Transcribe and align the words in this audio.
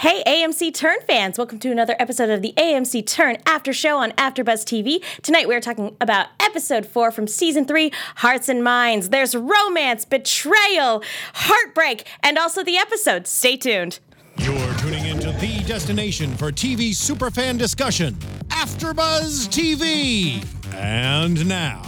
Hey, 0.00 0.22
AMC 0.26 0.72
Turn 0.72 0.96
fans! 1.06 1.36
Welcome 1.36 1.58
to 1.58 1.70
another 1.70 1.94
episode 1.98 2.30
of 2.30 2.40
the 2.40 2.54
AMC 2.56 3.06
Turn 3.06 3.36
After 3.44 3.70
Show 3.70 3.98
on 3.98 4.12
AfterBuzz 4.12 4.64
TV. 4.64 5.04
Tonight 5.20 5.46
we're 5.46 5.60
talking 5.60 5.94
about 6.00 6.28
episode 6.40 6.86
four 6.86 7.10
from 7.10 7.26
season 7.26 7.66
three, 7.66 7.92
Hearts 8.16 8.48
and 8.48 8.64
Minds. 8.64 9.10
There's 9.10 9.34
romance, 9.34 10.06
betrayal, 10.06 11.02
heartbreak, 11.34 12.06
and 12.22 12.38
also 12.38 12.64
the 12.64 12.78
episode. 12.78 13.26
Stay 13.26 13.58
tuned. 13.58 13.98
You're 14.38 14.74
tuning 14.78 15.04
into 15.04 15.32
the 15.32 15.62
destination 15.66 16.34
for 16.34 16.50
TV 16.50 16.92
superfan 16.92 17.58
discussion, 17.58 18.14
AfterBuzz 18.48 19.48
TV. 19.50 20.42
And 20.76 21.46
now, 21.46 21.82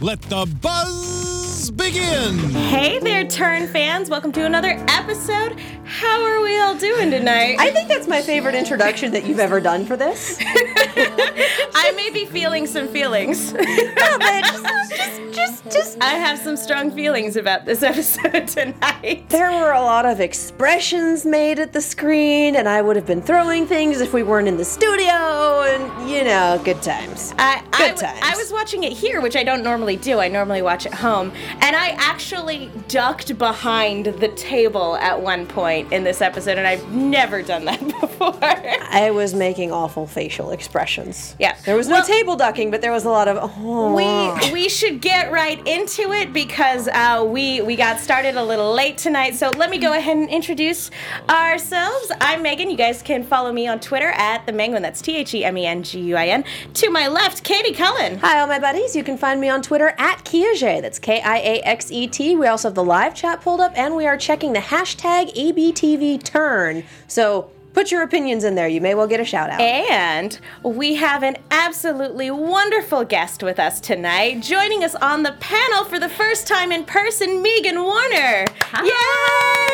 let 0.00 0.20
the 0.22 0.46
buzz 0.62 1.70
begin. 1.72 2.38
Hey 2.50 2.98
there, 3.00 3.26
Turn 3.26 3.66
fans! 3.66 4.08
Welcome 4.08 4.32
to 4.32 4.44
another 4.44 4.76
episode. 4.88 5.58
How 5.84 6.22
are 6.22 6.40
we 6.40 6.58
all 6.60 6.76
doing 6.76 7.10
tonight? 7.10 7.56
I 7.58 7.70
think 7.70 7.88
that's 7.88 8.06
my 8.06 8.22
favorite 8.22 8.54
introduction 8.54 9.10
that 9.12 9.24
you've 9.26 9.40
ever 9.40 9.60
done 9.60 9.84
for 9.84 9.96
this. 9.96 10.38
I 10.42 11.92
may 11.96 12.10
be 12.10 12.26
feeling 12.26 12.66
some 12.66 12.88
feelings. 12.88 13.52
just, 13.52 15.32
just, 15.32 15.64
just. 15.64 15.98
I 16.02 16.14
have 16.14 16.38
some 16.38 16.56
strong 16.56 16.90
feelings 16.90 17.36
about 17.36 17.64
this 17.64 17.82
episode 17.82 18.46
tonight. 18.46 19.28
There 19.30 19.50
were 19.50 19.72
a 19.72 19.80
lot 19.80 20.06
of 20.06 20.20
expressions 20.20 21.24
made 21.26 21.58
at 21.58 21.72
the 21.72 21.80
screen, 21.80 22.56
and 22.56 22.68
I 22.68 22.82
would 22.82 22.96
have 22.96 23.06
been 23.06 23.22
throwing 23.22 23.66
things 23.66 24.00
if 24.00 24.12
we 24.12 24.22
weren't 24.22 24.46
in 24.46 24.56
the 24.58 24.64
studio, 24.64 25.62
and 25.64 26.10
you 26.10 26.22
know, 26.22 26.60
good 26.64 26.82
times. 26.82 27.34
I, 27.38 27.64
I, 27.72 27.78
Good 27.88 27.96
w- 27.96 28.06
times. 28.06 28.20
I 28.22 28.36
was 28.36 28.52
watching 28.52 28.84
it 28.84 28.92
here, 28.92 29.20
which 29.20 29.36
I 29.36 29.42
don't 29.42 29.64
normally 29.64 29.87
do. 29.96 30.18
I 30.18 30.28
normally 30.28 30.62
watch 30.62 30.86
at 30.86 30.94
home. 30.94 31.32
And 31.60 31.76
I 31.76 31.90
actually 31.98 32.70
ducked 32.88 33.36
behind 33.38 34.06
the 34.06 34.28
table 34.28 34.96
at 34.96 35.20
one 35.20 35.46
point 35.46 35.92
in 35.92 36.04
this 36.04 36.20
episode, 36.20 36.58
and 36.58 36.66
I've 36.66 36.90
never 36.92 37.42
done 37.42 37.64
that 37.66 37.80
before. 38.00 38.38
I 38.42 39.10
was 39.12 39.34
making 39.34 39.72
awful 39.72 40.06
facial 40.06 40.50
expressions. 40.50 41.36
Yeah. 41.38 41.56
There 41.64 41.76
was 41.76 41.88
no 41.88 41.96
Well- 41.96 42.06
table 42.06 42.36
ducking, 42.36 42.70
but 42.70 42.80
there 42.80 42.92
was 42.92 43.04
a 43.04 43.10
lot 43.10 43.28
of 43.28 43.38
oh. 43.58 43.94
we 43.94 44.52
we 44.52 44.68
should 44.68 45.00
get 45.00 45.30
right 45.32 45.64
into 45.66 46.12
it 46.12 46.32
because 46.32 46.88
uh, 46.88 47.24
we 47.26 47.60
we 47.60 47.76
got 47.76 48.00
started 48.00 48.36
a 48.36 48.42
little 48.44 48.72
late 48.72 48.98
tonight. 48.98 49.34
So 49.34 49.50
let 49.50 49.70
me 49.70 49.78
go 49.78 49.92
ahead 49.92 50.16
and 50.16 50.28
introduce 50.28 50.90
ourselves. 51.28 52.10
I'm 52.20 52.42
Megan. 52.42 52.70
You 52.70 52.76
guys 52.76 53.02
can 53.02 53.22
follow 53.22 53.52
me 53.52 53.66
on 53.66 53.80
Twitter 53.80 54.08
at 54.08 54.46
the 54.46 54.52
Menguin. 54.52 54.82
That's 54.82 55.00
T 55.02 55.16
H 55.16 55.34
E 55.34 55.44
M 55.44 55.56
E 55.58 55.66
N 55.66 55.82
G 55.82 56.00
U 56.00 56.16
I 56.16 56.26
N. 56.28 56.44
To 56.74 56.90
my 56.90 57.08
left, 57.08 57.44
Katie 57.44 57.72
Cullen. 57.74 58.18
Hi, 58.18 58.40
all 58.40 58.46
my 58.46 58.58
buddies. 58.58 58.96
You 58.96 59.04
can 59.04 59.16
find 59.16 59.40
me 59.40 59.48
on 59.48 59.62
Twitter 59.62 59.77
at 59.86 60.24
Kiaxet. 60.24 60.82
That's 60.82 60.98
K 60.98 61.20
I 61.20 61.38
A 61.38 61.60
X 61.60 61.92
E 61.92 62.08
T. 62.08 62.34
We 62.34 62.48
also 62.48 62.68
have 62.68 62.74
the 62.74 62.84
live 62.84 63.14
chat 63.14 63.40
pulled 63.40 63.60
up, 63.60 63.72
and 63.76 63.94
we 63.94 64.06
are 64.06 64.16
checking 64.16 64.52
the 64.52 64.58
hashtag 64.58 65.32
ABTV 65.34 66.22
turn. 66.24 66.82
So 67.06 67.50
put 67.74 67.92
your 67.92 68.02
opinions 68.02 68.42
in 68.42 68.56
there. 68.56 68.66
You 68.66 68.80
may 68.80 68.96
well 68.96 69.06
get 69.06 69.20
a 69.20 69.24
shout 69.24 69.50
out. 69.50 69.60
And 69.60 70.38
we 70.64 70.96
have 70.96 71.22
an 71.22 71.36
absolutely 71.52 72.30
wonderful 72.30 73.04
guest 73.04 73.42
with 73.44 73.60
us 73.60 73.80
tonight. 73.80 74.42
Joining 74.42 74.82
us 74.82 74.96
on 74.96 75.22
the 75.22 75.36
panel 75.38 75.84
for 75.84 76.00
the 76.00 76.08
first 76.08 76.48
time 76.48 76.72
in 76.72 76.84
person, 76.84 77.40
Meegan 77.40 77.84
Warner. 77.84 78.46
Yay! 78.82 79.67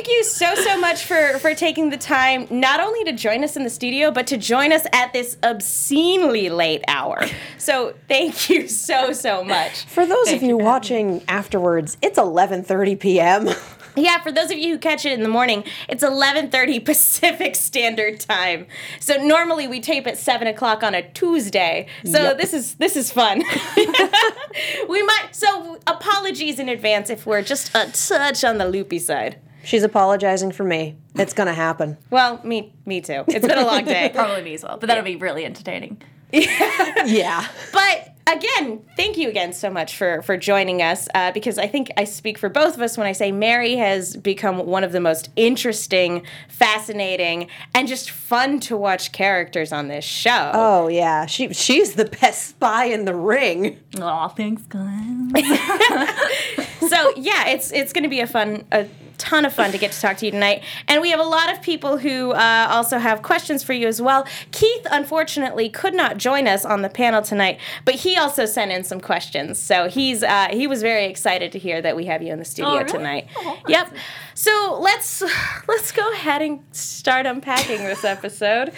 Thank 0.00 0.12
you 0.16 0.24
so 0.24 0.54
so 0.54 0.80
much 0.80 1.04
for 1.04 1.38
for 1.40 1.54
taking 1.54 1.90
the 1.90 1.98
time 1.98 2.46
not 2.48 2.80
only 2.80 3.04
to 3.04 3.12
join 3.12 3.44
us 3.44 3.54
in 3.54 3.64
the 3.64 3.68
studio 3.68 4.10
but 4.10 4.26
to 4.28 4.38
join 4.38 4.72
us 4.72 4.86
at 4.94 5.12
this 5.12 5.36
obscenely 5.42 6.48
late 6.48 6.82
hour. 6.88 7.26
So 7.58 7.92
thank 8.08 8.48
you 8.48 8.66
so 8.66 9.12
so 9.12 9.44
much. 9.44 9.84
For 9.84 10.06
those 10.06 10.24
Thank 10.24 10.40
of 10.40 10.48
you 10.48 10.56
watching 10.56 11.22
afterwards, 11.28 11.98
it's 12.00 12.18
11:30 12.18 12.98
p.m. 12.98 13.48
Yeah, 13.96 14.22
for 14.22 14.30
those 14.30 14.52
of 14.52 14.56
you 14.56 14.74
who 14.74 14.78
catch 14.78 15.04
it 15.04 15.12
in 15.12 15.22
the 15.22 15.28
morning, 15.28 15.64
it's 15.88 16.02
11:30 16.02 16.82
Pacific 16.82 17.54
Standard 17.54 18.20
Time. 18.20 18.68
So 19.00 19.16
normally 19.16 19.68
we 19.68 19.80
tape 19.80 20.06
at 20.06 20.16
seven 20.16 20.46
o'clock 20.46 20.82
on 20.82 20.94
a 20.94 21.02
Tuesday. 21.10 21.88
So 22.06 22.22
Yep. 22.22 22.38
this 22.38 22.54
is 22.54 22.76
this 22.76 22.96
is 22.96 23.12
fun. 23.12 23.42
we 24.88 25.02
might. 25.02 25.28
So 25.32 25.78
apologies 25.86 26.58
in 26.58 26.70
advance 26.70 27.10
if 27.10 27.26
we're 27.26 27.42
just 27.42 27.74
a 27.74 27.90
touch 27.92 28.44
on 28.44 28.56
the 28.56 28.66
loopy 28.66 28.98
side. 28.98 29.36
She's 29.64 29.82
apologizing 29.82 30.52
for 30.52 30.64
me. 30.64 30.96
It's 31.14 31.32
gonna 31.32 31.54
happen. 31.54 31.96
Well, 32.10 32.40
me 32.44 32.72
me 32.86 33.00
too. 33.00 33.24
It's 33.28 33.46
been 33.46 33.58
a 33.58 33.66
long 33.66 33.84
day. 33.84 34.10
Probably 34.14 34.42
me 34.42 34.54
as 34.54 34.62
well, 34.62 34.76
but 34.78 34.86
that'll 34.86 35.04
be 35.04 35.16
really 35.16 35.44
entertaining. 35.44 36.00
Yeah. 36.32 37.46
But 37.72 38.14
again, 38.26 38.84
thank 38.96 39.16
you 39.16 39.28
again 39.28 39.52
so 39.52 39.70
much 39.70 39.96
for 39.96 40.22
for 40.22 40.36
joining 40.36 40.82
us 40.82 41.08
uh, 41.14 41.32
because 41.32 41.58
I 41.58 41.66
think 41.66 41.90
I 41.96 42.04
speak 42.04 42.38
for 42.38 42.48
both 42.48 42.74
of 42.74 42.80
us 42.80 42.96
when 42.96 43.06
I 43.06 43.12
say 43.12 43.32
Mary 43.32 43.76
has 43.76 44.16
become 44.16 44.58
one 44.66 44.84
of 44.84 44.92
the 44.92 45.00
most 45.00 45.30
interesting, 45.36 46.24
fascinating, 46.48 47.48
and 47.74 47.88
just 47.88 48.10
fun 48.10 48.60
to 48.60 48.76
watch 48.76 49.12
characters 49.12 49.72
on 49.72 49.88
this 49.88 50.04
show. 50.04 50.50
Oh 50.54 50.88
yeah. 50.88 51.26
She 51.26 51.52
she's 51.52 51.94
the 51.94 52.04
best 52.04 52.48
spy 52.48 52.86
in 52.86 53.04
the 53.04 53.14
ring. 53.14 53.78
Oh, 53.98 54.28
thanks, 54.28 54.62
guys. 54.62 54.86
so 56.88 57.12
yeah, 57.16 57.48
it's 57.48 57.72
it's 57.72 57.92
going 57.92 58.04
to 58.04 58.10
be 58.10 58.20
a 58.20 58.26
fun. 58.26 58.64
A, 58.72 58.86
ton 59.20 59.44
of 59.44 59.52
fun 59.52 59.70
to 59.72 59.78
get 59.78 59.92
to 59.92 60.00
talk 60.00 60.16
to 60.16 60.24
you 60.26 60.32
tonight. 60.32 60.64
And 60.88 61.00
we 61.02 61.10
have 61.10 61.20
a 61.20 61.24
lot 61.24 61.52
of 61.52 61.60
people 61.62 61.98
who 61.98 62.32
uh, 62.32 62.66
also 62.70 62.98
have 62.98 63.22
questions 63.22 63.62
for 63.62 63.72
you 63.74 63.86
as 63.86 64.00
well. 64.02 64.26
Keith 64.50 64.86
unfortunately 64.90 65.68
could 65.68 65.94
not 65.94 66.16
join 66.16 66.48
us 66.48 66.64
on 66.64 66.82
the 66.82 66.88
panel 66.88 67.22
tonight 67.22 67.58
but 67.84 67.94
he 67.96 68.16
also 68.16 68.46
sent 68.46 68.72
in 68.72 68.82
some 68.84 69.00
questions. 69.00 69.58
So 69.58 69.88
he's 69.88 70.22
uh, 70.22 70.48
he 70.50 70.66
was 70.66 70.80
very 70.82 71.04
excited 71.06 71.52
to 71.52 71.58
hear 71.58 71.80
that 71.82 71.94
we 71.96 72.06
have 72.06 72.22
you 72.22 72.32
in 72.32 72.38
the 72.38 72.44
studio 72.44 72.70
Oh, 72.72 72.76
really? 72.78 72.88
tonight. 72.90 73.28
Oh, 73.36 73.58
yep. 73.68 73.92
so 74.34 74.78
let's 74.80 75.22
let's 75.68 75.92
go 75.92 76.10
ahead 76.12 76.42
and 76.42 76.60
start 76.72 77.26
unpacking 77.26 77.78
this 77.84 78.04
episode. 78.04 78.72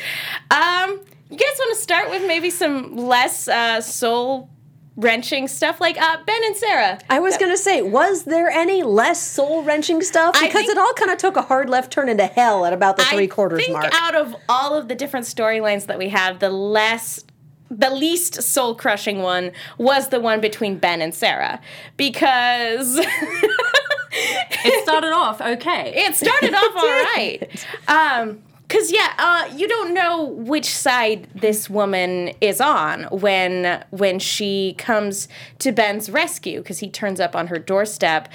Um 0.51 1.01
you 1.31 1.39
guys 1.39 1.57
want 1.59 1.75
to 1.77 1.83
start 1.83 2.11
with 2.11 2.27
maybe 2.27 2.51
some 2.51 2.95
less 2.95 3.49
uh, 3.49 3.81
soul 3.81 4.51
wrenching 4.97 5.49
stuff 5.49 5.81
like 5.81 6.01
uh, 6.01 6.19
ben 6.27 6.45
and 6.45 6.57
sarah 6.57 6.99
I 7.09 7.19
was 7.19 7.37
gonna 7.39 7.57
say, 7.57 7.81
was 7.83 8.25
there 8.25 8.51
any 8.51 8.83
less 8.83 9.23
soul 9.23 9.63
wrenching 9.63 10.03
stuff? 10.03 10.35
Because 10.35 10.53
think- 10.53 10.71
it 10.71 10.79
all 10.79 10.93
kind 10.95 11.11
of 11.11 11.19
took 11.19 11.37
a 11.37 11.43
hard 11.43 11.71
left 11.71 11.93
turn 11.93 12.09
into 12.09 12.27
hell 12.27 12.65
at 12.67 12.73
about 12.73 12.97
the 12.97 13.05
three 13.05 13.25
I 13.25 13.27
quarters 13.29 13.61
think 13.61 13.73
mark. 13.73 13.93
out 13.95 14.15
of 14.15 14.37
all 14.49 14.75
of 14.77 14.89
the 14.89 14.95
different 14.95 15.27
storylines 15.27 15.87
that 15.87 15.99
we 15.99 16.11
have, 16.11 16.41
the 16.41 16.51
less 16.51 17.25
the 17.71 17.89
least 17.91 18.43
soul 18.43 18.75
crushing 18.75 19.21
one 19.21 19.51
was 19.79 20.11
the 20.11 20.21
one 20.21 20.41
between 20.43 20.77
Ben 20.79 21.01
and 21.01 21.15
Sarah 21.15 21.59
because 21.97 22.99
it 23.01 24.83
started 24.85 25.13
off 25.13 25.41
okay. 25.41 25.93
it 25.97 26.15
started 26.15 26.55
off 26.55 26.77
all 26.77 26.83
right. 26.83 27.67
Um, 27.89 28.43
Cause 28.73 28.91
yeah, 28.91 29.13
uh, 29.19 29.55
you 29.55 29.69
don't 29.69 29.93
know 29.93 30.25
which 30.25 30.65
side 30.65 31.29
this 31.35 31.69
woman 31.69 32.33
is 32.41 32.59
on 32.59 33.03
when 33.11 33.85
when 33.91 34.19
she 34.19 34.77
comes 34.79 35.29
to 35.59 35.73
Ben's 35.73 36.09
rescue 36.09 36.61
because 36.61 36.79
he 36.79 36.89
turns 36.89 37.21
up 37.21 37.37
on 37.37 37.49
her 37.49 37.59
doorstep, 37.59 38.31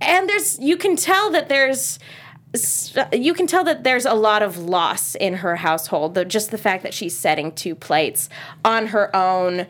and 0.00 0.30
there's 0.30 0.58
you 0.58 0.78
can 0.78 0.96
tell 0.96 1.30
that 1.30 1.50
there's 1.50 1.98
you 3.12 3.34
can 3.34 3.46
tell 3.46 3.64
that 3.64 3.84
there's 3.84 4.06
a 4.06 4.14
lot 4.14 4.42
of 4.42 4.56
loss 4.56 5.14
in 5.14 5.34
her 5.34 5.56
household. 5.56 6.14
The, 6.14 6.24
just 6.24 6.50
the 6.50 6.58
fact 6.58 6.82
that 6.82 6.94
she's 6.94 7.14
setting 7.14 7.52
two 7.52 7.74
plates 7.74 8.30
on 8.64 8.86
her 8.86 9.14
own 9.14 9.66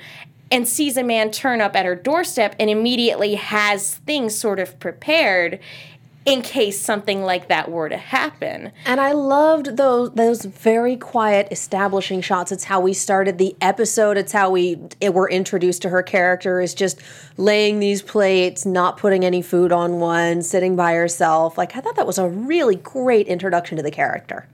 and 0.52 0.68
sees 0.68 0.96
a 0.96 1.02
man 1.02 1.32
turn 1.32 1.60
up 1.60 1.74
at 1.74 1.84
her 1.84 1.96
doorstep 1.96 2.54
and 2.60 2.70
immediately 2.70 3.34
has 3.34 3.96
things 3.96 4.38
sort 4.38 4.60
of 4.60 4.78
prepared 4.78 5.58
in 6.26 6.42
case 6.42 6.80
something 6.80 7.22
like 7.22 7.46
that 7.48 7.70
were 7.70 7.88
to 7.88 7.96
happen. 7.96 8.72
And 8.84 9.00
I 9.00 9.12
loved 9.12 9.76
those 9.76 10.10
those 10.10 10.44
very 10.44 10.96
quiet 10.96 11.48
establishing 11.52 12.20
shots. 12.20 12.50
It's 12.50 12.64
how 12.64 12.80
we 12.80 12.92
started 12.92 13.38
the 13.38 13.56
episode. 13.60 14.18
It's 14.18 14.32
how 14.32 14.50
we 14.50 14.76
it, 15.00 15.14
were 15.14 15.30
introduced 15.30 15.82
to 15.82 15.88
her 15.88 16.02
character. 16.02 16.60
Is 16.60 16.74
just 16.74 17.00
laying 17.36 17.78
these 17.78 18.02
plates, 18.02 18.66
not 18.66 18.96
putting 18.96 19.24
any 19.24 19.40
food 19.40 19.70
on 19.70 20.00
one, 20.00 20.42
sitting 20.42 20.74
by 20.74 20.94
herself. 20.94 21.56
Like 21.56 21.76
I 21.76 21.80
thought 21.80 21.94
that 21.94 22.06
was 22.06 22.18
a 22.18 22.28
really 22.28 22.76
great 22.76 23.28
introduction 23.28 23.76
to 23.76 23.82
the 23.82 23.92
character. 23.92 24.48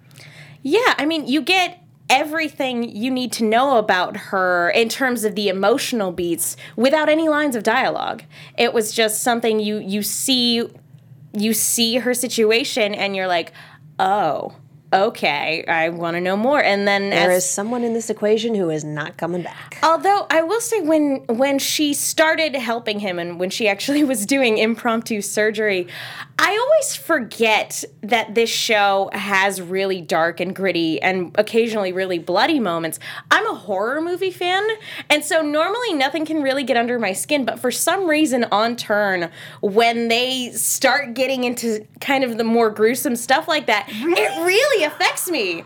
Yeah, 0.63 0.95
I 0.99 1.07
mean, 1.07 1.27
you 1.27 1.41
get 1.41 1.83
everything 2.11 2.95
you 2.95 3.11
need 3.11 3.33
to 3.33 3.45
know 3.45 3.79
about 3.79 4.17
her 4.19 4.69
in 4.69 4.91
terms 4.91 5.25
of 5.25 5.35
the 5.35 5.49
emotional 5.49 6.13
beats 6.13 6.59
without 6.77 7.09
any 7.09 7.29
lines 7.29 7.57
of 7.57 7.63
dialogue. 7.63 8.23
It 8.59 8.75
was 8.75 8.93
just 8.93 9.23
something 9.23 9.59
you 9.59 9.79
you 9.79 10.03
see 10.03 10.69
you 11.35 11.53
see 11.53 11.97
her 11.97 12.15
situation 12.15 12.95
and 12.95 13.17
you're 13.17 13.27
like, 13.27 13.53
"Oh, 13.99 14.55
okay, 14.93 15.65
I 15.67 15.89
want 15.89 16.17
to 16.17 16.21
know 16.21 16.37
more. 16.37 16.63
And 16.63 16.87
then 16.87 17.11
There 17.11 17.31
as 17.31 17.45
is 17.45 17.51
someone 17.51 17.85
in 17.85 17.95
this 17.95 18.11
equation 18.11 18.55
who 18.55 18.71
is 18.71 18.85
not 18.85 19.17
coming 19.17 19.43
back. 19.43 19.79
Although 19.83 20.27
I 20.31 20.43
will 20.43 20.61
say 20.61 20.81
when 20.81 21.25
when 21.27 21.59
she 21.59 21.95
started 21.95 22.55
helping 22.55 23.01
him 23.01 23.19
and 23.19 23.39
when 23.41 23.51
she 23.51 23.69
actually 23.69 24.05
was 24.13 24.27
doing 24.27 24.59
impromptu 24.59 25.21
surgery, 25.23 25.89
I 26.39 26.57
always 26.57 26.97
forget 26.97 27.85
that 28.03 28.35
this 28.35 28.51
show 28.51 29.11
has 29.13 29.61
really 29.61 30.01
dark 30.01 30.41
and 30.41 30.55
gritty 30.55 31.01
and 31.01 31.35
occasionally 31.39 31.93
really 31.93 32.19
bloody 32.19 32.59
moments. 32.59 32.99
I'm 33.31 33.47
a 33.47 33.55
horror 33.55 34.01
movie 34.01 34.31
fan, 34.31 34.67
and 35.09 35.25
so 35.25 35.41
normally 35.43 35.93
nothing 35.93 36.25
can 36.25 36.43
really 36.43 36.65
get 36.65 36.77
under 36.77 36.99
my 36.99 37.13
skin, 37.13 37.45
but 37.45 37.59
for 37.59 37.71
some 37.71 38.07
reason 38.07 38.45
on 38.51 38.77
turn 38.77 39.31
when 39.61 40.09
they 40.09 40.51
start 40.53 41.15
getting 41.15 41.45
into 41.45 41.87
kind 42.01 42.25
of 42.25 42.39
the 42.39 42.45
more 42.45 42.71
gruesome 42.71 43.17
stuff 43.17 43.47
like 43.47 43.67
that, 43.67 43.87
it 43.89 44.45
really 44.45 44.82
affects 44.85 45.31
me. 45.31 45.61
Uh, 45.61 45.65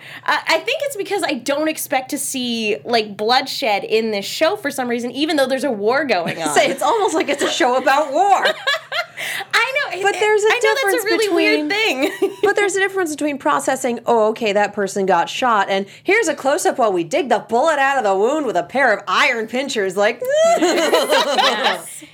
I 0.49 0.59
think 0.61 0.81
it's 0.85 0.97
because 0.97 1.23
I 1.23 1.35
don't 1.35 1.69
expect 1.69 2.11
to 2.11 2.19
see 2.19 2.77
like 2.85 3.17
bloodshed 3.17 3.85
in 3.85 4.11
this 4.11 4.25
show 4.27 4.57
for 4.57 4.71
some 4.71 4.89
reason, 4.89 5.11
even 5.13 5.37
though 5.37 5.47
there's 5.47 5.65
a 5.65 5.71
war 5.71 6.05
going 6.05 6.43
on. 6.43 6.55
Say 6.55 6.69
it's 6.69 6.83
almost 6.83 7.15
like 7.15 7.29
it's 7.29 7.43
a 7.43 7.51
show 7.51 7.77
about 7.77 8.13
war. 8.13 8.45
I 9.55 9.73
know, 9.95 10.03
But 10.03 10.13
there's 10.21 10.43
a 10.43 10.47
I 10.47 10.61
know 10.63 10.75
that's 10.75 10.81
difference 10.83 11.03
a 11.03 11.07
really 11.07 11.27
between- 11.29 11.69
weird 11.69 12.11
thing. 12.21 12.33
but 12.43 12.55
there's 12.57 12.77
a 12.77 12.81
difference 12.81 13.11
between 13.13 13.39
processing, 13.39 14.01
oh, 14.05 14.29
okay, 14.29 14.53
that 14.53 14.75
person 14.75 15.07
got 15.07 15.31
shot, 15.31 15.71
and 15.71 15.87
here's 16.03 16.29
a 16.29 16.35
close 16.35 16.67
up 16.67 16.77
while 16.79 16.93
we 16.93 17.03
dig 17.03 17.31
the 17.31 17.39
bullet 17.39 17.79
out 17.79 17.97
of 17.97 18.05
the 18.05 18.15
wound 18.15 18.45
with 18.45 18.57
a 18.57 18.63
pair 18.63 18.93
of 18.93 19.03
iron 19.09 19.47
pinchers. 19.49 19.97
Like, 19.97 20.21
Yes. 20.59 22.05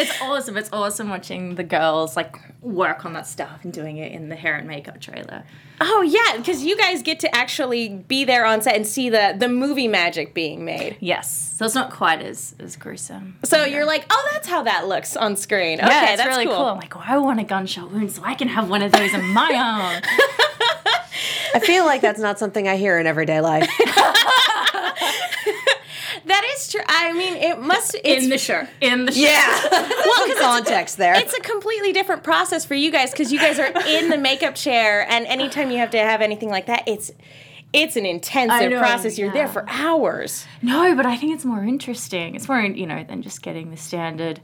It's 0.00 0.20
awesome. 0.20 0.56
It's 0.56 0.70
awesome 0.72 1.08
watching 1.08 1.54
the 1.54 1.62
girls 1.64 2.16
like 2.16 2.36
work 2.62 3.04
on 3.04 3.12
that 3.14 3.26
stuff 3.26 3.60
and 3.62 3.72
doing 3.72 3.96
it 3.96 4.12
in 4.12 4.28
the 4.28 4.36
hair 4.36 4.56
and 4.56 4.66
makeup 4.66 5.00
trailer. 5.00 5.44
oh 5.80 6.02
yeah, 6.02 6.36
because 6.36 6.62
you 6.64 6.76
guys 6.76 7.02
get 7.02 7.20
to 7.20 7.34
actually 7.34 7.88
be 7.88 8.24
there 8.24 8.44
on 8.44 8.62
set 8.62 8.76
and 8.76 8.86
see 8.86 9.08
the 9.08 9.34
the 9.38 9.48
movie 9.48 9.88
magic 9.88 10.34
being 10.34 10.64
made. 10.64 10.96
Yes. 11.00 11.54
So 11.56 11.64
it's 11.64 11.74
not 11.74 11.92
quite 11.92 12.22
as 12.22 12.54
as 12.58 12.76
gruesome. 12.76 13.38
So 13.44 13.64
you're 13.64 13.84
like, 13.86 14.04
oh, 14.10 14.28
that's 14.32 14.48
how 14.48 14.62
that 14.64 14.88
looks 14.88 15.16
on 15.16 15.36
screen. 15.36 15.78
Yeah, 15.78 15.86
okay, 15.86 16.12
it's 16.14 16.22
that's 16.22 16.28
really 16.28 16.46
cool. 16.46 16.56
cool. 16.56 16.66
I'm 16.66 16.78
like, 16.78 16.96
oh, 16.96 17.02
I 17.04 17.18
want 17.18 17.40
a 17.40 17.44
gunshot 17.44 17.90
wound 17.92 18.12
so 18.12 18.22
I 18.24 18.34
can 18.34 18.48
have 18.48 18.68
one 18.68 18.82
of 18.82 18.92
those 18.92 19.12
in 19.14 19.24
my 19.32 19.52
arm. 19.54 20.02
I 21.52 21.58
feel 21.60 21.84
like 21.84 22.00
that's 22.00 22.20
not 22.20 22.38
something 22.38 22.68
I 22.68 22.76
hear 22.76 22.98
in 22.98 23.06
everyday 23.06 23.40
life. 23.40 23.68
That 26.26 26.50
is 26.54 26.70
true. 26.70 26.82
I 26.86 27.12
mean, 27.12 27.34
it 27.34 27.60
must. 27.60 27.96
It's, 28.04 28.24
in 28.24 28.30
the 28.30 28.38
shirt. 28.38 28.68
In 28.80 29.06
the 29.06 29.12
shirt. 29.12 29.22
Yeah. 29.22 29.68
well, 29.70 30.34
context 30.38 30.96
there. 30.96 31.14
it's 31.14 31.34
a 31.34 31.40
completely 31.40 31.92
different 31.92 32.22
process 32.22 32.64
for 32.64 32.74
you 32.74 32.90
guys 32.90 33.10
because 33.10 33.32
you 33.32 33.38
guys 33.38 33.58
are 33.58 33.72
in 33.86 34.10
the 34.10 34.18
makeup 34.18 34.54
chair, 34.54 35.06
and 35.08 35.26
anytime 35.26 35.70
you 35.70 35.78
have 35.78 35.90
to 35.90 35.98
have 35.98 36.20
anything 36.20 36.50
like 36.50 36.66
that, 36.66 36.84
it's 36.86 37.12
it's 37.72 37.96
an 37.96 38.04
intensive 38.04 38.70
know, 38.70 38.78
process. 38.78 39.18
You're 39.18 39.32
there 39.32 39.48
for 39.48 39.64
hours. 39.68 40.44
No, 40.62 40.94
but 40.94 41.06
I 41.06 41.16
think 41.16 41.34
it's 41.34 41.44
more 41.44 41.64
interesting. 41.64 42.34
It's 42.34 42.48
more, 42.48 42.60
you 42.60 42.86
know, 42.86 43.04
than 43.04 43.22
just 43.22 43.42
getting 43.42 43.70
the 43.70 43.76
standard 43.76 44.40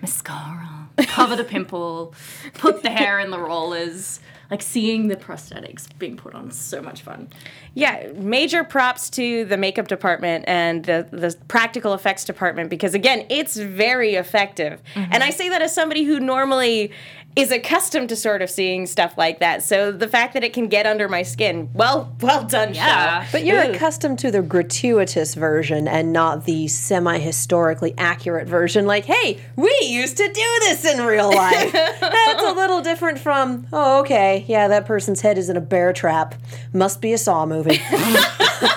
mascara, 0.00 0.88
cover 1.02 1.36
the 1.36 1.44
pimple, 1.44 2.14
put 2.54 2.82
the 2.82 2.90
hair 2.90 3.18
in 3.20 3.30
the 3.30 3.38
rollers. 3.38 4.20
Like 4.50 4.62
seeing 4.62 5.08
the 5.08 5.16
prosthetics 5.16 5.86
being 5.98 6.16
put 6.16 6.34
on 6.34 6.50
so 6.50 6.82
much 6.82 7.02
fun. 7.02 7.28
Yeah, 7.74 8.08
major 8.16 8.64
props 8.64 9.08
to 9.10 9.44
the 9.44 9.56
makeup 9.56 9.86
department 9.86 10.44
and 10.48 10.84
the, 10.84 11.06
the 11.12 11.36
practical 11.46 11.94
effects 11.94 12.24
department 12.24 12.68
because, 12.68 12.92
again, 12.94 13.26
it's 13.28 13.56
very 13.56 14.14
effective. 14.14 14.82
Mm-hmm. 14.94 15.12
And 15.12 15.22
I 15.22 15.30
say 15.30 15.48
that 15.50 15.62
as 15.62 15.72
somebody 15.72 16.02
who 16.02 16.18
normally 16.18 16.90
is 17.36 17.52
accustomed 17.52 18.08
to 18.08 18.16
sort 18.16 18.42
of 18.42 18.50
seeing 18.50 18.86
stuff 18.86 19.16
like 19.16 19.38
that. 19.38 19.62
So 19.62 19.92
the 19.92 20.08
fact 20.08 20.34
that 20.34 20.42
it 20.42 20.52
can 20.52 20.66
get 20.66 20.84
under 20.84 21.08
my 21.08 21.22
skin, 21.22 21.70
well, 21.74 22.14
well 22.20 22.44
done, 22.44 22.74
Yeah. 22.74 23.24
show. 23.24 23.28
But 23.32 23.44
you're 23.44 23.62
Ooh. 23.64 23.72
accustomed 23.72 24.18
to 24.20 24.30
the 24.30 24.42
gratuitous 24.42 25.34
version 25.36 25.86
and 25.86 26.12
not 26.12 26.44
the 26.44 26.66
semi 26.68 27.18
historically 27.18 27.94
accurate 27.96 28.48
version. 28.48 28.86
Like, 28.86 29.04
hey, 29.04 29.38
we 29.56 29.74
used 29.82 30.16
to 30.16 30.26
do 30.26 30.56
this 30.60 30.84
in 30.84 31.04
real 31.06 31.30
life. 31.30 31.72
That's 32.00 32.42
a 32.42 32.52
little 32.52 32.80
different 32.82 33.18
from, 33.20 33.66
oh, 33.72 34.00
okay, 34.00 34.44
yeah, 34.48 34.66
that 34.68 34.86
person's 34.86 35.20
head 35.20 35.38
is 35.38 35.48
in 35.48 35.56
a 35.56 35.60
bear 35.60 35.92
trap. 35.92 36.34
Must 36.72 37.00
be 37.00 37.12
a 37.12 37.18
Saw 37.18 37.46
movie. 37.46 37.80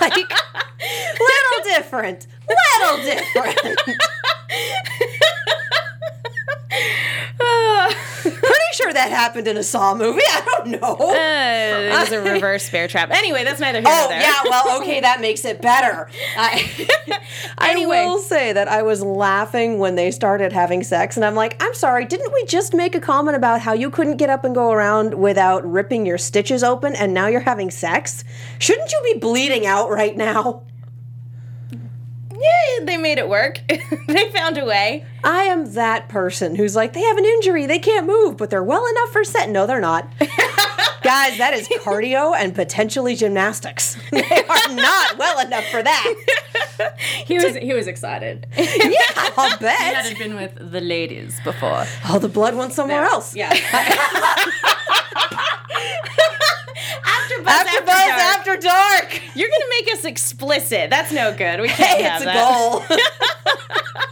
like, 0.01 0.13
little 0.15 1.63
different. 1.63 2.27
Little 2.47 3.03
different. 3.03 3.79
Sure 8.73 8.91
that 8.91 9.11
happened 9.11 9.47
in 9.47 9.55
a 9.57 9.63
Saw 9.63 9.93
movie. 9.95 10.21
I 10.27 10.41
don't 10.45 10.81
know. 10.81 10.97
Uh, 10.99 11.13
it 11.13 11.91
was 11.99 12.11
a 12.11 12.21
reverse 12.21 12.69
bear 12.69 12.87
trap. 12.87 13.11
Anyway, 13.11 13.43
that's 13.43 13.59
neither 13.59 13.79
here 13.79 13.83
nor 13.83 13.93
Oh 13.93 14.07
there. 14.09 14.19
yeah, 14.19 14.41
well, 14.49 14.77
okay, 14.81 14.99
that 15.01 15.21
makes 15.21 15.45
it 15.45 15.61
better. 15.61 16.09
I, 16.37 16.87
Anyway. 17.59 17.97
I 17.97 18.05
will 18.05 18.19
say 18.19 18.51
that 18.53 18.67
I 18.67 18.81
was 18.81 19.01
laughing 19.03 19.77
when 19.79 19.95
they 19.95 20.11
started 20.11 20.51
having 20.51 20.83
sex, 20.83 21.15
and 21.15 21.25
I'm 21.25 21.35
like, 21.35 21.61
I'm 21.63 21.73
sorry, 21.73 22.05
didn't 22.05 22.33
we 22.33 22.45
just 22.45 22.73
make 22.73 22.95
a 22.95 22.99
comment 22.99 23.37
about 23.37 23.61
how 23.61 23.73
you 23.73 23.89
couldn't 23.89 24.17
get 24.17 24.29
up 24.29 24.43
and 24.43 24.53
go 24.55 24.71
around 24.71 25.13
without 25.13 25.69
ripping 25.69 26.05
your 26.05 26.17
stitches 26.17 26.63
open, 26.63 26.95
and 26.95 27.13
now 27.13 27.27
you're 27.27 27.41
having 27.41 27.71
sex? 27.71 28.23
Shouldn't 28.59 28.91
you 28.91 29.01
be 29.13 29.19
bleeding 29.19 29.65
out 29.65 29.89
right 29.89 30.15
now? 30.17 30.63
Yeah, 32.43 32.85
they 32.85 32.97
made 32.97 33.17
it 33.19 33.29
work. 33.29 33.61
they 34.07 34.29
found 34.31 34.57
a 34.57 34.65
way. 34.65 35.05
I 35.23 35.43
am 35.43 35.73
that 35.75 36.09
person 36.09 36.55
who's 36.55 36.75
like, 36.75 36.91
they 36.93 37.01
have 37.01 37.17
an 37.17 37.23
injury, 37.25 37.65
they 37.65 37.79
can't 37.79 38.05
move, 38.05 38.35
but 38.37 38.49
they're 38.49 38.63
well 38.63 38.85
enough 38.85 39.11
for 39.11 39.23
set. 39.23 39.49
No, 39.49 39.65
they're 39.65 39.79
not. 39.79 40.11
Guys, 41.03 41.37
that 41.37 41.53
is 41.53 41.67
cardio 41.69 42.33
and 42.37 42.53
potentially 42.55 43.15
gymnastics. 43.15 43.97
They 44.11 44.43
are 44.43 44.75
not 44.75 45.17
well 45.17 45.39
enough 45.45 45.65
for 45.67 45.81
that. 45.83 46.13
He 47.25 47.35
was 47.39 47.55
he 47.55 47.73
was 47.73 47.87
excited. 47.87 48.47
Yeah, 48.57 48.65
I'll 49.37 49.49
He 49.51 49.57
bet. 49.57 49.95
hadn't 49.95 50.17
been 50.17 50.35
with 50.35 50.71
the 50.71 50.81
ladies 50.81 51.39
before. 51.43 51.85
Oh, 52.09 52.19
the 52.19 52.29
blood 52.29 52.55
went 52.55 52.73
somewhere 52.73 53.03
else. 53.03 53.35
Yeah. 53.35 53.51
After 57.05 57.37
Buzz 57.43 57.47
After 57.53 57.69
After, 57.69 57.85
Buzz 57.85 58.05
Dark. 58.05 58.21
After 58.21 58.57
Dark. 58.57 59.21
You're 59.35 59.49
gonna 59.49 59.69
make 59.81 59.93
us 59.93 60.05
explicit. 60.05 60.89
That's 60.89 61.11
no 61.11 61.33
good. 61.33 61.59
We 61.61 61.67
can't 61.69 61.97
Hey, 61.97 62.03
have 62.03 62.21
it's 62.21 62.23
a 62.23 62.33
that. 62.33 62.49
goal. 62.49 62.83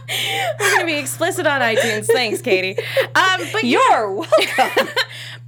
We're 0.60 0.70
gonna 0.74 0.86
be 0.86 0.94
explicit 0.98 1.46
on 1.46 1.60
iTunes. 1.60 2.06
Thanks, 2.06 2.42
Katie. 2.42 2.76
Um, 3.14 3.40
but 3.52 3.64
You're 3.64 4.12
welcome. 4.12 4.88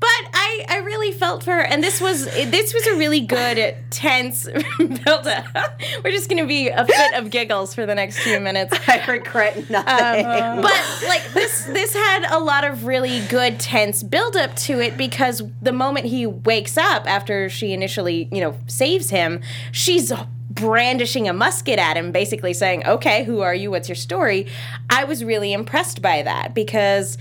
But 0.05 0.31
I, 0.35 0.67
I 0.69 0.77
really 0.81 1.13
felt 1.13 1.43
for 1.43 1.53
her, 1.53 1.63
and 1.63 1.83
this 1.83 1.99
was 1.99 2.27
this 2.27 2.75
was 2.75 2.87
a 2.89 2.97
really 2.97 3.23
good 3.23 3.75
tense 3.89 4.45
build 4.79 5.27
up. 5.27 5.81
We're 6.05 6.11
just 6.11 6.29
gonna 6.29 6.47
be 6.47 6.69
a 6.69 6.85
fit 6.85 7.15
of 7.15 7.31
giggles 7.31 7.75
for 7.75 7.87
the 7.87 7.95
next 7.95 8.19
few 8.19 8.39
minutes. 8.39 8.77
I 8.87 9.03
regret 9.07 9.71
nothing. 9.71 10.27
Um, 10.27 10.61
but 10.61 11.05
like 11.09 11.33
this 11.33 11.65
this 11.65 11.95
had 11.95 12.27
a 12.31 12.39
lot 12.39 12.65
of 12.65 12.85
really 12.85 13.25
good 13.29 13.59
tense 13.59 14.03
build 14.03 14.37
up 14.37 14.55
to 14.57 14.79
it 14.79 14.99
because 14.99 15.43
the 15.63 15.73
moment 15.73 16.05
he 16.05 16.27
wakes 16.27 16.77
up 16.77 17.11
after 17.11 17.49
she 17.49 17.73
initially 17.73 18.29
you 18.31 18.43
know 18.43 18.59
saves 18.67 19.09
him 19.09 19.41
she's 19.73 20.13
brandishing 20.51 21.29
a 21.29 21.33
musket 21.33 21.79
at 21.79 21.97
him 21.97 22.13
basically 22.13 22.53
saying 22.53 22.87
okay 22.87 23.25
who 23.25 23.41
are 23.41 23.55
you 23.55 23.71
what's 23.71 23.89
your 23.89 23.97
story 23.97 24.47
i 24.89 25.03
was 25.03 25.25
really 25.25 25.53
impressed 25.53 26.01
by 26.01 26.23
that 26.23 26.55
because 26.55 27.19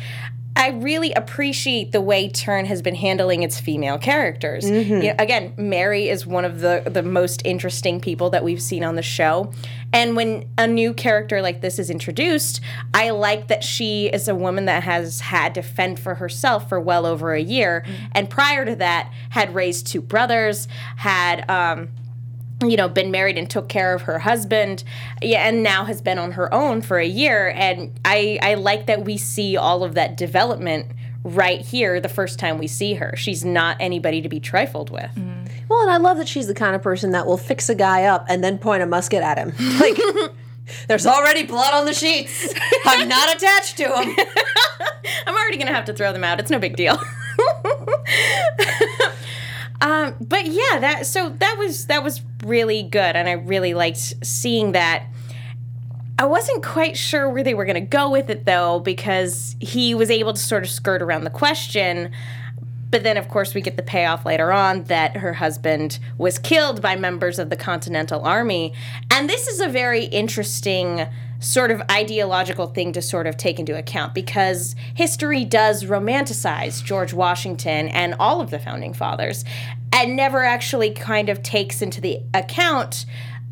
I 0.55 0.69
really 0.69 1.13
appreciate 1.13 1.91
the 1.91 2.01
way 2.01 2.29
Turn 2.29 2.65
has 2.65 2.81
been 2.81 2.95
handling 2.95 3.43
its 3.43 3.59
female 3.59 3.97
characters. 3.97 4.69
You 4.69 5.09
know, 5.09 5.15
again, 5.17 5.53
Mary 5.57 6.09
is 6.09 6.27
one 6.27 6.45
of 6.45 6.59
the 6.59 6.83
the 6.85 7.01
most 7.01 7.41
interesting 7.43 7.99
people 7.99 8.29
that 8.29 8.43
we've 8.43 8.61
seen 8.61 8.83
on 8.83 8.95
the 8.95 9.01
show. 9.01 9.51
And 9.91 10.15
when 10.15 10.47
a 10.57 10.67
new 10.67 10.93
character 10.93 11.41
like 11.41 11.61
this 11.61 11.79
is 11.79 11.89
introduced, 11.89 12.61
I 12.93 13.09
like 13.09 13.47
that 13.47 13.63
she 13.63 14.07
is 14.07 14.27
a 14.27 14.35
woman 14.35 14.65
that 14.65 14.83
has 14.83 15.21
had 15.21 15.55
to 15.55 15.61
fend 15.61 15.99
for 15.99 16.15
herself 16.15 16.69
for 16.69 16.79
well 16.79 17.05
over 17.05 17.33
a 17.33 17.41
year. 17.41 17.83
And 18.11 18.29
prior 18.29 18.63
to 18.65 18.75
that, 18.75 19.11
had 19.29 19.55
raised 19.55 19.87
two 19.87 20.01
brothers, 20.01 20.67
had 20.97 21.49
um, 21.49 21.89
you 22.69 22.77
know, 22.77 22.87
been 22.89 23.11
married 23.11 23.37
and 23.37 23.49
took 23.49 23.69
care 23.69 23.93
of 23.93 24.03
her 24.03 24.19
husband, 24.19 24.83
yeah, 25.21 25.47
and 25.47 25.63
now 25.63 25.85
has 25.85 26.01
been 26.01 26.17
on 26.17 26.33
her 26.33 26.53
own 26.53 26.81
for 26.81 26.97
a 26.97 27.05
year. 27.05 27.53
And 27.55 27.97
I, 28.05 28.39
I 28.41 28.55
like 28.55 28.87
that 28.87 29.03
we 29.05 29.17
see 29.17 29.57
all 29.57 29.83
of 29.83 29.95
that 29.95 30.17
development 30.17 30.87
right 31.23 31.61
here 31.61 31.99
the 31.99 32.09
first 32.09 32.37
time 32.39 32.57
we 32.57 32.67
see 32.67 32.95
her. 32.95 33.13
She's 33.15 33.45
not 33.45 33.77
anybody 33.79 34.21
to 34.21 34.29
be 34.29 34.39
trifled 34.39 34.89
with. 34.89 35.11
Mm-hmm. 35.15 35.45
well, 35.69 35.81
and 35.81 35.91
I 35.91 35.97
love 35.97 36.17
that 36.17 36.27
she's 36.27 36.47
the 36.47 36.53
kind 36.53 36.75
of 36.75 36.81
person 36.81 37.11
that 37.11 37.25
will 37.25 37.37
fix 37.37 37.69
a 37.69 37.75
guy 37.75 38.03
up 38.03 38.25
and 38.27 38.43
then 38.43 38.57
point 38.57 38.83
a 38.83 38.85
musket 38.85 39.23
at 39.23 39.37
him. 39.37 39.53
Like, 39.79 39.97
there's 40.87 41.05
already 41.05 41.43
blood 41.43 41.73
on 41.73 41.85
the 41.85 41.93
sheets. 41.93 42.53
I'm 42.85 43.07
not 43.07 43.35
attached 43.35 43.77
to 43.77 43.83
him. 43.83 44.15
I'm 45.25 45.35
already 45.35 45.57
gonna 45.57 45.73
have 45.73 45.85
to 45.85 45.93
throw 45.93 46.13
them 46.13 46.23
out. 46.23 46.39
It's 46.39 46.51
no 46.51 46.59
big 46.59 46.75
deal. 46.75 46.97
Um, 49.83 50.15
but 50.21 50.45
yeah, 50.45 50.79
that 50.79 51.05
so 51.05 51.29
that 51.29 51.57
was 51.57 51.87
that 51.87 52.03
was 52.03 52.21
really 52.45 52.83
good, 52.83 53.17
and 53.17 53.27
I 53.27 53.33
really 53.33 53.73
liked 53.73 54.25
seeing 54.25 54.71
that. 54.71 55.03
I 56.17 56.25
wasn't 56.25 56.63
quite 56.63 56.95
sure 56.95 57.27
where 57.29 57.43
they 57.43 57.53
were 57.53 57.65
gonna 57.65 57.81
go 57.81 58.09
with 58.09 58.29
it 58.29 58.45
though, 58.45 58.79
because 58.79 59.57
he 59.59 59.93
was 59.93 60.09
able 60.09 60.31
to 60.31 60.39
sort 60.39 60.63
of 60.63 60.69
skirt 60.69 61.01
around 61.01 61.25
the 61.25 61.29
question. 61.29 62.11
but 62.91 63.01
then, 63.03 63.17
of 63.17 63.27
course, 63.27 63.55
we 63.55 63.61
get 63.61 63.75
the 63.75 63.81
payoff 63.83 64.23
later 64.23 64.51
on 64.51 64.83
that 64.83 65.17
her 65.17 65.33
husband 65.33 65.97
was 66.19 66.37
killed 66.37 66.79
by 66.79 66.95
members 66.95 67.39
of 67.39 67.49
the 67.49 67.55
Continental 67.55 68.23
Army. 68.23 68.71
And 69.09 69.27
this 69.27 69.47
is 69.47 69.59
a 69.59 69.67
very 69.67 70.05
interesting 70.05 71.07
sort 71.43 71.71
of 71.71 71.81
ideological 71.91 72.67
thing 72.67 72.93
to 72.93 73.01
sort 73.01 73.27
of 73.27 73.35
take 73.37 73.59
into 73.59 73.77
account 73.77 74.13
because 74.13 74.75
history 74.95 75.43
does 75.43 75.83
romanticize 75.83 76.83
George 76.83 77.13
Washington 77.13 77.89
and 77.89 78.15
all 78.17 78.39
of 78.39 78.49
the 78.49 78.59
founding 78.59 78.93
fathers 78.93 79.43
and 79.91 80.15
never 80.15 80.43
actually 80.43 80.91
kind 80.91 81.29
of 81.29 81.43
takes 81.43 81.81
into 81.81 81.99
the 81.99 82.21
account 82.33 83.05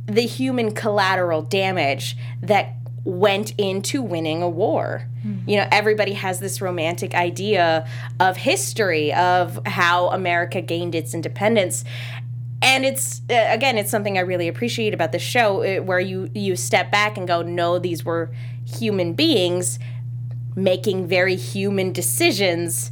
the 0.08 0.22
human 0.22 0.74
collateral 0.74 1.42
damage 1.42 2.18
that 2.42 2.76
went 3.04 3.54
into 3.58 4.02
winning 4.02 4.44
a 4.44 4.50
war. 4.50 5.08
Hmm. 5.24 5.40
You 5.48 5.58
know, 5.58 5.68
everybody 5.72 6.14
has 6.14 6.40
this 6.40 6.62
romantic 6.62 7.16
idea 7.16 7.88
of 8.20 8.38
history, 8.38 9.14
of 9.14 9.60
how 9.66 10.10
America 10.10 10.62
gained 10.62 10.94
its 10.94 11.14
independence. 11.14 11.84
And 12.62 12.86
it's 12.86 13.22
uh, 13.30 13.48
again, 13.50 13.78
it's 13.78 13.90
something 13.90 14.18
I 14.18 14.22
really 14.22 14.48
appreciate 14.48 14.94
about 14.94 15.12
the 15.12 15.20
show, 15.20 15.64
uh, 15.64 15.82
where 15.82 16.00
you 16.00 16.30
you 16.36 16.56
step 16.56 16.92
back 16.92 17.18
and 17.18 17.28
go, 17.28 17.42
no, 17.42 17.80
these 17.80 18.06
were 18.06 18.32
human 18.66 19.14
beings 19.14 19.80
making 20.56 21.08
very 21.08 21.36
human 21.36 21.92
decisions, 21.92 22.92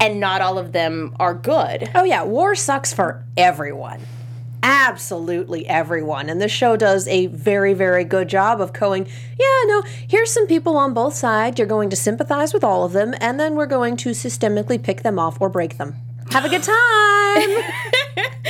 and 0.00 0.20
not 0.20 0.40
all 0.40 0.58
of 0.58 0.72
them 0.72 1.14
are 1.18 1.34
good. 1.34 1.90
Oh 1.94 2.04
yeah, 2.04 2.24
war 2.24 2.54
sucks 2.54 2.92
for 2.92 3.24
everyone. 3.36 4.00
Absolutely 4.64 5.66
everyone. 5.66 6.28
And 6.28 6.40
this 6.40 6.52
show 6.52 6.76
does 6.76 7.08
a 7.08 7.26
very, 7.26 7.74
very 7.74 8.04
good 8.04 8.28
job 8.28 8.60
of 8.60 8.72
going, 8.72 9.06
yeah, 9.06 9.62
no, 9.66 9.82
here's 10.06 10.32
some 10.32 10.46
people 10.46 10.76
on 10.76 10.94
both 10.94 11.14
sides. 11.14 11.58
You're 11.58 11.66
going 11.66 11.90
to 11.90 11.96
sympathize 11.96 12.54
with 12.54 12.62
all 12.62 12.84
of 12.84 12.92
them, 12.92 13.14
and 13.20 13.40
then 13.40 13.56
we're 13.56 13.66
going 13.66 13.96
to 13.98 14.10
systemically 14.10 14.80
pick 14.80 15.02
them 15.02 15.18
off 15.18 15.40
or 15.40 15.48
break 15.48 15.78
them. 15.78 15.96
Have 16.30 16.44
a 16.44 16.48
good 16.48 16.62
time. 16.62 18.28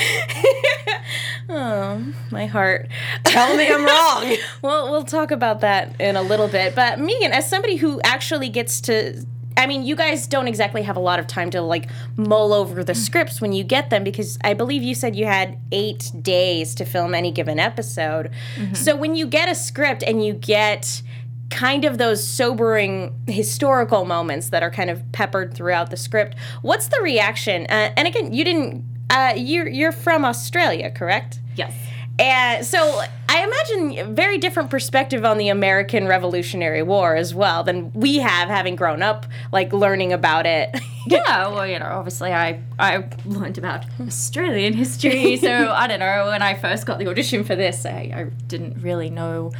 My 2.30 2.47
heart. 2.47 2.88
Tell 3.25 3.56
me 3.56 3.68
I'm 3.68 3.85
wrong. 3.85 4.37
Well, 4.62 4.90
we'll 4.90 5.04
talk 5.04 5.30
about 5.30 5.61
that 5.61 6.00
in 6.00 6.16
a 6.16 6.23
little 6.23 6.49
bit. 6.49 6.75
But 6.75 6.99
Meegan, 6.99 7.30
as 7.30 7.49
somebody 7.49 7.76
who 7.76 8.00
actually 8.04 8.49
gets 8.49 8.80
to 8.82 9.25
I 9.56 9.66
mean, 9.66 9.82
you 9.85 9.97
guys 9.97 10.26
don't 10.26 10.49
exactly 10.49 10.82
have 10.82 10.97
a 10.97 11.00
lot 11.00 11.18
of 11.18 11.26
time 11.26 11.50
to 11.50 11.61
like 11.61 11.88
mull 12.16 12.54
over 12.54 12.82
the 12.82 12.94
scripts 12.94 13.40
when 13.40 13.52
you 13.52 13.64
get 13.64 13.90
them 13.90 14.02
because 14.02 14.38
I 14.42 14.54
believe 14.54 14.82
you 14.82 14.94
said 14.94 15.14
you 15.14 15.26
had 15.26 15.59
eight 15.71 16.11
days 16.23 16.75
to 16.76 16.85
film 16.87 17.14
any 17.14 17.30
given 17.30 17.59
episode. 17.59 18.30
So 18.73 18.97
when 18.97 19.14
you 19.14 19.26
get 19.26 19.49
a 19.50 19.54
script 19.54 20.02
and 20.06 20.25
you 20.25 20.32
get 20.32 21.02
kind 21.50 21.85
of 21.85 21.99
those 21.99 22.26
sobering 22.26 23.14
historical 23.26 24.06
moments 24.06 24.49
that 24.50 24.62
are 24.62 24.71
kind 24.71 24.88
of 24.88 25.02
peppered 25.12 25.52
throughout 25.54 25.90
the 25.90 25.99
script, 25.99 26.35
what's 26.62 26.88
the 26.88 27.00
reaction? 27.02 27.66
Uh, 27.68 27.92
and 27.97 28.09
again, 28.09 28.32
you 28.32 28.44
didn't. 28.44 28.85
Uh, 29.12 29.35
you're 29.37 29.69
you're 29.69 29.92
from 29.92 30.25
Australia, 30.25 30.90
correct? 30.90 31.38
Yes. 31.54 31.75
And 32.19 32.64
so 32.64 33.02
I 33.28 33.45
imagine 33.45 33.99
a 33.99 34.04
very 34.04 34.38
different 34.38 34.71
perspective 34.71 35.25
on 35.25 35.38
the 35.38 35.49
American 35.49 36.07
Revolutionary 36.07 36.83
War 36.83 37.14
as 37.16 37.35
well 37.35 37.62
than 37.62 37.90
we 37.92 38.19
have 38.19 38.49
having 38.49 38.76
grown 38.76 39.02
up 39.02 39.26
like 39.52 39.73
learning 39.73 40.12
about 40.12 40.47
it. 40.47 40.75
Yeah, 41.04 41.49
well, 41.49 41.66
you 41.66 41.81
know, 41.81 41.87
obviously 41.87 42.33
I 42.33 42.61
I 42.78 43.02
learned 43.25 43.59
about 43.59 43.85
Australian 44.00 44.73
history, 44.73 45.37
so 45.37 45.50
I 45.73 45.88
don't 45.88 45.99
know. 45.99 46.26
When 46.26 46.42
I 46.42 46.54
first 46.54 46.87
got 46.87 47.00
the 47.00 47.09
audition 47.09 47.42
for 47.42 47.57
this, 47.57 47.85
I, 47.85 48.12
I 48.14 48.25
didn't 48.47 48.81
really 48.81 49.11
know 49.11 49.50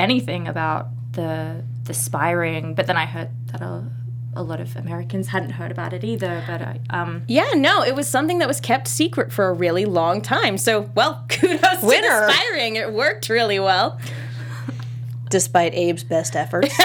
anything 0.00 0.48
about 0.48 0.88
the 1.12 1.62
the 1.84 1.94
spying, 1.94 2.74
but 2.74 2.88
then 2.88 2.96
I 2.96 3.06
heard 3.06 3.30
that 3.52 3.60
a, 3.60 3.84
a 4.34 4.42
lot 4.42 4.60
of 4.60 4.74
Americans 4.76 5.28
hadn't 5.28 5.50
heard 5.50 5.70
about 5.70 5.92
it 5.92 6.04
either. 6.04 6.42
But 6.46 6.62
I 6.62 6.80
um 6.90 7.22
yeah, 7.28 7.50
no, 7.54 7.82
it 7.82 7.94
was 7.94 8.08
something 8.08 8.38
that 8.38 8.48
was 8.48 8.60
kept 8.60 8.88
secret 8.88 9.32
for 9.32 9.48
a 9.48 9.52
really 9.52 9.84
long 9.84 10.20
time. 10.22 10.56
So, 10.58 10.90
well, 10.94 11.24
kudos 11.28 11.82
Winner. 11.82 12.08
to 12.08 12.26
Inspiring. 12.28 12.76
It 12.76 12.92
worked 12.92 13.28
really 13.28 13.58
well. 13.60 13.98
Despite 15.30 15.72
Abe's 15.74 16.04
best 16.04 16.36
efforts. 16.36 16.74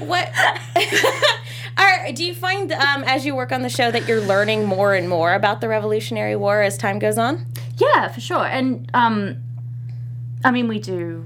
What 0.00 0.30
Are, 1.76 2.12
do 2.12 2.24
you 2.24 2.34
find 2.34 2.70
um, 2.72 3.02
as 3.04 3.26
you 3.26 3.34
work 3.34 3.50
on 3.50 3.62
the 3.62 3.68
show 3.68 3.90
that 3.90 4.06
you're 4.06 4.20
learning 4.20 4.64
more 4.64 4.94
and 4.94 5.08
more 5.08 5.32
about 5.34 5.60
the 5.60 5.68
Revolutionary 5.68 6.36
War 6.36 6.62
as 6.62 6.76
time 6.78 6.98
goes 6.98 7.18
on? 7.18 7.46
yeah, 7.78 8.08
for 8.08 8.20
sure. 8.20 8.44
And 8.46 8.88
um, 8.94 9.38
I 10.44 10.50
mean, 10.52 10.68
we 10.68 10.78
do. 10.78 11.24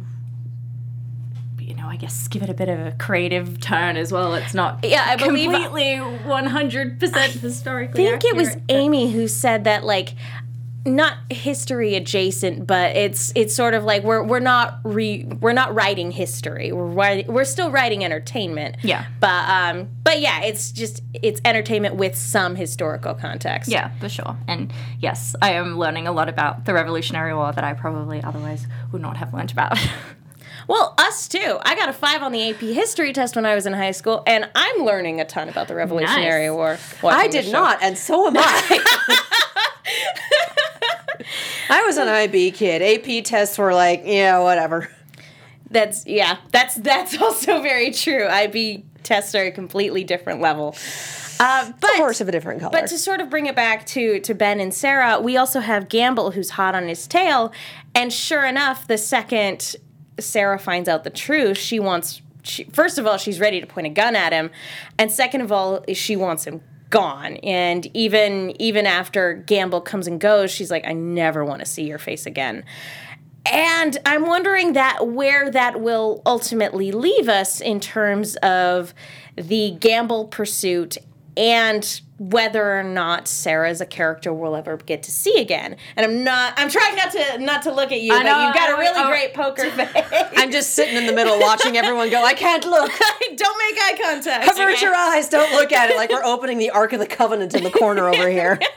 Know, 1.88 1.95
I 1.95 1.97
guess 1.97 2.28
give 2.28 2.42
it 2.42 2.50
a 2.50 2.54
bit 2.54 2.68
of 2.68 2.78
a 2.78 2.92
creative 2.92 3.61
turn 3.61 3.97
as 3.97 4.12
well. 4.12 4.35
It's 4.35 4.54
not 4.54 4.85
Yeah, 4.85 5.04
I 5.07 5.16
believe- 5.16 5.50
completely 5.50 5.97
one 5.97 6.47
hundred 6.47 7.00
percent 7.00 7.33
historically. 7.33 8.07
I 8.07 8.11
think 8.11 8.25
it 8.25 8.37
was 8.37 8.57
Amy 8.68 9.11
who 9.11 9.26
said 9.28 9.64
that 9.64 9.85
like 9.85 10.14
not 10.85 11.14
history 11.30 11.95
adjacent, 11.97 12.66
but 12.66 12.97
it's 12.97 13.33
it's 13.35 13.54
sort 13.54 13.75
of 13.75 13.85
like 13.85 14.04
we're 14.04 14.23
we're 14.23 14.38
not 14.40 14.80
re 14.85 15.25
we're 15.40 15.52
not 15.52 15.75
writing 15.75 16.11
history. 16.11 16.73
We're 16.73 16.87
writing, 16.87 17.33
we're 17.33 17.45
still 17.45 17.71
writing 17.71 18.04
entertainment. 18.04 18.76
Yeah. 18.83 19.04
But 19.21 19.49
um 19.49 19.88
but 20.04 20.21
yeah, 20.21 20.42
it's 20.42 20.73
just 20.73 21.02
it's 21.23 21.40
entertainment 21.45 21.97
with 21.97 22.16
some 22.16 22.54
historical 22.54 23.14
context. 23.14 23.71
Yeah, 23.71 23.90
for 23.99 24.09
sure. 24.09 24.37
And 24.47 24.73
yes, 25.00 25.35
I 25.42 25.52
am 25.52 25.78
learning 25.78 26.07
a 26.07 26.12
lot 26.12 26.28
about 26.28 26.64
the 26.64 26.75
Revolutionary 26.75 27.35
War 27.35 27.52
that 27.52 27.64
I 27.64 27.73
probably 27.75 28.23
otherwise 28.23 28.66
would 28.92 29.02
not 29.02 29.16
have 29.16 29.33
learned 29.35 29.52
about. 29.52 29.78
Well, 30.68 30.94
us 30.98 31.26
too. 31.28 31.58
I 31.62 31.75
got 31.75 31.88
a 31.88 31.92
five 31.94 32.22
on 32.22 32.30
the 32.30 32.50
AP 32.50 32.60
history 32.60 33.12
test 33.14 33.34
when 33.34 33.46
I 33.46 33.54
was 33.54 33.66
in 33.66 33.72
high 33.72 33.90
school, 33.92 34.22
and 34.26 34.48
I'm 34.54 34.84
learning 34.84 35.20
a 35.20 35.25
ton 35.25 35.48
about 35.48 35.66
the 35.66 35.75
Revolutionary 35.75 36.46
Nice. 36.48 37.02
War. 37.02 37.10
I 37.10 37.26
did 37.26 37.50
not, 37.50 37.82
and 37.82 37.96
so 37.96 38.26
am 38.26 38.34
I. 38.37 39.18
I 41.70 41.82
was 41.82 41.96
an 41.96 42.08
IB 42.08 42.52
kid. 42.52 42.82
AP 42.82 43.25
tests 43.25 43.58
were 43.58 43.75
like, 43.75 44.02
yeah, 44.04 44.38
whatever. 44.40 44.90
That's 45.70 46.06
yeah. 46.06 46.38
That's 46.52 46.75
that's 46.76 47.18
also 47.22 47.60
very 47.62 47.90
true. 47.90 48.26
IB 48.26 48.84
tests 49.02 49.34
are 49.34 49.44
a 49.44 49.50
completely 49.50 50.04
different 50.04 50.40
level. 50.40 50.76
Uh, 51.40 51.72
but 51.80 51.94
A 51.94 51.96
horse 51.98 52.20
of 52.20 52.28
a 52.28 52.32
different 52.32 52.60
color. 52.60 52.72
But 52.72 52.88
to 52.88 52.98
sort 52.98 53.20
of 53.20 53.30
bring 53.30 53.46
it 53.46 53.54
back 53.56 53.87
to 53.87 54.20
to 54.20 54.34
Ben 54.34 54.60
and 54.60 54.72
Sarah, 54.75 55.20
we 55.20 55.37
also 55.37 55.60
have 55.60 55.88
Gamble 55.88 56.32
who's 56.32 56.50
hot 56.50 56.75
on 56.75 56.88
his 56.88 57.06
tail, 57.06 57.52
and 57.94 58.12
sure 58.12 58.44
enough, 58.44 58.87
the 58.87 58.98
second 58.98 59.76
Sarah 60.18 60.58
finds 60.58 60.88
out 60.88 61.04
the 61.04 61.10
truth, 61.10 61.58
she 61.58 61.80
wants. 61.80 62.22
She, 62.42 62.64
first 62.64 62.98
of 62.98 63.06
all, 63.06 63.18
she's 63.18 63.40
ready 63.40 63.60
to 63.60 63.66
point 63.66 63.87
a 63.87 63.90
gun 63.90 64.16
at 64.16 64.32
him, 64.32 64.50
and 64.98 65.10
second 65.10 65.40
of 65.40 65.52
all, 65.52 65.84
she 65.92 66.16
wants 66.16 66.44
him 66.44 66.60
gone. 66.90 67.37
And 67.37 67.87
even 67.94 68.60
even 68.60 68.87
after 68.87 69.34
Gamble 69.34 69.80
comes 69.80 70.06
and 70.06 70.20
goes, 70.20 70.50
she's 70.50 70.70
like, 70.70 70.87
"I 70.87 70.92
never 70.92 71.44
want 71.44 71.60
to 71.60 71.66
see 71.66 71.84
your 71.84 71.98
face 71.98 72.26
again." 72.26 72.64
And 73.50 73.98
I'm 74.04 74.26
wondering 74.26 74.75
that 74.75 75.08
where 75.08 75.50
that 75.50 75.80
will 75.80 76.22
ultimately 76.26 76.92
leave 76.92 77.28
us 77.28 77.60
in 77.60 77.80
terms 77.80 78.37
of 78.37 78.92
the 79.37 79.70
gamble 79.80 80.26
pursuit 80.26 80.98
and 81.38 82.00
whether 82.18 82.76
or 82.78 82.83
not 82.83 83.28
Sarah 83.28 83.59
Sarah's 83.59 83.80
a 83.80 83.87
character 83.87 84.33
we'll 84.33 84.54
ever 84.57 84.76
get 84.76 85.02
to 85.04 85.11
see 85.11 85.40
again. 85.40 85.76
And 85.97 86.04
I'm 86.04 86.23
not 86.25 86.52
I'm 86.57 86.68
trying 86.68 86.97
not 86.97 87.12
to 87.12 87.38
not 87.38 87.62
to 87.62 87.73
look 87.73 87.92
at 87.92 88.00
you, 88.02 88.12
I 88.12 88.18
but 88.18 88.23
know, 88.25 88.45
you've 88.47 88.54
got 88.54 88.71
a 88.71 88.75
I- 88.75 88.78
really 88.78 89.00
I- 89.00 89.09
great 89.09 89.35
poker 89.35 89.71
face. 89.71 90.04
I'm 90.37 90.50
just 90.50 90.75
sitting 90.75 90.97
in 90.97 91.07
the 91.07 91.12
middle 91.12 91.38
watching 91.40 91.76
everyone 91.76 92.11
go, 92.11 92.23
I 92.25 92.35
can't 92.35 92.64
look. 92.64 92.90
Don't 93.37 93.59
make 93.59 93.83
eye 93.83 93.99
contact. 94.02 94.49
Avert 94.50 94.75
okay? 94.75 94.85
your 94.85 94.95
eyes. 94.95 95.28
Don't 95.28 95.52
look 95.52 95.73
at 95.73 95.90
it 95.90 95.97
like 95.97 96.11
we're 96.11 96.25
opening 96.25 96.59
the 96.59 96.71
Ark 96.71 96.92
of 96.92 96.99
the 97.00 97.07
Covenant 97.07 97.54
in 97.54 97.62
the 97.64 97.71
corner 97.71 98.09
over 98.09 98.28
here. 98.28 98.59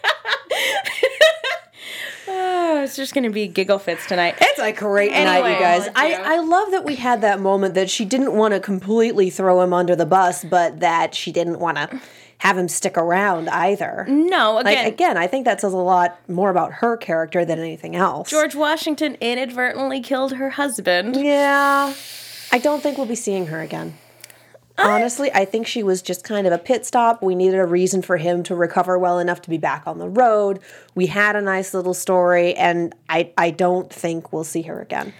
Oh, 2.33 2.83
it's 2.83 2.95
just 2.95 3.13
gonna 3.13 3.29
be 3.29 3.47
giggle 3.47 3.77
fits 3.77 4.07
tonight. 4.07 4.35
It's 4.39 4.59
a 4.59 4.71
great 4.71 5.11
night, 5.11 5.53
you 5.53 5.59
guys. 5.59 5.89
I. 5.95 6.13
I 6.13 6.37
love 6.39 6.71
that 6.71 6.85
we 6.85 6.95
had 6.95 7.21
that 7.21 7.39
moment 7.41 7.73
that 7.75 7.89
she 7.89 8.05
didn't 8.05 8.33
want 8.33 8.53
to 8.53 8.59
completely 8.59 9.29
throw 9.29 9.61
him 9.61 9.73
under 9.73 9.95
the 9.95 10.05
bus, 10.05 10.45
but 10.45 10.79
that 10.79 11.13
she 11.13 11.31
didn't 11.31 11.59
want 11.59 11.77
to 11.77 11.99
have 12.41 12.57
him 12.57 12.67
stick 12.67 12.97
around 12.97 13.47
either. 13.49 14.03
No, 14.09 14.55
Like, 14.55 14.65
again, 14.79 14.87
again, 14.87 15.17
I 15.17 15.27
think 15.27 15.45
that 15.45 15.61
says 15.61 15.73
a 15.73 15.77
lot 15.77 16.19
more 16.27 16.49
about 16.49 16.73
her 16.73 16.97
character 16.97 17.45
than 17.45 17.59
anything 17.59 17.95
else. 17.95 18.31
George 18.31 18.55
Washington 18.55 19.15
inadvertently 19.21 20.01
killed 20.01 20.33
her 20.33 20.49
husband. 20.49 21.17
Yeah. 21.17 21.93
I 22.51 22.57
don't 22.57 22.81
think 22.81 22.97
we'll 22.97 23.05
be 23.05 23.13
seeing 23.13 23.45
her 23.45 23.61
again. 23.61 23.93
Honestly, 24.79 25.31
I 25.31 25.45
think 25.45 25.67
she 25.67 25.83
was 25.83 26.01
just 26.01 26.23
kind 26.23 26.47
of 26.47 26.53
a 26.53 26.57
pit 26.57 26.83
stop. 26.83 27.21
We 27.21 27.35
needed 27.35 27.59
a 27.59 27.65
reason 27.67 28.01
for 28.01 28.17
him 28.17 28.41
to 28.43 28.55
recover 28.55 28.97
well 28.97 29.19
enough 29.19 29.43
to 29.43 29.49
be 29.51 29.59
back 29.59 29.83
on 29.85 29.99
the 29.99 30.09
road. 30.09 30.61
We 30.95 31.05
had 31.05 31.35
a 31.35 31.41
nice 31.41 31.75
little 31.75 31.93
story, 31.93 32.55
and 32.55 32.95
I, 33.07 33.31
I 33.37 33.51
don't 33.51 33.93
think 33.93 34.33
we'll 34.33 34.43
see 34.45 34.63
her 34.63 34.81
again. 34.81 35.13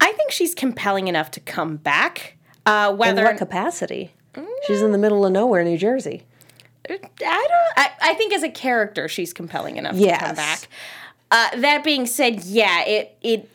I 0.00 0.12
think 0.12 0.32
she's 0.32 0.54
compelling 0.54 1.08
enough 1.08 1.30
to 1.30 1.40
come 1.40 1.76
back. 1.76 2.36
Uh, 2.66 2.88
In 2.92 2.98
whether 2.98 3.24
what 3.24 3.38
capacity? 3.38 4.12
She's 4.66 4.82
in 4.82 4.92
the 4.92 4.98
middle 4.98 5.24
of 5.24 5.32
nowhere, 5.32 5.64
New 5.64 5.78
Jersey. 5.78 6.24
I 6.90 7.46
don't. 7.48 7.72
I, 7.76 7.90
I 8.00 8.14
think 8.14 8.32
as 8.32 8.42
a 8.42 8.48
character, 8.48 9.08
she's 9.08 9.32
compelling 9.32 9.76
enough 9.76 9.96
to 9.96 10.26
come 10.26 10.34
back. 10.36 10.68
Uh, 11.30 11.48
that 11.56 11.84
being 11.84 12.06
said, 12.06 12.44
yeah, 12.44 12.84
it 12.84 13.16
it. 13.22 13.48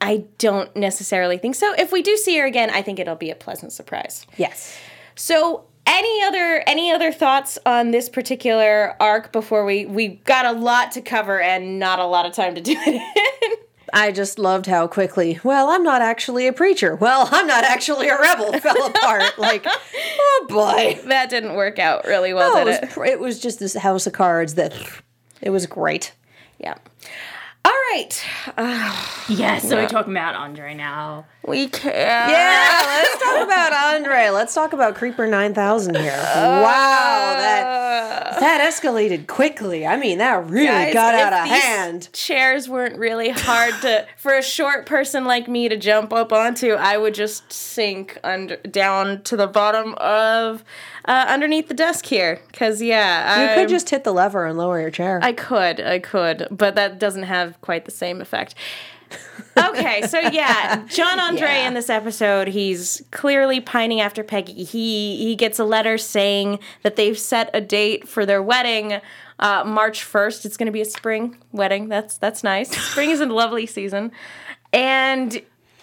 I 0.00 0.24
don't 0.38 0.74
necessarily 0.76 1.38
think 1.38 1.54
so. 1.54 1.72
If 1.74 1.90
we 1.90 2.02
do 2.02 2.16
see 2.16 2.36
her 2.38 2.44
again, 2.44 2.68
I 2.70 2.82
think 2.82 2.98
it'll 2.98 3.14
be 3.14 3.30
a 3.30 3.34
pleasant 3.34 3.72
surprise. 3.72 4.26
Yes. 4.36 4.76
So 5.14 5.64
any 5.86 6.22
other 6.24 6.62
any 6.66 6.90
other 6.90 7.12
thoughts 7.12 7.58
on 7.64 7.90
this 7.90 8.08
particular 8.08 8.96
arc 9.00 9.32
before 9.32 9.64
we 9.64 9.86
we 9.86 10.08
got 10.08 10.46
a 10.46 10.52
lot 10.52 10.92
to 10.92 11.00
cover 11.00 11.40
and 11.40 11.78
not 11.78 11.98
a 11.98 12.06
lot 12.06 12.26
of 12.26 12.32
time 12.32 12.54
to 12.54 12.60
do 12.60 12.74
it 12.76 12.94
in? 12.94 13.56
I 13.94 14.10
just 14.12 14.38
loved 14.38 14.66
how 14.66 14.86
quickly, 14.88 15.38
well, 15.44 15.68
I'm 15.70 15.82
not 15.84 16.02
actually 16.02 16.46
a 16.46 16.52
preacher. 16.52 16.96
Well, 16.96 17.28
I'm 17.32 17.46
not 17.46 17.64
actually 17.64 18.08
a 18.08 18.18
rebel 18.18 18.52
fell 18.60 18.86
apart. 18.86 19.38
Like, 19.38 19.64
oh 19.66 20.46
boy. 20.48 21.00
that 21.06 21.30
didn't 21.30 21.54
work 21.54 21.78
out 21.78 22.04
really 22.04 22.34
well, 22.34 22.52
Oh, 22.56 22.60
it, 22.60 22.64
did 22.64 22.70
was, 22.70 22.78
it? 22.78 22.90
pr- 22.90 23.04
it 23.04 23.20
was 23.20 23.40
just 23.40 23.58
this 23.60 23.74
house 23.74 24.06
of 24.06 24.12
cards 24.12 24.54
that 24.54 24.74
it 25.40 25.50
was 25.50 25.66
great. 25.66 26.12
Yeah. 26.58 26.74
All 27.64 27.72
right. 27.92 28.24
Yes, 29.26 29.66
so 29.66 29.76
we're 29.76 29.88
talking 29.88 30.12
about 30.12 30.34
Andre 30.34 30.74
now. 30.74 31.24
We 31.46 31.68
can. 31.68 31.92
Yeah, 31.92 32.82
let's 32.86 33.22
talk 33.22 33.42
about 33.44 33.72
Andre. 33.94 34.30
Let's 34.30 34.54
talk 34.54 34.72
about 34.72 34.94
Creeper 34.94 35.26
9000 35.26 35.94
here. 35.96 36.10
wow, 36.10 37.36
that 37.38 38.40
that 38.40 38.60
escalated 38.72 39.26
quickly. 39.26 39.86
I 39.86 39.96
mean, 39.96 40.18
that 40.18 40.46
really 40.48 40.66
Guys, 40.66 40.94
got 40.94 41.14
out 41.14 41.32
of 41.32 41.46
hand. 41.48 42.10
Chairs 42.12 42.68
weren't 42.68 42.96
really 42.98 43.28
hard 43.30 43.74
to 43.82 44.06
for 44.16 44.32
a 44.34 44.42
short 44.42 44.86
person 44.86 45.24
like 45.26 45.46
me 45.48 45.68
to 45.68 45.76
jump 45.76 46.12
up 46.12 46.32
onto. 46.32 46.72
I 46.72 46.96
would 46.96 47.14
just 47.14 47.52
sink 47.52 48.18
under 48.24 48.56
down 48.56 49.22
to 49.24 49.36
the 49.36 49.46
bottom 49.46 49.94
of 49.98 50.64
uh, 51.04 51.26
underneath 51.28 51.68
the 51.68 51.74
desk 51.74 52.06
here. 52.06 52.40
Cause 52.54 52.80
yeah, 52.80 53.38
You 53.42 53.46
I'm- 53.48 53.58
could 53.58 53.68
just 53.68 53.90
hit 53.90 54.04
the 54.04 54.12
lever 54.12 54.46
and 54.46 54.56
lower 54.56 54.80
your 54.80 54.90
chair. 54.90 55.20
I 55.22 55.32
could, 55.32 55.80
I 55.80 55.98
could, 55.98 56.48
but 56.50 56.74
that 56.76 56.98
doesn't 56.98 57.24
have 57.24 57.60
quite 57.60 57.84
the 57.84 57.90
same 57.90 58.20
effect. 58.22 58.54
Okay, 59.56 60.02
so 60.06 60.18
yeah, 60.18 60.84
John 60.88 61.20
Andre 61.28 61.48
Yeah. 61.48 61.68
in 61.68 61.74
this 61.74 61.90
episode, 61.90 62.48
he's 62.48 63.02
clearly 63.10 63.60
pining 63.60 64.00
after 64.00 64.22
Peggy. 64.24 64.64
He 64.64 65.16
he 65.18 65.36
gets 65.36 65.58
a 65.58 65.64
letter 65.64 65.98
saying 65.98 66.58
that 66.82 66.96
they've 66.96 67.18
set 67.18 67.50
a 67.54 67.60
date 67.60 68.08
for 68.08 68.26
their 68.26 68.42
wedding, 68.42 69.00
uh, 69.38 69.64
March 69.64 70.02
first. 70.02 70.44
It's 70.44 70.56
going 70.56 70.66
to 70.66 70.72
be 70.72 70.80
a 70.80 70.84
spring 70.86 71.36
wedding. 71.52 71.88
That's 71.88 72.18
that's 72.18 72.42
nice. 72.44 72.70
Spring 72.90 73.10
is 73.10 73.20
a 73.20 73.26
lovely 73.26 73.66
season, 73.66 74.12
and 74.72 75.40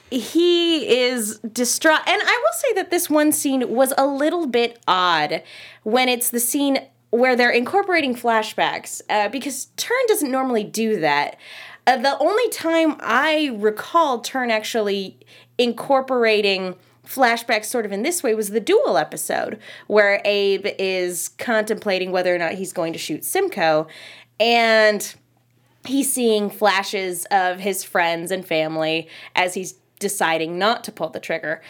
he 0.09 0.87
is 1.05 1.39
distraught. 1.39 2.01
And 2.07 2.21
I 2.21 2.43
will 2.43 2.53
say 2.59 2.73
that 2.73 2.91
this 2.91 3.09
one 3.09 3.31
scene 3.31 3.69
was 3.69 3.93
a 3.97 4.05
little 4.05 4.45
bit 4.47 4.79
odd 4.87 5.41
when 5.83 6.09
it's 6.09 6.29
the 6.29 6.39
scene 6.39 6.79
where 7.11 7.35
they're 7.35 7.51
incorporating 7.51 8.15
flashbacks 8.15 9.01
uh, 9.09 9.27
because 9.29 9.65
Turn 9.77 9.97
doesn't 10.07 10.31
normally 10.31 10.63
do 10.63 10.99
that. 10.99 11.37
Uh, 11.87 11.97
the 11.97 12.17
only 12.19 12.49
time 12.49 12.95
I 12.99 13.51
recall 13.55 14.19
Turn 14.19 14.51
actually 14.51 15.17
incorporating 15.57 16.75
flashbacks 17.05 17.65
sort 17.65 17.85
of 17.85 17.91
in 17.91 18.03
this 18.03 18.23
way 18.23 18.35
was 18.35 18.49
the 18.49 18.59
duel 18.59 18.97
episode 18.97 19.59
where 19.87 20.21
Abe 20.23 20.67
is 20.77 21.29
contemplating 21.29 22.11
whether 22.11 22.33
or 22.33 22.37
not 22.37 22.53
he's 22.53 22.71
going 22.71 22.93
to 22.93 22.99
shoot 22.99 23.25
Simcoe 23.25 23.87
and 24.39 25.15
he's 25.85 26.11
seeing 26.11 26.49
flashes 26.49 27.25
of 27.31 27.59
his 27.59 27.83
friends 27.83 28.31
and 28.31 28.45
family 28.45 29.07
as 29.35 29.55
he's 29.55 29.73
deciding 29.99 30.57
not 30.57 30.83
to 30.83 30.91
pull 30.91 31.09
the 31.09 31.19
trigger. 31.19 31.61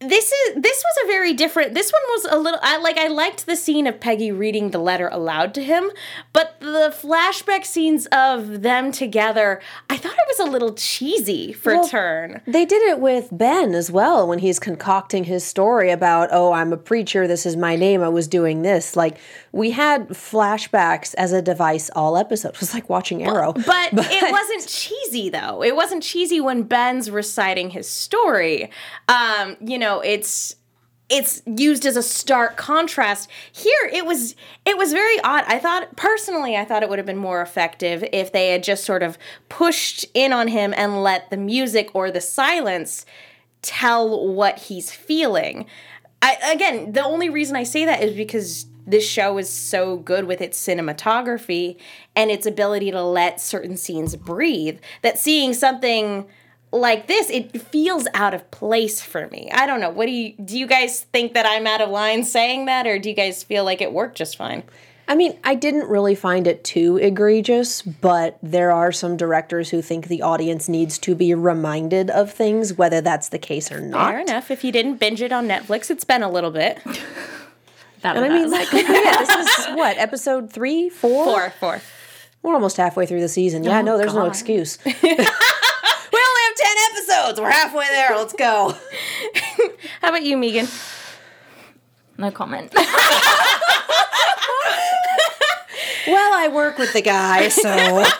This 0.00 0.30
is 0.30 0.54
this 0.56 0.84
was 0.84 1.04
a 1.04 1.06
very 1.06 1.32
different. 1.32 1.72
This 1.72 1.90
one 1.90 2.02
was 2.08 2.26
a 2.30 2.38
little 2.38 2.60
I 2.62 2.76
like 2.76 2.98
I 2.98 3.06
liked 3.06 3.46
the 3.46 3.56
scene 3.56 3.86
of 3.86 3.98
Peggy 3.98 4.30
reading 4.30 4.70
the 4.70 4.78
letter 4.78 5.08
aloud 5.08 5.54
to 5.54 5.64
him, 5.64 5.90
but 6.34 6.60
the 6.60 6.94
flashback 6.94 7.64
scenes 7.64 8.06
of 8.12 8.60
them 8.62 8.92
together, 8.92 9.60
I 9.88 9.96
thought 9.96 10.12
it 10.12 10.38
was 10.38 10.46
a 10.46 10.50
little 10.50 10.74
cheesy 10.74 11.52
for 11.52 11.76
Well, 11.76 11.88
turn. 11.88 12.42
They 12.46 12.64
did 12.64 12.82
it 12.82 13.00
with 13.00 13.28
Ben 13.32 13.74
as 13.74 13.90
well 13.90 14.26
when 14.26 14.40
he's 14.40 14.58
concocting 14.58 15.24
his 15.24 15.44
story 15.44 15.90
about, 15.90 16.28
oh, 16.32 16.52
I'm 16.52 16.72
a 16.72 16.76
preacher, 16.76 17.26
this 17.26 17.46
is 17.46 17.56
my 17.56 17.76
name, 17.76 18.02
I 18.02 18.08
was 18.08 18.26
doing 18.28 18.62
this. 18.62 18.96
Like, 18.96 19.18
we 19.52 19.70
had 19.70 20.08
flashbacks 20.08 21.14
as 21.14 21.32
a 21.32 21.40
device 21.40 21.88
all 21.94 22.16
episode. 22.16 22.54
It 22.56 22.60
was 22.60 22.74
like 22.74 22.88
watching 22.88 23.22
Arrow. 23.22 23.52
But, 23.52 23.90
it 23.92 24.32
wasn't 24.32 24.66
cheesy 24.66 25.28
though. 25.30 25.62
It 25.62 25.76
wasn't 25.76 26.02
cheesy 26.02 26.40
when 26.40 26.62
Ben's 26.62 27.10
reciting 27.10 27.70
his 27.70 27.88
story. 27.88 28.70
Um, 29.08 29.56
you 29.60 29.78
know, 29.78 29.85
it's 30.04 30.56
it's 31.08 31.40
used 31.46 31.86
as 31.86 31.96
a 31.96 32.02
stark 32.02 32.56
contrast. 32.56 33.30
Here 33.52 33.90
it 33.92 34.04
was 34.04 34.34
it 34.64 34.76
was 34.76 34.92
very 34.92 35.20
odd. 35.20 35.44
I 35.46 35.58
thought 35.58 35.96
personally 35.96 36.56
I 36.56 36.64
thought 36.64 36.82
it 36.82 36.88
would 36.88 36.98
have 36.98 37.06
been 37.06 37.16
more 37.16 37.42
effective 37.42 38.04
if 38.12 38.32
they 38.32 38.50
had 38.50 38.64
just 38.64 38.84
sort 38.84 39.02
of 39.02 39.16
pushed 39.48 40.04
in 40.14 40.32
on 40.32 40.48
him 40.48 40.74
and 40.76 41.02
let 41.02 41.30
the 41.30 41.36
music 41.36 41.90
or 41.94 42.10
the 42.10 42.20
silence 42.20 43.06
tell 43.62 44.32
what 44.34 44.58
he's 44.58 44.90
feeling. 44.90 45.66
I, 46.22 46.36
again, 46.52 46.92
the 46.92 47.04
only 47.04 47.28
reason 47.28 47.56
I 47.56 47.64
say 47.64 47.84
that 47.84 48.02
is 48.02 48.16
because 48.16 48.66
this 48.86 49.06
show 49.06 49.38
is 49.38 49.50
so 49.50 49.96
good 49.96 50.24
with 50.24 50.40
its 50.40 50.64
cinematography 50.64 51.76
and 52.14 52.30
its 52.30 52.46
ability 52.46 52.90
to 52.92 53.02
let 53.02 53.40
certain 53.40 53.76
scenes 53.76 54.14
breathe 54.16 54.78
that 55.02 55.18
seeing 55.18 55.52
something 55.52 56.26
like 56.72 57.06
this 57.06 57.30
it 57.30 57.60
feels 57.62 58.06
out 58.14 58.34
of 58.34 58.50
place 58.50 59.00
for 59.00 59.28
me. 59.28 59.50
I 59.52 59.66
don't 59.66 59.80
know. 59.80 59.90
What 59.90 60.06
do 60.06 60.12
you 60.12 60.34
do 60.34 60.58
you 60.58 60.66
guys 60.66 61.00
think 61.00 61.34
that 61.34 61.46
I'm 61.46 61.66
out 61.66 61.80
of 61.80 61.90
line 61.90 62.24
saying 62.24 62.66
that 62.66 62.86
or 62.86 62.98
do 62.98 63.08
you 63.08 63.14
guys 63.14 63.42
feel 63.42 63.64
like 63.64 63.80
it 63.80 63.92
worked 63.92 64.16
just 64.18 64.36
fine? 64.36 64.62
I 65.08 65.14
mean, 65.14 65.38
I 65.44 65.54
didn't 65.54 65.88
really 65.88 66.16
find 66.16 66.48
it 66.48 66.64
too 66.64 66.96
egregious, 66.96 67.80
but 67.80 68.38
there 68.42 68.72
are 68.72 68.90
some 68.90 69.16
directors 69.16 69.70
who 69.70 69.80
think 69.80 70.08
the 70.08 70.22
audience 70.22 70.68
needs 70.68 70.98
to 70.98 71.14
be 71.14 71.32
reminded 71.32 72.10
of 72.10 72.32
things, 72.32 72.74
whether 72.74 73.00
that's 73.00 73.28
the 73.28 73.38
case 73.38 73.70
or 73.70 73.80
not. 73.80 74.10
Fair 74.10 74.20
enough. 74.20 74.50
If 74.50 74.64
you 74.64 74.72
didn't 74.72 74.96
binge 74.96 75.22
it 75.22 75.30
on 75.30 75.46
Netflix, 75.46 75.92
it's 75.92 76.02
been 76.02 76.24
a 76.24 76.30
little 76.30 76.50
bit. 76.50 76.80
That 78.02 78.14
And 78.14 78.26
I 78.26 78.28
mean, 78.28 78.50
like, 78.50 78.68
it. 78.72 78.86
This 78.86 79.58
is 79.58 79.66
what, 79.74 79.96
episode 79.96 80.52
three, 80.52 80.90
four? 80.90 81.24
Four, 81.24 81.50
four. 81.58 81.80
We're 82.42 82.54
almost 82.54 82.76
halfway 82.76 83.06
through 83.06 83.22
the 83.22 83.28
season. 83.28 83.66
Oh, 83.66 83.70
yeah, 83.70 83.80
no, 83.80 83.96
there's 83.98 84.14
no 84.14 84.26
excuse. 84.26 84.78
we 84.84 84.92
only 84.92 85.24
have 85.24 86.56
10 86.56 86.76
episodes. 87.16 87.40
We're 87.40 87.50
halfway 87.50 87.86
there. 87.88 88.16
Let's 88.16 88.32
go. 88.32 88.74
How 90.00 90.08
about 90.08 90.22
you, 90.22 90.36
Meegan? 90.36 90.68
no 92.18 92.30
comment. 92.30 92.72
Well, 96.08 96.32
I 96.34 96.48
work 96.52 96.78
with 96.78 96.92
the 96.92 97.02
guy, 97.02 97.48
so. 97.48 98.04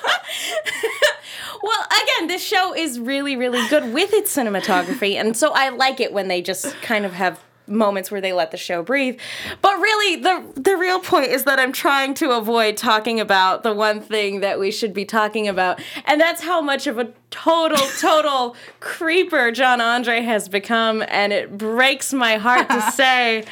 Well, 1.63 1.85
again, 1.87 2.29
this 2.29 2.47
show 2.47 2.77
is 2.77 3.01
really, 3.01 3.35
really 3.35 3.67
good 3.69 3.93
with 3.93 4.13
its 4.13 4.33
cinematography, 4.37 5.15
and 5.15 5.37
so 5.37 5.51
I 5.53 5.71
like 5.71 5.99
it 5.99 6.13
when 6.13 6.29
they 6.29 6.41
just 6.41 6.81
kind 6.81 7.05
of 7.05 7.13
have 7.15 7.41
moments 7.67 8.11
where 8.11 8.21
they 8.21 8.33
let 8.33 8.51
the 8.51 8.57
show 8.57 8.83
breathe. 8.83 9.19
But 9.63 9.77
really, 9.79 10.17
the 10.17 10.45
the 10.55 10.77
real 10.77 11.01
point 11.01 11.31
is 11.31 11.45
that 11.45 11.59
I'm 11.59 11.73
trying 11.73 12.15
to 12.15 12.33
avoid 12.33 12.77
talking 12.77 13.21
about 13.21 13.63
the 13.63 13.75
one 13.75 14.01
thing 14.01 14.41
that 14.41 14.59
we 14.59 14.71
should 14.71 14.95
be 14.95 15.05
talking 15.05 15.49
about, 15.49 15.81
and 16.05 16.21
that's 16.21 16.43
how 16.43 16.61
much 16.61 16.87
of 16.87 16.99
a 16.99 17.13
total, 17.31 17.87
total 18.01 18.57
creeper 18.81 19.51
John 19.53 19.81
Andre 19.81 20.23
has 20.23 20.49
become, 20.49 21.05
and 21.09 21.33
it 21.33 21.57
breaks 21.57 22.13
my 22.13 22.37
heart 22.37 22.69
to 22.71 22.81
say. 22.93 23.45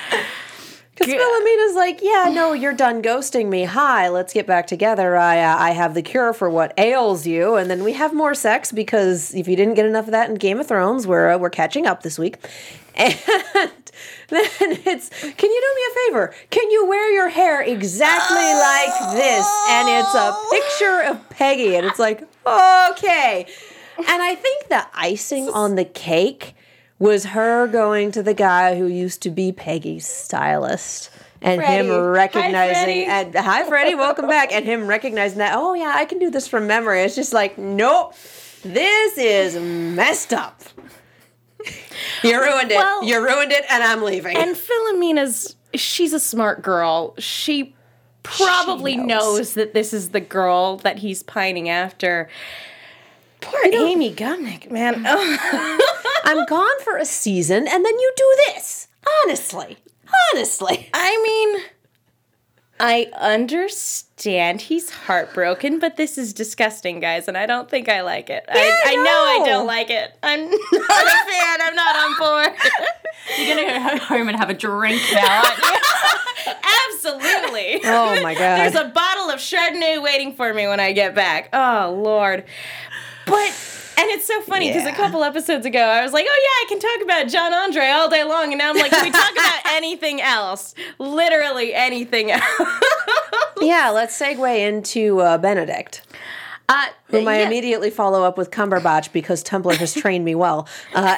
Because 0.96 1.12
Philomena's 1.12 1.74
like, 1.74 2.00
yeah, 2.02 2.30
no, 2.32 2.52
you're 2.52 2.72
done 2.72 3.02
ghosting 3.02 3.48
me. 3.48 3.64
Hi, 3.64 4.08
let's 4.10 4.32
get 4.32 4.46
back 4.46 4.68
together. 4.68 5.16
I, 5.16 5.40
uh, 5.40 5.56
I 5.58 5.70
have 5.72 5.94
the 5.94 6.02
cure 6.02 6.32
for 6.32 6.48
what 6.48 6.72
ails 6.78 7.26
you, 7.26 7.56
and 7.56 7.68
then 7.68 7.82
we 7.82 7.94
have 7.94 8.14
more 8.14 8.32
sex 8.32 8.70
because 8.70 9.34
if 9.34 9.48
you 9.48 9.56
didn't 9.56 9.74
get 9.74 9.86
enough 9.86 10.04
of 10.04 10.12
that 10.12 10.30
in 10.30 10.36
Game 10.36 10.60
of 10.60 10.68
Thrones, 10.68 11.04
we're 11.04 11.32
uh, 11.32 11.38
we're 11.38 11.50
catching 11.50 11.84
up 11.84 12.04
this 12.04 12.16
week. 12.16 12.36
And 12.96 13.12
then 14.28 14.78
it's, 14.86 15.08
can 15.10 15.50
you 15.50 15.60
do 15.60 15.74
me 15.74 15.82
a 15.90 15.94
favor? 16.06 16.34
Can 16.50 16.70
you 16.70 16.86
wear 16.86 17.10
your 17.12 17.28
hair 17.28 17.62
exactly 17.62 18.36
like 18.36 19.14
this? 19.14 19.46
And 19.68 19.88
it's 19.88 20.14
a 20.14 20.32
oh. 20.32 20.48
picture 20.50 21.10
of 21.10 21.30
Peggy, 21.30 21.76
and 21.76 21.86
it's 21.86 21.98
like, 21.98 22.22
okay. 22.46 23.46
And 23.98 24.22
I 24.22 24.34
think 24.34 24.68
the 24.68 24.86
icing 24.94 25.48
on 25.48 25.74
the 25.74 25.84
cake 25.84 26.54
was 26.98 27.26
her 27.26 27.66
going 27.66 28.12
to 28.12 28.22
the 28.22 28.34
guy 28.34 28.78
who 28.78 28.86
used 28.86 29.22
to 29.22 29.30
be 29.30 29.52
Peggy's 29.52 30.06
stylist. 30.06 31.10
And 31.42 31.60
him 31.60 31.86
Freddie. 31.86 31.90
Hi, 31.90 31.98
recognizing 31.98 33.04
and 33.06 33.34
hi 33.34 33.68
Freddie, 33.68 33.94
welcome 33.94 34.26
back. 34.26 34.50
And 34.50 34.64
him 34.64 34.86
recognizing 34.86 35.38
that, 35.38 35.52
oh 35.54 35.74
yeah, 35.74 35.92
I 35.94 36.06
can 36.06 36.18
do 36.18 36.30
this 36.30 36.48
from 36.48 36.66
memory. 36.66 37.02
It's 37.02 37.14
just 37.14 37.34
like, 37.34 37.58
nope, 37.58 38.14
this 38.62 39.18
is 39.18 39.54
messed 39.56 40.32
up. 40.32 40.62
You 42.22 42.40
ruined 42.40 42.70
it. 42.70 42.76
Well- 42.76 43.04
you 43.04 43.22
ruined 43.22 43.52
it, 43.52 43.64
and 43.70 43.82
I'm 43.82 44.02
leaving. 44.02 44.36
And 44.36 44.56
Philomena's 44.56 45.56
she's 45.74 46.12
a 46.12 46.20
smart 46.20 46.62
girl. 46.62 47.14
She 47.18 47.74
probably 48.22 48.96
knows. 48.96 49.06
knows. 49.06 49.54
that 49.54 49.74
this 49.74 49.92
is 49.92 50.10
the 50.10 50.20
girl 50.20 50.76
that 50.78 50.98
he's 50.98 51.22
pining 51.22 51.68
after. 51.68 52.28
Poor 53.40 53.60
Amy 53.66 54.14
Gumenick, 54.14 54.70
man. 54.70 55.04
I'm 56.24 56.46
gone 56.46 56.80
for 56.82 56.96
a 56.96 57.04
season, 57.04 57.68
and 57.68 57.84
then 57.84 57.98
you 57.98 58.12
do 58.16 58.36
this. 58.46 58.88
Honestly, 59.24 59.76
honestly. 60.32 60.88
I 60.94 61.20
mean, 61.22 61.64
I 62.80 63.08
understand 63.18 64.62
he's 64.62 64.90
heartbroken, 64.90 65.78
but 65.78 65.96
this 65.96 66.18
is 66.18 66.32
disgusting, 66.32 66.98
guys, 66.98 67.28
and 67.28 67.38
I 67.38 67.46
don't 67.46 67.70
think 67.70 67.88
I 67.88 68.00
like 68.02 68.30
it. 68.30 68.44
I, 68.48 68.82
I 68.86 68.94
know 68.96 69.44
I 69.44 69.48
don't 69.48 69.66
like 69.66 69.90
it. 69.90 70.12
I'm 70.22 70.50
not 70.50 70.52
a 70.52 71.30
fan. 71.30 71.58
I'm 71.62 71.76
not 71.76 71.96
on 71.96 72.18
board. 72.18 72.58
You're 73.38 73.56
gonna 73.56 73.98
go 73.98 74.04
home 74.04 74.28
and 74.28 74.36
have 74.36 74.50
a 74.50 74.54
drink 74.54 75.00
now, 75.12 75.42
aren't 75.44 75.58
you? 75.58 76.52
Absolutely. 76.92 77.80
Oh 77.84 78.20
my 78.22 78.34
god. 78.34 78.58
There's 78.58 78.74
a 78.74 78.88
bottle 78.88 79.30
of 79.30 79.38
Chardonnay 79.38 80.02
waiting 80.02 80.34
for 80.34 80.52
me 80.52 80.66
when 80.66 80.80
I 80.80 80.92
get 80.92 81.14
back. 81.14 81.48
Oh 81.52 81.98
Lord. 82.02 82.44
But 83.26 83.50
and 83.96 84.10
it's 84.10 84.26
so 84.26 84.40
funny 84.42 84.68
because 84.68 84.84
Yeah. 84.84 84.92
a 84.92 84.96
couple 84.96 85.22
episodes 85.24 85.64
ago 85.66 85.80
I 85.80 86.02
was 86.02 86.12
like, 86.12 86.26
oh 86.28 86.40
yeah, 86.42 86.64
I 86.64 86.66
can 86.68 86.78
talk 86.80 87.02
about 87.04 87.28
John 87.32 87.52
Andre 87.52 87.88
all 87.88 88.08
day 88.08 88.24
long, 88.24 88.52
and 88.52 88.58
now 88.58 88.70
I'm 88.70 88.76
like, 88.76 88.90
can 88.90 89.04
we 89.04 89.10
talk 89.10 89.32
about 89.32 89.60
anything 89.72 90.20
else? 90.20 90.74
Literally 90.98 91.74
anything 91.74 92.30
else. 92.30 92.44
yeah, 93.60 93.90
let's 93.90 94.18
segue 94.18 94.58
into 94.68 95.20
uh, 95.20 95.38
Benedict. 95.38 96.02
Uh, 96.68 96.86
Whom 97.08 97.28
I 97.28 97.40
yeah. 97.40 97.46
immediately 97.46 97.90
follow 97.90 98.22
up 98.24 98.38
with 98.38 98.50
Cumberbatch 98.50 99.12
because 99.12 99.44
Tumblr 99.44 99.74
has 99.76 99.92
trained 99.94 100.24
me 100.24 100.34
well. 100.34 100.66
Uh, 100.94 101.16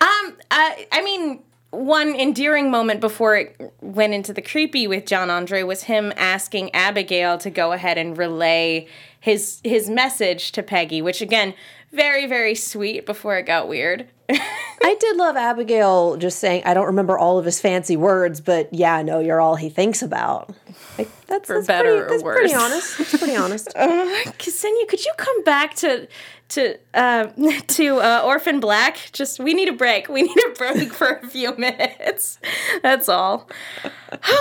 Um, 0.00 0.36
I 0.50 1.02
mean, 1.04 1.40
one 1.70 2.14
endearing 2.14 2.70
moment 2.70 3.00
before 3.00 3.36
it 3.36 3.72
went 3.80 4.14
into 4.14 4.32
the 4.32 4.42
creepy 4.42 4.86
with 4.86 5.04
John 5.06 5.30
Andre 5.30 5.62
was 5.62 5.84
him 5.84 6.12
asking 6.16 6.74
Abigail 6.74 7.38
to 7.38 7.50
go 7.50 7.72
ahead 7.72 7.98
and 7.98 8.16
relay 8.16 8.86
his 9.20 9.60
his 9.64 9.88
message 9.88 10.52
to 10.52 10.62
Peggy, 10.62 11.02
which 11.02 11.20
again, 11.20 11.54
very 11.92 12.26
very 12.26 12.54
sweet 12.54 13.06
before 13.06 13.36
it 13.38 13.46
got 13.46 13.68
weird. 13.68 14.08
I 14.30 14.96
did 15.00 15.16
love 15.16 15.36
Abigail 15.36 16.16
just 16.16 16.38
saying, 16.38 16.62
I 16.64 16.74
don't 16.74 16.86
remember 16.86 17.18
all 17.18 17.38
of 17.38 17.44
his 17.44 17.60
fancy 17.60 17.96
words, 17.96 18.40
but 18.40 18.72
yeah, 18.72 19.02
no, 19.02 19.20
you're 19.20 19.40
all 19.40 19.56
he 19.56 19.68
thinks 19.68 20.02
about. 20.02 20.54
Like, 20.98 21.08
that's, 21.26 21.48
that's 21.48 21.66
better 21.66 21.84
pretty, 21.84 22.02
or 22.02 22.08
that's 22.08 22.22
pretty 22.22 22.54
honest. 22.54 22.98
That's 22.98 23.18
pretty 23.18 23.36
honest. 23.36 23.68
Uh, 23.76 24.06
Ksenia, 24.38 24.88
could 24.88 25.04
you 25.04 25.12
come 25.16 25.44
back 25.44 25.74
to 25.76 26.08
to 26.50 26.78
uh, 26.94 27.26
to 27.66 27.96
uh, 27.98 28.22
Orphan 28.24 28.60
Black? 28.60 29.10
Just 29.12 29.40
we 29.40 29.54
need 29.54 29.68
a 29.68 29.72
break. 29.72 30.08
We 30.08 30.22
need 30.22 30.36
a 30.46 30.50
break 30.50 30.92
for 30.92 31.16
a 31.22 31.26
few 31.28 31.54
minutes. 31.58 32.38
That's 32.82 33.08
all. 33.08 33.48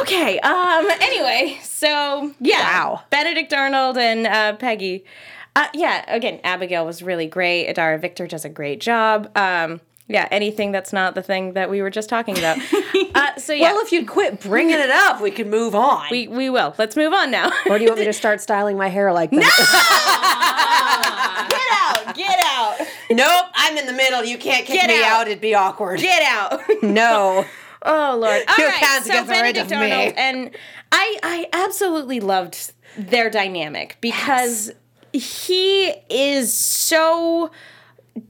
Okay. 0.02 0.40
Um. 0.40 0.88
Anyway, 1.02 1.58
so 1.64 2.34
yeah. 2.40 2.62
Wow. 2.62 3.04
Benedict 3.10 3.54
Arnold 3.54 3.98
and 3.98 4.28
uh, 4.28 4.56
Peggy. 4.58 5.06
Uh, 5.56 5.68
yeah. 5.74 6.04
Again, 6.14 6.40
Abigail 6.44 6.86
was 6.86 7.02
really 7.02 7.28
great. 7.28 7.74
Idara 7.74 8.00
Victor 8.00 8.28
does 8.28 8.46
a 8.46 8.50
great 8.50 8.80
job. 8.82 9.36
Um. 9.38 9.82
Yeah. 10.08 10.28
Anything 10.30 10.72
that's 10.72 10.94
not 10.94 11.16
the 11.16 11.24
thing 11.24 11.54
that 11.54 11.68
we 11.70 11.82
were 11.82 11.90
just 11.90 12.10
talking 12.10 12.38
about. 12.38 12.58
uh, 13.16 13.36
so 13.40 13.54
yeah. 13.54 13.72
Well, 13.74 13.82
if 13.84 13.92
you'd 13.92 14.08
quit 14.08 14.40
bringing 14.40 14.78
it 14.80 14.92
up, 14.92 15.20
we 15.20 15.32
could 15.32 15.48
move 15.48 15.74
on. 15.74 16.06
we 16.12 16.28
we 16.28 16.50
will. 16.52 16.76
Let's 16.78 16.96
move 16.96 17.12
on 17.14 17.32
now. 17.32 17.50
or 17.68 17.80
do 17.80 17.84
you 17.84 17.90
want 17.90 18.00
me 18.00 18.06
to 18.06 18.14
start 18.14 18.40
styling 18.40 18.78
my 18.78 18.88
hair 18.90 19.12
like 19.12 19.32
that? 19.32 21.48
get 21.50 21.62
out. 21.72 21.85
Nope, 23.10 23.46
I'm 23.54 23.78
in 23.78 23.86
the 23.86 23.94
middle. 23.94 24.24
You 24.24 24.38
can't 24.38 24.66
kick 24.66 24.82
Get 24.82 24.88
me 24.90 25.00
out. 25.04 25.22
out. 25.22 25.28
It'd 25.28 25.42
be 25.42 25.56
awkward. 25.56 26.00
Get 26.00 26.24
out. 26.24 26.62
no. 26.84 27.46
Oh 27.88 28.18
Lord! 28.20 28.42
All 28.48 28.66
right, 28.66 29.02
so 29.04 29.26
Benedict. 29.26 29.72
Arnold 29.72 30.14
and 30.18 30.50
I, 30.92 31.20
I 31.22 31.48
absolutely 31.54 32.20
loved 32.20 32.74
their 32.98 33.30
dynamic 33.30 33.98
because 34.02 34.72
he 35.14 35.94
is 36.10 36.52
so 36.52 37.52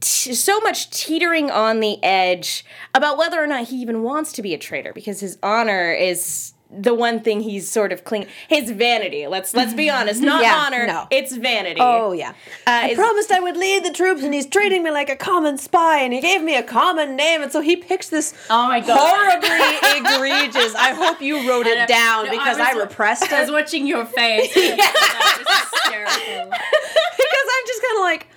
t- 0.00 0.34
so 0.34 0.60
much 0.60 0.90
teetering 0.90 1.50
on 1.50 1.80
the 1.80 2.02
edge 2.04 2.66
about 2.94 3.16
whether 3.16 3.42
or 3.42 3.46
not 3.46 3.68
he 3.68 3.76
even 3.76 4.02
wants 4.02 4.30
to 4.34 4.42
be 4.42 4.52
a 4.52 4.58
traitor 4.58 4.92
because 4.92 5.20
his 5.20 5.38
honor 5.42 5.90
is 5.90 6.52
the 6.78 6.94
one 6.94 7.20
thing 7.20 7.40
he's 7.40 7.70
sort 7.70 7.92
of 7.92 8.04
cling 8.04 8.26
his 8.48 8.70
vanity 8.70 9.26
let's 9.26 9.54
let's 9.54 9.72
be 9.74 9.88
honest 9.88 10.20
not 10.22 10.42
Yeah, 10.42 10.54
honor 10.66 10.86
no. 10.86 11.06
it's 11.10 11.34
vanity 11.34 11.80
Oh 11.80 12.12
yeah. 12.12 12.30
Uh, 12.66 12.90
I 12.90 12.94
promised 12.94 13.30
I 13.32 13.40
would 13.40 13.56
lead 13.56 13.84
the 13.84 13.92
troops, 13.92 14.22
and 14.22 14.34
he's 14.34 14.46
treating 14.46 14.82
me 14.82 14.90
like 14.90 15.08
a 15.08 15.16
common 15.16 15.56
spy, 15.58 16.00
and 16.00 16.12
he 16.12 16.20
gave 16.20 16.42
me 16.42 16.56
a 16.56 16.62
common 16.62 17.16
name, 17.16 17.42
and 17.42 17.50
so 17.52 17.60
he 17.60 17.76
picks 17.76 18.08
this 18.08 18.34
Oh 18.50 18.66
my 18.68 18.80
god. 18.80 18.98
horribly 18.98 19.48
egregious. 19.98 20.74
I 20.74 20.92
hope 20.94 21.20
you 21.20 21.48
wrote 21.48 21.66
it 21.66 21.88
down 21.88 22.26
No, 22.26 22.30
because 22.32 22.58
I 22.58 22.70
I, 22.70 22.74
was- 22.74 22.84
repressed 22.84 23.32
I 23.32 23.40
was 23.42 23.50
watching 23.50 23.86
your 23.86 24.04
face. 24.04 24.52
That 24.54 25.44
was 25.46 25.60
hysterical. 25.60 26.50
because 26.50 27.46
I'm 27.54 27.66
just 27.66 27.82
kind 27.82 27.98
of 27.98 28.02
like, 28.02 28.28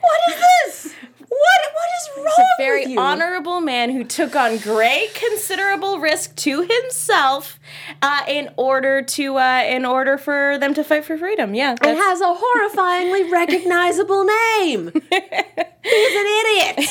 what 0.00 0.20
is 0.28 0.42
this? 0.84 0.94
What 1.40 1.72
what 1.72 1.88
is 1.96 2.08
wrong 2.16 2.26
He's 2.36 2.38
a 2.38 2.62
very 2.62 2.80
with 2.82 2.90
you? 2.90 3.00
honorable 3.00 3.60
man 3.60 3.90
who 3.90 4.04
took 4.04 4.36
on 4.36 4.58
great 4.58 5.14
considerable 5.14 5.98
risk 5.98 6.36
to 6.36 6.60
himself 6.62 7.58
uh, 8.02 8.22
in 8.28 8.50
order 8.56 9.00
to 9.02 9.36
uh, 9.38 9.62
in 9.66 9.84
order 9.86 10.18
for 10.18 10.58
them 10.58 10.74
to 10.74 10.84
fight 10.84 11.04
for 11.04 11.16
freedom. 11.16 11.54
Yeah, 11.54 11.70
and 11.70 11.78
that's- 11.78 11.98
has 11.98 12.20
a 12.20 12.34
horrifyingly 12.34 13.30
recognizable 13.40 14.24
name. 14.24 14.90
He's 14.92 16.12
an 16.22 16.26
idiot. 16.40 16.90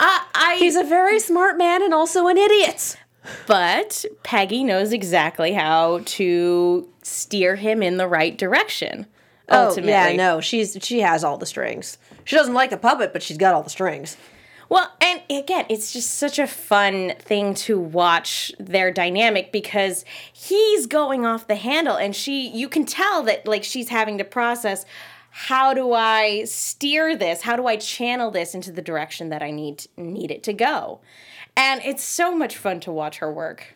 uh, 0.00 0.20
I. 0.34 0.56
He's 0.58 0.76
a 0.76 0.84
very 0.84 1.18
smart 1.20 1.56
man 1.58 1.82
and 1.82 1.94
also 1.94 2.26
an 2.28 2.36
idiot. 2.38 2.96
but 3.46 4.04
Peggy 4.22 4.62
knows 4.64 4.92
exactly 4.92 5.52
how 5.54 6.00
to 6.04 6.88
steer 7.02 7.56
him 7.56 7.82
in 7.82 7.96
the 7.96 8.06
right 8.06 8.36
direction. 8.36 9.06
Ultimately, 9.48 9.92
Oh 9.92 10.08
yeah, 10.08 10.16
no, 10.16 10.40
she's 10.40 10.76
she 10.82 11.00
has 11.00 11.22
all 11.22 11.38
the 11.38 11.46
strings. 11.46 11.98
She 12.24 12.36
doesn't 12.36 12.54
like 12.54 12.70
the 12.70 12.76
puppet, 12.76 13.12
but 13.12 13.22
she's 13.22 13.36
got 13.36 13.54
all 13.54 13.62
the 13.62 13.70
strings. 13.70 14.16
Well, 14.68 14.92
and 15.00 15.22
again, 15.30 15.66
it's 15.68 15.92
just 15.92 16.14
such 16.14 16.38
a 16.40 16.46
fun 16.46 17.14
thing 17.20 17.54
to 17.54 17.78
watch 17.78 18.50
their 18.58 18.90
dynamic 18.90 19.52
because 19.52 20.04
he's 20.32 20.86
going 20.86 21.24
off 21.24 21.46
the 21.46 21.54
handle 21.54 21.96
and 21.96 22.16
she 22.16 22.48
you 22.48 22.68
can 22.68 22.84
tell 22.84 23.22
that 23.24 23.46
like 23.46 23.62
she's 23.62 23.88
having 23.90 24.18
to 24.18 24.24
process 24.24 24.84
how 25.30 25.74
do 25.74 25.92
I 25.92 26.44
steer 26.44 27.14
this? 27.14 27.42
How 27.42 27.56
do 27.56 27.66
I 27.66 27.76
channel 27.76 28.30
this 28.30 28.54
into 28.54 28.72
the 28.72 28.80
direction 28.80 29.28
that 29.28 29.42
I 29.42 29.50
need 29.50 29.86
need 29.96 30.30
it 30.30 30.42
to 30.44 30.52
go? 30.52 31.00
And 31.56 31.80
it's 31.84 32.02
so 32.02 32.34
much 32.34 32.56
fun 32.56 32.80
to 32.80 32.92
watch 32.92 33.18
her 33.18 33.32
work. 33.32 33.75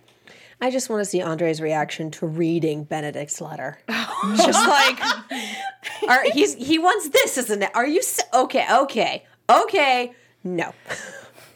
I 0.61 0.71
just 0.71 0.91
want 0.91 1.01
to 1.01 1.05
see 1.05 1.23
Andre's 1.23 1.61
reaction 1.61 2.11
to 2.13 2.27
reading 2.27 2.85
Benedict's 2.85 3.41
letter. 3.41 3.79
just 3.89 4.69
like, 4.69 5.01
are, 6.09 6.25
he's 6.33 6.55
he 6.55 6.79
wants 6.79 7.09
this, 7.09 7.39
isn't 7.39 7.63
it? 7.63 7.71
Are 7.75 7.87
you 7.87 8.03
okay? 8.35 8.67
Okay, 8.71 9.25
okay. 9.49 10.13
No. 10.45 10.73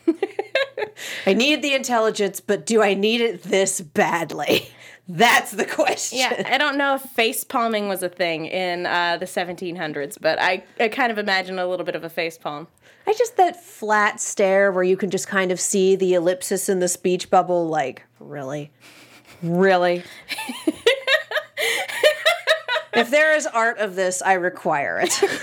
I 1.26 1.34
need 1.34 1.62
the 1.62 1.74
intelligence, 1.74 2.40
but 2.40 2.66
do 2.66 2.82
I 2.82 2.94
need 2.94 3.20
it 3.20 3.42
this 3.42 3.80
badly? 3.80 4.68
That's 5.06 5.52
the 5.52 5.66
question. 5.66 6.18
Yeah, 6.18 6.42
I 6.46 6.56
don't 6.56 6.78
know 6.78 6.94
if 6.94 7.02
face 7.02 7.44
palming 7.44 7.88
was 7.88 8.02
a 8.02 8.08
thing 8.08 8.46
in 8.46 8.86
uh, 8.86 9.18
the 9.18 9.26
1700s, 9.26 10.16
but 10.18 10.40
I, 10.40 10.64
I 10.80 10.88
kind 10.88 11.12
of 11.12 11.18
imagine 11.18 11.58
a 11.58 11.66
little 11.66 11.84
bit 11.84 11.94
of 11.94 12.04
a 12.04 12.08
face 12.08 12.38
palm. 12.38 12.68
I 13.06 13.12
just 13.12 13.36
that 13.36 13.62
flat 13.62 14.18
stare 14.18 14.72
where 14.72 14.82
you 14.82 14.96
can 14.96 15.10
just 15.10 15.28
kind 15.28 15.52
of 15.52 15.60
see 15.60 15.94
the 15.94 16.14
ellipsis 16.14 16.70
in 16.70 16.78
the 16.78 16.88
speech 16.88 17.28
bubble. 17.28 17.68
Like, 17.68 18.04
really, 18.18 18.72
really. 19.44 20.02
if 22.94 23.10
there 23.10 23.34
is 23.36 23.46
art 23.46 23.78
of 23.78 23.94
this, 23.96 24.22
I 24.22 24.34
require 24.34 25.00
it. 25.00 25.20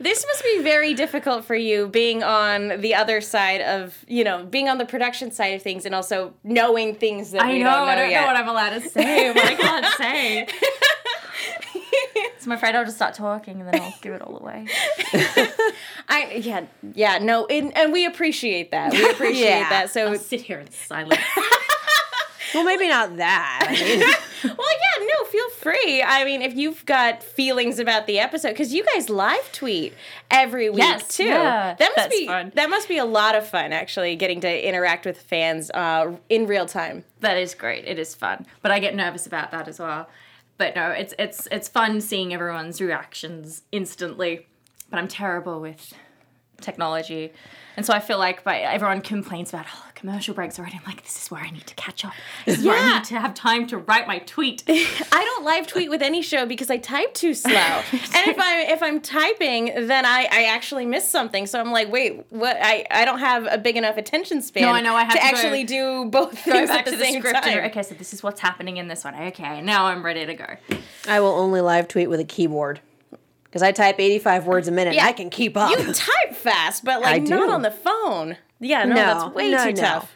This 0.00 0.26
must 0.26 0.42
be 0.42 0.60
very 0.60 0.92
difficult 0.92 1.44
for 1.44 1.54
you 1.54 1.86
being 1.86 2.24
on 2.24 2.80
the 2.80 2.96
other 2.96 3.20
side 3.20 3.60
of, 3.60 4.04
you 4.08 4.24
know, 4.24 4.44
being 4.44 4.68
on 4.68 4.76
the 4.76 4.84
production 4.84 5.30
side 5.30 5.54
of 5.54 5.62
things 5.62 5.86
and 5.86 5.94
also 5.94 6.34
knowing 6.42 6.96
things 6.96 7.30
that 7.30 7.42
I 7.42 7.52
know, 7.52 7.52
don't 7.52 7.62
know 7.62 7.84
I 7.84 7.94
don't 7.94 8.10
yet. 8.10 8.20
know 8.22 8.26
what 8.26 8.36
I'm 8.36 8.48
allowed 8.48 8.70
to 8.70 8.80
say, 8.88 9.30
what 9.30 9.44
I 9.46 9.54
can't 9.54 9.86
say. 9.96 10.46
so 12.40 12.46
I'm 12.46 12.52
afraid 12.52 12.74
I'll 12.74 12.84
just 12.84 12.96
start 12.96 13.14
talking 13.14 13.60
and 13.60 13.72
then 13.72 13.80
I'll 13.80 13.94
give 14.02 14.14
it 14.14 14.20
all 14.20 14.36
away. 14.36 14.66
I 16.08 16.40
yeah, 16.42 16.66
yeah, 16.92 17.18
no, 17.18 17.46
and, 17.46 17.74
and 17.76 17.92
we 17.92 18.04
appreciate 18.04 18.72
that. 18.72 18.92
We 18.92 19.08
appreciate 19.10 19.44
Yeah. 19.48 19.68
that. 19.70 19.90
So 19.90 20.08
I'll 20.08 20.18
sit 20.18 20.40
here 20.40 20.58
in 20.58 20.70
silence. 20.72 21.20
Well, 22.54 22.64
maybe 22.64 22.88
not 22.88 23.16
that. 23.16 24.20
Well, 24.44 24.52
yeah, 24.58 25.06
no, 25.06 25.24
feel 25.30 25.48
free. 25.52 26.02
I 26.02 26.22
mean, 26.26 26.42
if 26.42 26.54
you've 26.54 26.84
got 26.84 27.22
feelings 27.22 27.78
about 27.78 28.06
the 28.06 28.18
episode, 28.18 28.50
because 28.50 28.74
you 28.74 28.84
guys 28.84 29.08
live 29.08 29.50
tweet 29.52 29.94
every 30.30 30.68
week 30.68 30.80
Yes, 30.80 31.16
too. 31.16 31.24
yeah, 31.24 31.74
that 31.78 31.80
must 31.80 31.96
that's 31.96 32.14
be 32.20 32.26
fun. 32.26 32.52
that 32.54 32.68
must 32.68 32.86
be 32.86 32.98
a 32.98 33.06
lot 33.06 33.34
of 33.36 33.48
fun, 33.48 33.72
actually, 33.72 34.16
getting 34.16 34.42
to 34.42 34.68
interact 34.68 35.06
with 35.06 35.18
fans 35.18 35.70
uh, 35.70 36.14
in 36.28 36.46
real 36.46 36.66
time. 36.66 37.04
that 37.20 37.38
is 37.38 37.54
great. 37.54 37.86
It 37.86 37.98
is 37.98 38.14
fun, 38.14 38.44
but 38.60 38.70
I 38.70 38.80
get 38.80 38.94
nervous 38.94 39.26
about 39.26 39.50
that 39.52 39.66
as 39.66 39.78
well. 39.78 40.10
But 40.58 40.76
no, 40.76 40.90
it's 40.90 41.14
it's 41.18 41.48
it's 41.50 41.68
fun 41.70 42.02
seeing 42.02 42.34
everyone's 42.34 42.82
reactions 42.82 43.62
instantly. 43.72 44.46
But 44.90 44.98
I'm 44.98 45.08
terrible 45.08 45.58
with 45.58 45.94
technology. 46.60 47.32
And 47.76 47.84
so 47.84 47.92
I 47.92 48.00
feel 48.00 48.18
like 48.18 48.44
by 48.44 48.60
everyone 48.60 49.00
complains 49.00 49.50
about 49.50 49.66
oh 49.68 49.84
commercial 49.94 50.34
breaks 50.34 50.58
already. 50.58 50.76
I'm 50.76 50.84
like, 50.84 51.02
this 51.02 51.22
is 51.22 51.30
where 51.30 51.40
I 51.40 51.50
need 51.50 51.66
to 51.66 51.74
catch 51.74 52.04
up. 52.04 52.12
This 52.44 52.58
is 52.58 52.64
where 52.64 52.78
I 52.78 52.98
need 52.98 53.04
to 53.04 53.18
have 53.18 53.34
time 53.34 53.66
to 53.68 53.78
write 53.78 54.06
my 54.06 54.18
tweet. 54.20 54.62
I 54.68 55.24
don't 55.24 55.44
live 55.44 55.66
tweet 55.66 55.90
with 55.90 56.02
any 56.02 56.22
show 56.22 56.46
because 56.46 56.70
I 56.70 56.76
type 56.76 57.14
too 57.14 57.34
slow. 57.34 57.52
and 57.52 57.82
if 57.92 58.36
I'm 58.38 58.70
if 58.70 58.82
I'm 58.82 59.00
typing, 59.00 59.86
then 59.86 60.04
I, 60.04 60.28
I 60.30 60.44
actually 60.44 60.86
miss 60.86 61.08
something. 61.08 61.46
So 61.46 61.58
I'm 61.58 61.72
like, 61.72 61.90
wait, 61.90 62.24
what? 62.30 62.56
I, 62.60 62.86
I 62.90 63.04
don't 63.04 63.18
have 63.18 63.48
a 63.50 63.58
big 63.58 63.76
enough 63.76 63.96
attention 63.96 64.42
span. 64.42 64.64
No, 64.64 64.70
I 64.70 64.80
know, 64.80 64.94
I 64.94 65.04
have 65.04 65.14
to, 65.14 65.18
to 65.18 65.22
go- 65.22 65.28
actually 65.28 65.64
do 65.64 66.04
both 66.04 66.38
things 66.38 66.68
back 66.68 66.80
at 66.80 66.84
the, 66.84 66.90
to 66.92 66.96
the 66.96 67.04
same 67.04 67.20
script 67.20 67.42
time. 67.42 67.58
and 67.58 67.70
okay, 67.70 67.82
so 67.82 67.94
this 67.94 68.12
is 68.12 68.22
what's 68.22 68.40
happening 68.40 68.76
in 68.76 68.88
this 68.88 69.04
one. 69.04 69.14
Okay, 69.14 69.62
now 69.62 69.86
I'm 69.86 70.04
ready 70.04 70.26
to 70.26 70.34
go. 70.34 70.46
I 71.08 71.20
will 71.20 71.32
only 71.32 71.60
live 71.60 71.88
tweet 71.88 72.08
with 72.08 72.20
a 72.20 72.24
keyboard 72.24 72.80
because 73.54 73.62
I 73.62 73.70
type 73.70 74.00
85 74.00 74.46
words 74.48 74.66
a 74.66 74.72
minute. 74.72 74.94
Yeah. 74.96 75.06
I 75.06 75.12
can 75.12 75.30
keep 75.30 75.56
up. 75.56 75.70
You 75.70 75.92
type 75.92 76.34
fast, 76.34 76.84
but 76.84 77.00
like 77.00 77.22
not 77.22 77.48
on 77.48 77.62
the 77.62 77.70
phone. 77.70 78.36
Yeah, 78.58 78.82
no, 78.82 78.96
No, 78.96 78.96
that's 78.96 79.34
way 79.36 79.52
no, 79.52 79.64
too 79.66 79.72
no. 79.74 79.80
tough. 79.80 80.12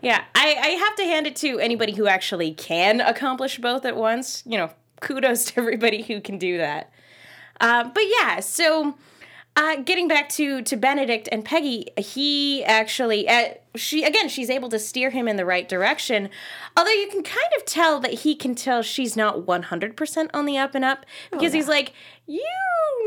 Yeah, 0.00 0.24
I, 0.34 0.56
I 0.58 0.68
have 0.68 0.96
to 0.96 1.04
hand 1.04 1.26
it 1.26 1.36
to 1.36 1.58
anybody 1.58 1.92
who 1.92 2.06
actually 2.06 2.54
can 2.54 3.02
accomplish 3.02 3.58
both 3.58 3.84
at 3.84 3.94
once. 3.94 4.42
You 4.46 4.56
know, 4.56 4.70
kudos 5.02 5.44
to 5.46 5.60
everybody 5.60 6.00
who 6.00 6.22
can 6.22 6.38
do 6.38 6.56
that. 6.56 6.90
Uh, 7.60 7.90
but 7.92 8.04
yeah, 8.20 8.40
so 8.40 8.96
uh, 9.56 9.76
getting 9.76 10.06
back 10.06 10.28
to 10.30 10.62
to 10.62 10.76
Benedict 10.76 11.28
and 11.32 11.44
Peggy, 11.44 11.86
he 11.96 12.62
actually 12.64 13.28
uh, 13.28 13.54
she 13.74 14.04
again 14.04 14.28
she's 14.28 14.50
able 14.50 14.68
to 14.68 14.78
steer 14.78 15.10
him 15.10 15.26
in 15.26 15.36
the 15.36 15.46
right 15.46 15.68
direction. 15.68 16.28
Although 16.76 16.90
you 16.90 17.08
can 17.08 17.22
kind 17.22 17.52
of 17.56 17.64
tell 17.64 17.98
that 18.00 18.12
he 18.12 18.34
can 18.34 18.54
tell 18.54 18.82
she's 18.82 19.16
not 19.16 19.46
one 19.46 19.62
hundred 19.64 19.96
percent 19.96 20.30
on 20.34 20.44
the 20.44 20.58
up 20.58 20.74
and 20.74 20.84
up 20.84 21.06
because 21.30 21.54
he's 21.54 21.68
like, 21.68 21.94
you 22.26 22.44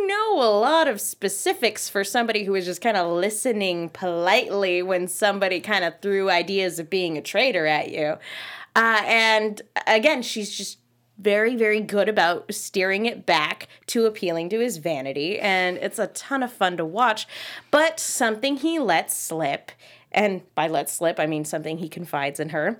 know 0.08 0.42
a 0.42 0.52
lot 0.60 0.88
of 0.88 1.00
specifics 1.00 1.88
for 1.88 2.04
somebody 2.04 2.44
who 2.44 2.56
is 2.56 2.66
just 2.66 2.82
kind 2.82 2.98
of 2.98 3.12
listening 3.12 3.90
politely 3.90 4.82
when 4.82 5.08
somebody 5.08 5.60
kind 5.60 5.86
of 5.86 5.94
threw 6.02 6.30
ideas 6.32 6.80
of 6.80 6.90
being 6.90 7.18
a 7.18 7.22
traitor 7.22 7.68
at 7.68 7.92
you. 7.92 8.16
Uh, 8.76 9.02
and 9.06 9.62
again, 9.88 10.22
she's 10.22 10.56
just 10.56 10.80
very, 11.20 11.56
very 11.56 11.82
good 11.82 12.08
about 12.08 12.54
steering 12.54 13.06
it 13.06 13.26
back 13.26 13.68
to 13.88 14.06
appealing 14.06 14.50
to 14.50 14.60
his 14.60 14.78
vanity. 14.78 15.40
And 15.40 15.78
it's 15.78 16.00
a 16.00 16.08
ton 16.08 16.44
of 16.44 16.52
fun 16.52 16.78
to 16.78 16.86
watch. 16.86 17.28
But 17.72 18.00
something 18.00 18.58
he 18.58 18.80
lets 18.80 19.16
slip, 19.16 19.72
and 20.12 20.42
by 20.56 20.68
let 20.68 20.90
slip, 20.90 21.20
I 21.20 21.26
mean 21.26 21.46
something 21.46 21.78
he 21.78 21.90
confides 21.90 22.40
in 22.40 22.50
her, 22.50 22.80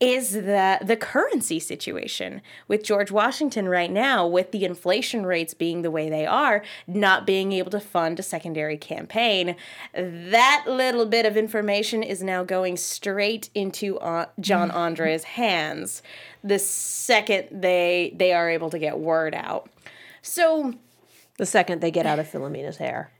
is 0.00 0.32
the 0.32 0.78
the 0.82 0.96
currency 0.96 1.58
situation. 1.58 2.40
With 2.68 2.84
George 2.84 3.10
Washington 3.10 3.68
right 3.68 3.90
now 3.90 4.26
with 4.26 4.52
the 4.52 4.64
inflation 4.64 5.26
rates 5.26 5.54
being 5.54 5.82
the 5.82 5.90
way 5.90 6.08
they 6.08 6.26
are 6.26 6.62
not 6.86 7.26
being 7.26 7.52
able 7.52 7.70
to 7.72 7.80
fund 7.80 8.18
a 8.18 8.22
secondary 8.22 8.76
campaign 8.76 9.56
that 9.94 10.64
little 10.66 11.06
bit 11.06 11.26
of 11.26 11.36
information 11.36 12.02
is 12.02 12.22
now 12.22 12.44
going 12.44 12.76
straight 12.76 13.50
into 13.54 13.98
uh, 13.98 14.26
John 14.40 14.70
Andre's 14.70 15.24
hands 15.24 16.02
the 16.44 16.58
second 16.58 17.48
they 17.50 18.14
they 18.16 18.32
are 18.32 18.48
able 18.48 18.70
to 18.70 18.78
get 18.78 18.98
word 18.98 19.34
out. 19.34 19.68
So 20.22 20.74
the 21.38 21.46
second 21.46 21.80
they 21.80 21.90
get 21.90 22.06
out 22.06 22.18
of 22.18 22.28
Philomena's 22.28 22.76
hair. 22.78 23.10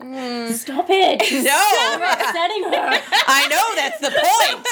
Stop 0.00 0.86
it! 0.88 1.20
no 1.44 1.96
You're 1.98 2.04
upsetting 2.04 2.64
her. 2.64 3.02
I 3.26 3.48
know 3.48 3.74
that's 3.76 4.00
the 4.00 4.10
point. 4.10 4.66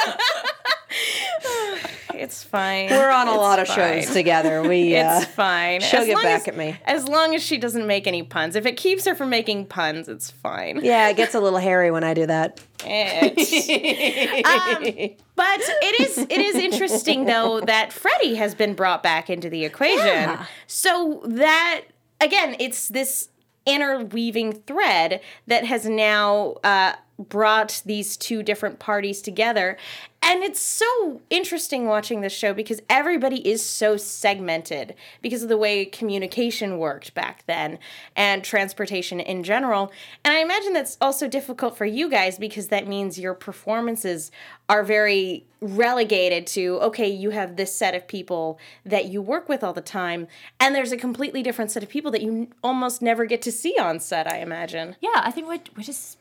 it's 2.21 2.43
fine 2.43 2.89
We're 2.91 3.11
on 3.11 3.29
a 3.29 3.33
It's 3.33 3.39
lot 3.39 3.59
of 3.59 3.69
fine. 3.69 4.03
shows 4.03 4.13
together. 4.13 4.63
We 4.63 4.97
uh, 4.97 5.19
It's 5.21 5.27
fine. 5.31 5.81
she'll 5.81 6.01
As 6.01 6.07
get 6.07 6.17
back 6.23 6.41
as- 6.43 6.49
at 6.49 6.57
me. 6.57 6.77
As 6.87 7.07
long 7.09 7.35
as 7.35 7.43
she 7.43 7.59
doesn't 7.59 7.87
make 7.87 8.07
any 8.07 8.23
puns. 8.23 8.57
If 8.57 8.65
it 8.67 8.77
keeps 8.77 9.05
her 9.05 9.15
from 9.15 9.29
making 9.31 9.67
puns, 9.67 10.09
it's 10.09 10.31
fine. 10.31 10.81
yeah, 10.83 11.09
it 11.09 11.17
gets 11.17 11.35
a 11.35 11.41
little 11.41 11.59
hairy 11.59 11.91
when 11.91 12.05
I 12.05 12.15
do 12.15 12.27
that. 12.27 12.61
It- 12.85 14.47
um, 14.47 15.17
but 15.37 15.61
it 15.61 16.01
is 16.01 16.19
it 16.19 16.31
is 16.33 16.55
interesting 16.57 17.25
though 17.27 17.61
that 17.61 17.93
Freddie 17.93 18.37
has 18.37 18.55
been 18.55 18.75
brought 18.75 19.03
back 19.03 19.29
into 19.31 19.51
the 19.51 19.65
equation. 19.65 20.39
So 20.67 21.21
that 21.27 21.83
again, 22.21 22.57
it's 22.59 22.89
this 22.89 23.29
interweaving 23.69 24.53
thread 24.63 25.21
that 25.47 25.65
has 25.65 25.85
now 25.87 26.55
uh, 26.65 26.95
brought 27.19 27.83
these 27.85 28.17
two 28.17 28.43
different 28.43 28.79
parties 28.79 29.21
together. 29.21 29.77
And 30.21 30.43
it's 30.43 30.61
so 30.61 31.23
interesting 31.31 31.87
watching 31.87 32.21
this 32.21 32.33
show 32.33 32.53
because 32.53 32.83
everybody 32.91 33.49
is 33.49 33.65
so 33.65 33.97
segmented 33.97 34.95
because 35.23 35.43
of 35.43 35.49
the 35.49 35.57
way 35.57 35.85
communication 35.85 36.79
worked 36.79 37.15
back 37.15 37.45
then 37.47 37.79
and 38.15 38.45
transportation 38.45 39.21
in 39.21 39.43
general. 39.43 39.93
And 40.25 40.37
I 40.37 40.41
imagine 40.41 40.73
that's 40.73 40.99
also 41.01 41.29
difficult 41.29 41.77
for 41.77 41.87
you 41.87 42.11
guys 42.11 42.39
because 42.39 42.69
that 42.69 42.87
means 42.87 43.19
your 43.19 43.35
performances 43.35 44.31
are 44.69 44.83
very 44.83 45.47
relegated 45.61 46.47
to 46.47 46.79
okay, 46.81 47.09
you 47.09 47.31
have 47.31 47.57
this 47.57 47.75
set 47.75 47.95
of 47.95 48.07
people 48.07 48.59
that 48.85 49.07
you 49.07 49.21
work 49.23 49.49
with 49.49 49.65
all 49.65 49.73
the 49.73 49.81
time, 49.81 50.29
and 50.61 50.75
there's 50.75 50.93
a 50.93 50.97
completely 50.97 51.43
different 51.43 51.71
set 51.71 51.83
of 51.83 51.89
people 51.89 52.11
that 52.11 52.23
you 52.23 52.49
almost 52.63 53.03
never 53.03 53.25
get 53.25 53.43
to 53.43 53.53
see 53.53 53.77
on 53.79 53.99
set, 53.99 54.31
I 54.31 54.39
imagine. 54.39 54.97
Yeah, 55.01 55.11
I 55.15 55.31
think 55.31 55.49
we're, 55.49 55.61
we're 55.77 55.83
just 55.83 56.18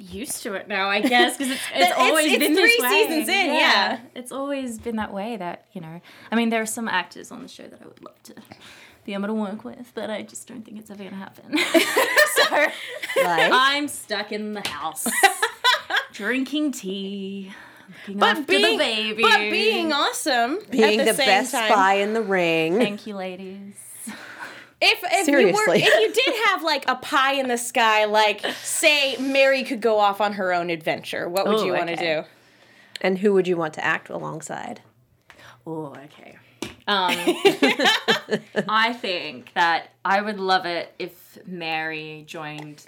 used 0.00 0.42
to 0.42 0.54
it 0.54 0.66
now, 0.68 0.88
I 0.88 1.00
guess, 1.00 1.36
because 1.36 1.52
it's, 1.52 1.60
it's 1.74 1.76
It's- 1.90 1.92
always 1.96 2.26
it's 2.32 2.38
been 2.38 2.54
three 2.56 2.64
this 2.66 2.80
way. 2.82 2.88
seasons 3.06 3.28
in, 3.28 3.46
yeah. 3.54 4.00
It's 4.14 4.32
always 4.32 4.78
been 4.78 4.96
that 4.96 5.12
way 5.12 5.36
that, 5.36 5.66
you 5.72 5.80
know, 5.80 6.00
I 6.32 6.36
mean, 6.36 6.48
there 6.50 6.62
are 6.62 6.66
some 6.66 6.88
actors 6.88 7.30
on 7.30 7.42
the 7.42 7.48
show 7.48 7.64
that 7.66 7.80
I 7.82 7.86
would 7.86 8.02
love 8.02 8.22
to 8.24 8.34
be 9.04 9.12
able 9.14 9.28
to 9.28 9.34
work 9.34 9.64
with, 9.64 9.92
but 9.94 10.10
I 10.10 10.22
just 10.22 10.46
don't 10.48 10.62
think 10.64 10.78
it's 10.78 10.90
ever 10.90 10.98
going 11.02 11.10
to 11.10 11.16
happen. 11.16 11.56
so 12.34 13.22
Like, 13.24 13.50
I'm 13.52 13.88
stuck 13.88 14.32
in 14.32 14.54
the 14.54 14.66
house, 14.66 15.06
drinking 16.12 16.72
tea, 16.72 17.52
But 18.08 18.38
after 18.38 18.42
being, 18.44 18.78
the 18.78 18.84
baby. 18.84 19.22
but 19.22 19.38
being 19.50 19.92
awesome, 19.92 20.58
being 20.70 21.00
at 21.00 21.04
the, 21.06 21.12
the, 21.12 21.16
same 21.16 21.26
best 21.26 21.52
time. 21.52 21.70
spy 21.70 21.94
in 21.94 22.14
the 22.14 22.22
ring. 22.22 22.78
Thank 22.78 23.06
you, 23.06 23.16
ladies. 23.16 23.74
If 24.82 25.00
if 25.02 25.28
you 25.28 25.52
were 25.52 25.74
if 25.74 25.84
you 25.84 26.12
did 26.12 26.34
have 26.46 26.62
like 26.62 26.88
a 26.88 26.96
pie 26.96 27.34
in 27.34 27.48
the 27.48 27.58
sky, 27.58 28.06
like 28.06 28.44
say 28.62 29.16
Mary 29.18 29.62
could 29.62 29.80
go 29.80 29.98
off 29.98 30.20
on 30.20 30.34
her 30.34 30.52
own 30.52 30.70
adventure, 30.70 31.28
what 31.28 31.46
would 31.46 31.60
Ooh, 31.60 31.66
you 31.66 31.72
want 31.72 31.88
to 31.88 31.94
okay. 31.94 32.22
do? 32.22 32.28
And 33.02 33.18
who 33.18 33.34
would 33.34 33.46
you 33.46 33.56
want 33.56 33.74
to 33.74 33.84
act 33.84 34.08
alongside? 34.08 34.80
Oh, 35.66 35.94
okay. 36.04 36.38
Um, 36.86 37.14
I 38.68 38.92
think 38.92 39.52
that 39.54 39.90
I 40.04 40.20
would 40.20 40.40
love 40.40 40.66
it 40.66 40.92
if 40.98 41.38
Mary 41.46 42.24
joined 42.26 42.86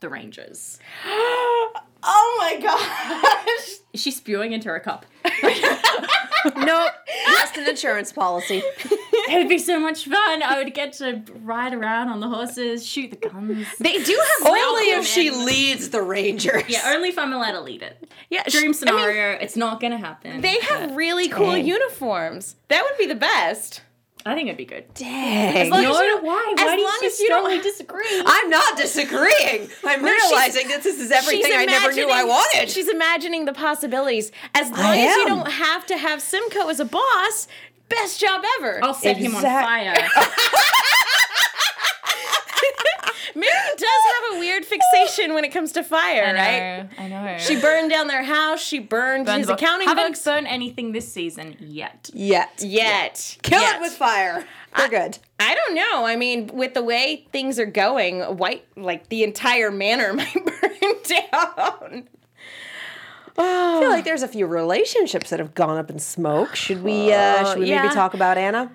the 0.00 0.08
Rangers. 0.08 0.78
Oh 2.00 2.36
my 2.38 2.60
gosh! 2.62 3.78
Is 3.92 4.00
she 4.00 4.12
spewing 4.12 4.52
into 4.52 4.68
her 4.68 4.78
cup? 4.78 5.04
No, 6.56 6.88
just 7.26 7.56
an 7.56 7.68
insurance 7.68 8.12
policy. 8.12 8.62
It 9.30 9.36
would 9.36 9.48
be 9.50 9.58
so 9.58 9.78
much 9.78 10.06
fun. 10.06 10.42
I 10.42 10.56
would 10.62 10.72
get 10.72 10.94
to 10.94 11.22
ride 11.42 11.74
around 11.74 12.08
on 12.08 12.20
the 12.20 12.28
horses, 12.28 12.86
shoot 12.86 13.10
the 13.10 13.28
guns. 13.28 13.66
They 13.78 14.02
do 14.02 14.18
have 14.38 14.46
Only 14.46 14.84
if 14.84 15.04
she 15.04 15.30
leads 15.30 15.90
the 15.90 16.00
Rangers. 16.00 16.62
Yeah, 16.66 16.92
only 16.94 17.10
if 17.10 17.18
I'm 17.18 17.34
allowed 17.34 17.52
to 17.52 17.60
lead 17.60 17.82
it. 17.82 18.10
Yeah, 18.30 18.44
Dream 18.44 18.62
I 18.62 18.66
mean, 18.68 18.74
scenario, 18.74 19.32
it's 19.38 19.54
not 19.54 19.80
gonna 19.80 19.98
happen. 19.98 20.40
they 20.40 20.58
have 20.60 20.96
really 20.96 21.28
cool 21.28 21.52
Dang. 21.52 21.66
uniforms. 21.66 22.56
That 22.68 22.84
would 22.84 22.96
be 22.96 23.04
the 23.06 23.20
best. 23.20 23.82
I 24.26 24.34
think 24.34 24.48
it'd 24.48 24.58
be 24.58 24.64
good. 24.66 24.84
Dang. 24.94 25.70
long 25.70 25.82
No, 25.82 25.90
as 25.92 25.96
you 26.00 26.06
don't- 26.06 26.24
why? 26.24 26.54
as 26.58 26.64
Why 26.64 26.74
do 26.76 26.80
you 26.82 26.86
long 26.86 26.96
so 27.00 27.06
as 27.06 27.20
you 27.20 27.28
don't- 27.28 27.38
strongly 27.44 27.62
disagree? 27.62 28.22
I'm 28.26 28.50
not 28.50 28.76
disagreeing. 28.76 29.68
I'm 29.84 30.02
realizing 30.04 30.68
that 30.68 30.82
this 30.82 31.00
is 31.00 31.10
everything 31.10 31.52
I 31.54 31.64
never 31.64 31.92
knew 31.92 32.08
I 32.10 32.24
wanted. 32.24 32.68
She's 32.68 32.88
imagining 32.88 33.44
the 33.46 33.52
possibilities. 33.54 34.30
As 34.54 34.70
long 34.70 34.80
I 34.80 34.98
as 34.98 35.16
you 35.16 35.26
don't 35.26 35.50
have 35.50 35.86
to 35.86 35.96
have 35.96 36.20
Simcoe 36.20 36.68
as 36.68 36.78
a 36.80 36.84
boss, 36.84 37.48
best 37.88 38.20
job 38.20 38.42
ever. 38.58 38.80
I'll 38.84 38.92
set 38.92 39.16
him 39.16 39.34
on 39.34 39.42
fire. 39.42 39.96
Mary 43.34 43.52
does 43.78 43.88
have 44.30 44.36
a 44.36 44.40
weird 44.40 44.64
fixation 44.64 45.32
when 45.34 45.44
it 45.44 45.48
comes 45.52 45.72
to 45.72 45.82
fire, 45.82 46.24
I 46.24 46.32
know, 46.32 46.38
right? 46.38 46.88
I 46.98 47.08
know. 47.08 47.38
She 47.38 47.60
burned 47.60 47.90
down 47.90 48.06
their 48.08 48.22
house. 48.24 48.60
She 48.60 48.78
burned 48.78 49.26
Burned 49.26 49.38
his 49.38 49.46
the 49.46 49.54
book. 49.54 49.62
accounting 49.62 49.88
Haven't 49.88 50.08
books. 50.08 50.24
burned 50.24 50.46
anything 50.46 50.92
this 50.92 51.10
season 51.10 51.56
yet. 51.60 52.10
Yet. 52.12 52.62
Yet, 52.62 53.38
Kill 53.42 53.60
Yet. 53.60 53.76
it 53.76 53.80
with 53.80 53.92
fire. 53.92 54.44
We're 54.76 54.88
good. 54.88 55.18
I 55.40 55.54
don't 55.54 55.74
know. 55.74 56.04
I 56.04 56.16
mean, 56.16 56.48
with 56.48 56.74
the 56.74 56.82
way 56.82 57.26
things 57.32 57.58
are 57.58 57.66
going, 57.66 58.20
white 58.36 58.64
like 58.76 59.08
the 59.08 59.22
entire 59.24 59.70
manor 59.70 60.12
might 60.14 60.34
burn 60.34 60.94
down. 61.04 62.08
I 63.40 63.78
feel 63.80 63.90
like 63.90 64.04
there's 64.04 64.24
a 64.24 64.28
few 64.28 64.46
relationships 64.46 65.30
that 65.30 65.38
have 65.38 65.54
gone 65.54 65.78
up 65.78 65.90
in 65.90 65.98
smoke. 66.00 66.56
Should 66.56 66.82
we 66.82 67.12
uh 67.12 67.44
should 67.52 67.60
we 67.60 67.68
yeah. 67.70 67.82
maybe 67.82 67.94
talk 67.94 68.14
about 68.14 68.36
Anna? 68.36 68.70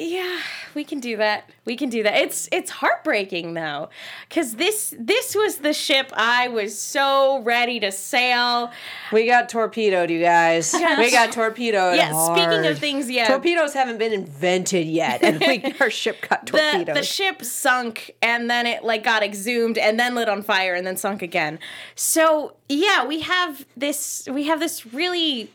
Yeah, 0.00 0.38
we 0.74 0.84
can 0.84 1.00
do 1.00 1.16
that. 1.16 1.50
We 1.64 1.74
can 1.76 1.88
do 1.88 2.04
that. 2.04 2.14
It's 2.14 2.48
it's 2.52 2.70
heartbreaking 2.70 3.54
though, 3.54 3.88
because 4.28 4.54
this 4.54 4.94
this 4.96 5.34
was 5.34 5.56
the 5.56 5.72
ship 5.72 6.12
I 6.14 6.46
was 6.46 6.78
so 6.78 7.40
ready 7.42 7.80
to 7.80 7.90
sail. 7.90 8.70
We 9.12 9.26
got 9.26 9.48
torpedoed, 9.48 10.08
you 10.10 10.20
guys. 10.20 10.72
We 10.72 11.10
got 11.10 11.32
torpedoed. 11.32 11.96
Yeah, 11.96 12.12
speaking 12.26 12.64
of 12.64 12.78
things, 12.78 13.10
yeah. 13.10 13.26
torpedoes 13.26 13.74
haven't 13.74 13.98
been 13.98 14.12
invented 14.12 14.86
yet, 14.86 15.20
and 15.24 15.40
we 15.40 15.74
our 15.80 15.90
ship 15.90 16.18
got 16.28 16.46
The, 16.46 16.52
torpedoed. 16.52 16.96
the 16.96 17.02
ship 17.02 17.42
sunk 17.42 18.14
and 18.22 18.48
then 18.48 18.66
it 18.66 18.84
like 18.84 19.02
got 19.02 19.24
exhumed 19.24 19.78
and 19.78 19.98
then 19.98 20.14
lit 20.14 20.28
on 20.28 20.42
fire 20.42 20.74
and 20.74 20.86
then 20.86 20.96
sunk 20.96 21.22
again. 21.22 21.58
So 21.96 22.54
yeah, 22.68 23.04
we 23.04 23.22
have 23.22 23.66
this 23.76 24.28
we 24.30 24.44
have 24.44 24.60
this 24.60 24.86
really 24.86 25.50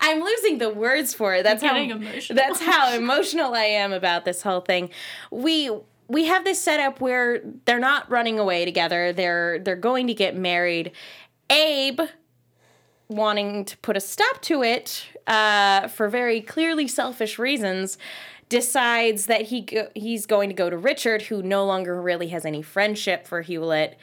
I'm 0.00 0.22
losing 0.22 0.58
the 0.58 0.70
words 0.70 1.14
for 1.14 1.34
it. 1.34 1.44
That's 1.44 1.62
how 1.62 1.76
emotional. 1.76 2.36
that's 2.36 2.60
how 2.60 2.92
emotional 2.94 3.54
I 3.54 3.64
am 3.64 3.92
about 3.92 4.24
this 4.24 4.42
whole 4.42 4.60
thing. 4.60 4.90
We 5.30 5.70
we 6.08 6.26
have 6.26 6.44
this 6.44 6.60
setup 6.60 7.00
where 7.00 7.40
they're 7.64 7.78
not 7.78 8.10
running 8.10 8.38
away 8.38 8.64
together. 8.64 9.12
They're 9.12 9.58
they're 9.58 9.76
going 9.76 10.06
to 10.08 10.14
get 10.14 10.36
married. 10.36 10.92
Abe 11.48 12.00
wanting 13.08 13.64
to 13.64 13.76
put 13.78 13.96
a 13.96 14.00
stop 14.00 14.40
to 14.42 14.62
it 14.62 15.06
uh, 15.26 15.88
for 15.88 16.08
very 16.08 16.40
clearly 16.40 16.86
selfish 16.86 17.38
reasons 17.38 17.98
decides 18.48 19.26
that 19.26 19.42
he 19.42 19.62
go- 19.62 19.88
he's 19.94 20.26
going 20.26 20.48
to 20.48 20.54
go 20.54 20.68
to 20.70 20.76
Richard 20.76 21.22
who 21.22 21.42
no 21.42 21.64
longer 21.64 22.00
really 22.00 22.28
has 22.28 22.44
any 22.44 22.62
friendship 22.62 23.26
for 23.26 23.42
Hewlett 23.42 23.98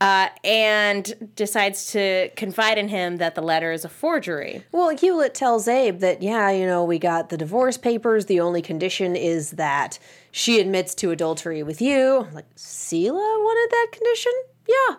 uh, 0.00 0.28
and 0.44 1.32
decides 1.34 1.90
to 1.92 2.30
confide 2.36 2.78
in 2.78 2.88
him 2.88 3.16
that 3.16 3.34
the 3.34 3.42
letter 3.42 3.72
is 3.72 3.84
a 3.84 3.88
forgery. 3.88 4.64
Well, 4.70 4.90
Hewlett 4.90 5.34
tells 5.34 5.66
Abe 5.66 5.98
that, 6.00 6.22
yeah, 6.22 6.50
you 6.50 6.66
know, 6.66 6.84
we 6.84 6.98
got 6.98 7.30
the 7.30 7.36
divorce 7.36 7.76
papers. 7.76 8.26
The 8.26 8.40
only 8.40 8.62
condition 8.62 9.16
is 9.16 9.52
that 9.52 9.98
she 10.30 10.60
admits 10.60 10.94
to 10.96 11.10
adultery 11.10 11.62
with 11.62 11.80
you. 11.80 12.26
I'm 12.28 12.34
like, 12.34 12.46
Selah 12.54 13.12
wanted 13.12 13.70
that 13.70 13.88
condition? 13.92 14.32
Yeah. 14.68 14.96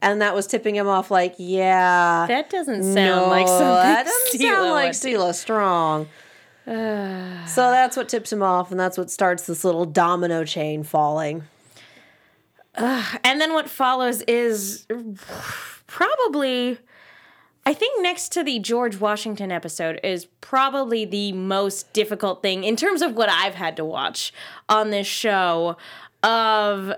And 0.00 0.22
that 0.22 0.34
was 0.34 0.46
tipping 0.46 0.76
him 0.76 0.86
off, 0.86 1.10
like, 1.10 1.34
yeah. 1.38 2.24
That 2.26 2.48
doesn't 2.48 2.84
sound 2.84 2.96
no, 2.96 3.28
like 3.28 3.48
something 3.48 3.66
that 3.66 4.06
doesn't 4.32 4.40
Selah 4.40 4.54
sound 4.54 4.70
like. 4.70 4.94
Selah 4.94 5.34
Strong. 5.34 6.08
so 6.66 7.70
that's 7.70 7.96
what 7.96 8.08
tips 8.08 8.32
him 8.32 8.42
off, 8.42 8.70
and 8.70 8.78
that's 8.78 8.96
what 8.96 9.10
starts 9.10 9.46
this 9.46 9.64
little 9.64 9.84
domino 9.84 10.44
chain 10.44 10.84
falling. 10.84 11.42
And 12.78 13.40
then 13.40 13.52
what 13.52 13.68
follows 13.68 14.22
is 14.22 14.86
probably, 15.86 16.78
I 17.66 17.74
think, 17.74 18.02
next 18.02 18.30
to 18.32 18.42
the 18.44 18.58
George 18.58 18.98
Washington 19.00 19.50
episode, 19.52 20.00
is 20.02 20.26
probably 20.40 21.04
the 21.04 21.32
most 21.32 21.92
difficult 21.92 22.42
thing 22.42 22.64
in 22.64 22.76
terms 22.76 23.02
of 23.02 23.14
what 23.14 23.28
I've 23.28 23.54
had 23.54 23.76
to 23.76 23.84
watch 23.84 24.32
on 24.68 24.90
this 24.90 25.06
show 25.06 25.76
of 26.22 26.92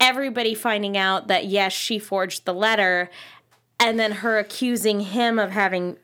everybody 0.00 0.54
finding 0.54 0.96
out 0.96 1.28
that, 1.28 1.46
yes, 1.46 1.72
she 1.72 1.98
forged 1.98 2.44
the 2.44 2.54
letter, 2.54 3.10
and 3.80 3.98
then 3.98 4.12
her 4.12 4.38
accusing 4.38 5.00
him 5.00 5.38
of 5.38 5.50
having 5.50 5.96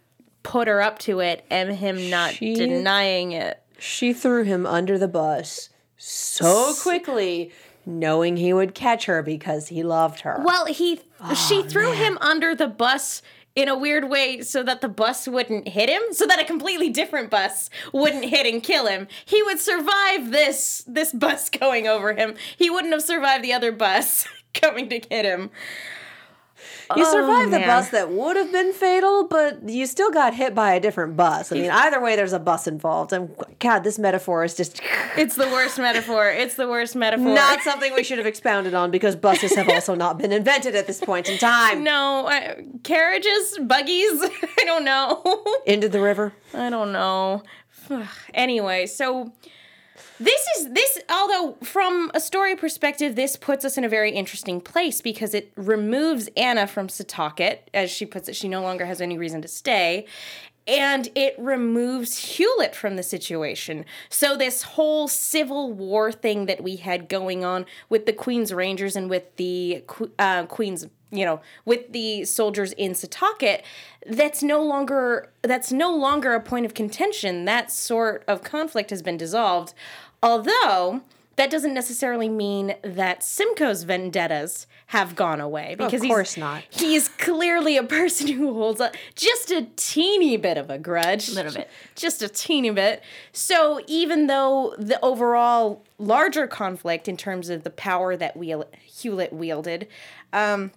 put 0.42 0.66
her 0.68 0.82
up 0.82 0.98
to 0.98 1.20
it 1.20 1.44
and 1.50 1.72
him 1.76 2.10
not 2.10 2.32
She- 2.32 2.54
denying 2.54 3.32
it. 3.32 3.58
She 3.78 4.12
threw 4.12 4.44
him 4.44 4.64
under 4.64 4.96
the 4.98 5.08
bus 5.08 5.68
so 5.96 6.74
quickly, 6.82 7.52
knowing 7.84 8.36
he 8.36 8.52
would 8.52 8.74
catch 8.74 9.06
her 9.06 9.22
because 9.22 9.68
he 9.68 9.82
loved 9.82 10.20
her. 10.20 10.40
Well, 10.44 10.66
he 10.66 11.00
she 11.48 11.62
threw 11.62 11.92
him 11.92 12.18
under 12.20 12.54
the 12.54 12.68
bus 12.68 13.22
in 13.54 13.68
a 13.68 13.78
weird 13.78 14.08
way 14.08 14.40
so 14.40 14.62
that 14.62 14.80
the 14.80 14.88
bus 14.88 15.28
wouldn't 15.28 15.68
hit 15.68 15.88
him, 15.88 16.02
so 16.12 16.26
that 16.26 16.40
a 16.40 16.44
completely 16.44 16.88
different 16.88 17.30
bus 17.30 17.68
wouldn't 17.92 18.24
hit 18.24 18.46
and 18.46 18.62
kill 18.62 18.86
him. 18.86 19.06
He 19.24 19.42
would 19.42 19.60
survive 19.60 20.30
this 20.30 20.84
this 20.86 21.12
bus 21.12 21.50
going 21.60 21.86
over 21.86 22.14
him. 22.14 22.34
He 22.56 22.70
wouldn't 22.70 22.92
have 22.92 23.02
survived 23.02 23.44
the 23.44 23.52
other 23.52 23.72
bus 23.72 24.26
coming 24.54 24.88
to 24.88 25.00
hit 25.10 25.24
him. 25.24 25.50
You 26.96 27.04
oh, 27.06 27.12
survived 27.12 27.52
the 27.52 27.56
Oh, 27.56 27.60
man. 27.60 27.68
bus 27.68 27.88
that 27.90 28.10
would 28.10 28.36
have 28.36 28.50
been 28.52 28.72
fatal, 28.72 29.26
but 29.28 29.68
you 29.68 29.86
still 29.86 30.10
got 30.10 30.34
hit 30.34 30.54
by 30.54 30.74
a 30.74 30.80
different 30.80 31.16
bus. 31.16 31.52
I 31.52 31.56
mean, 31.56 31.70
either 31.70 32.00
way, 32.00 32.16
there's 32.16 32.32
a 32.32 32.38
bus 32.38 32.66
involved. 32.66 33.12
And 33.12 33.34
God, 33.58 33.84
this 33.84 33.98
metaphor 33.98 34.44
is 34.44 34.54
just 34.54 34.80
It's 35.16 35.36
the 35.36 35.46
worst 35.48 35.78
metaphor. 35.78 36.28
It's 36.28 36.54
the 36.54 36.68
worst 36.68 36.96
metaphor. 36.96 37.34
not 37.34 37.60
something 37.60 37.92
we 37.94 38.02
should 38.04 38.18
have 38.18 38.26
expounded 38.26 38.74
on 38.74 38.90
because 38.90 39.16
buses 39.16 39.54
have 39.54 39.68
also 39.68 39.94
not 39.94 40.18
been 40.18 40.32
invented 40.32 40.74
at 40.74 40.86
this 40.86 41.00
point 41.00 41.28
in 41.28 41.38
time. 41.38 41.82
no 41.84 42.26
I, 42.26 42.64
carriages, 42.82 43.58
buggies. 43.62 44.22
I 44.58 44.64
don't 44.64 44.84
know. 44.84 45.22
Into 45.66 45.88
the 45.88 46.00
river. 46.00 46.32
I 46.54 46.70
don't 46.70 46.92
know. 46.92 47.42
anyway, 48.34 48.86
so 48.86 49.32
this 50.24 50.46
is 50.56 50.72
this 50.72 50.98
although 51.08 51.56
from 51.62 52.10
a 52.14 52.20
story 52.20 52.54
perspective 52.56 53.16
this 53.16 53.36
puts 53.36 53.64
us 53.64 53.76
in 53.76 53.84
a 53.84 53.88
very 53.88 54.12
interesting 54.12 54.60
place 54.60 55.00
because 55.00 55.34
it 55.34 55.52
removes 55.56 56.28
Anna 56.36 56.66
from 56.66 56.88
Setauket 56.88 57.58
as 57.74 57.90
she 57.90 58.06
puts 58.06 58.28
it 58.28 58.36
she 58.36 58.48
no 58.48 58.62
longer 58.62 58.86
has 58.86 59.00
any 59.00 59.18
reason 59.18 59.42
to 59.42 59.48
stay 59.48 60.06
and 60.66 61.08
it 61.14 61.34
removes 61.38 62.18
Hewlett 62.18 62.74
from 62.74 62.96
the 62.96 63.02
situation. 63.02 63.84
So 64.08 64.36
this 64.36 64.62
whole 64.62 65.08
civil 65.08 65.72
war 65.72 66.12
thing 66.12 66.46
that 66.46 66.62
we 66.62 66.76
had 66.76 67.08
going 67.08 67.44
on 67.44 67.66
with 67.88 68.06
the 68.06 68.12
Queen's 68.12 68.52
Rangers 68.52 68.94
and 68.94 69.10
with 69.10 69.34
the 69.36 69.84
uh, 70.18 70.46
Queen's, 70.46 70.86
you 71.10 71.24
know, 71.24 71.40
with 71.64 71.92
the 71.92 72.24
soldiers 72.24 72.72
in 72.74 72.92
Setauket, 72.92 73.62
that's 74.06 74.42
no 74.42 74.62
longer 74.62 75.32
that's 75.42 75.72
no 75.72 75.94
longer 75.94 76.32
a 76.32 76.40
point 76.40 76.64
of 76.64 76.74
contention. 76.74 77.44
That 77.44 77.72
sort 77.72 78.24
of 78.28 78.44
conflict 78.44 78.90
has 78.90 79.02
been 79.02 79.16
dissolved. 79.16 79.74
Although 80.22 81.02
that 81.36 81.50
doesn't 81.50 81.74
necessarily 81.74 82.28
mean 82.28 82.74
that 82.82 83.22
Simcoe's 83.22 83.84
vendettas 83.84 84.66
have 84.88 85.16
gone 85.16 85.40
away 85.40 85.74
because 85.76 86.02
of 86.02 86.08
course 86.08 86.34
he's, 86.34 86.40
not. 86.40 86.62
He's 86.68 87.08
clearly 87.08 87.76
a 87.76 87.82
person 87.82 88.28
who 88.28 88.52
holds 88.52 88.80
a, 88.80 88.92
just 89.14 89.50
a 89.50 89.66
teeny 89.76 90.36
bit 90.36 90.58
of 90.58 90.68
a 90.68 90.78
grudge. 90.78 91.30
A 91.30 91.34
little 91.34 91.52
bit. 91.52 91.70
Just 91.94 92.22
a 92.22 92.28
teeny 92.28 92.70
bit. 92.70 93.02
So 93.32 93.80
even 93.86 94.26
though 94.26 94.74
the 94.78 95.02
overall 95.02 95.82
larger 95.98 96.46
conflict 96.46 97.08
in 97.08 97.16
terms 97.16 97.48
of 97.48 97.64
the 97.64 97.70
power 97.70 98.16
that 98.16 98.36
Wheel- 98.36 98.68
Hewlett 98.84 99.32
wielded, 99.32 99.88
um, 100.32 100.72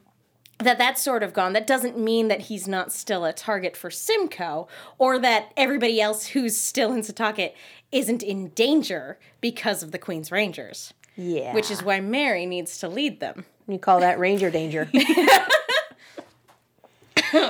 that 0.60 0.77
that's 0.77 1.03
sort 1.03 1.21
of 1.21 1.34
gone. 1.34 1.51
That 1.51 1.67
doesn't 1.67 1.97
mean 1.97 2.29
that 2.29 2.43
he's 2.43 2.67
not 2.67 2.91
still 2.93 3.25
a 3.25 3.34
target 3.34 3.75
for 3.75 3.91
Simcoe 3.91 4.69
or 4.97 5.19
that 5.19 5.51
everybody 5.58 5.99
else 5.99 6.27
who's 6.27 6.55
still 6.55 6.93
in 6.93 7.01
Setauket 7.01 7.51
isn't 7.95 8.21
in 8.21 8.49
danger 8.49 9.17
because 9.41 9.81
of 9.81 9.91
the 9.91 9.97
Queen's 9.97 10.31
Rangers. 10.31 10.93
Yeah. 11.15 11.53
Which 11.53 11.71
is 11.71 11.81
why 11.81 11.99
Mary 12.01 12.45
needs 12.45 12.77
to 12.79 12.89
lead 12.89 13.19
them. 13.21 13.45
you 13.67 13.79
call 13.79 14.01
that 14.01 14.19
ranger 14.19 14.51
danger. 14.51 14.89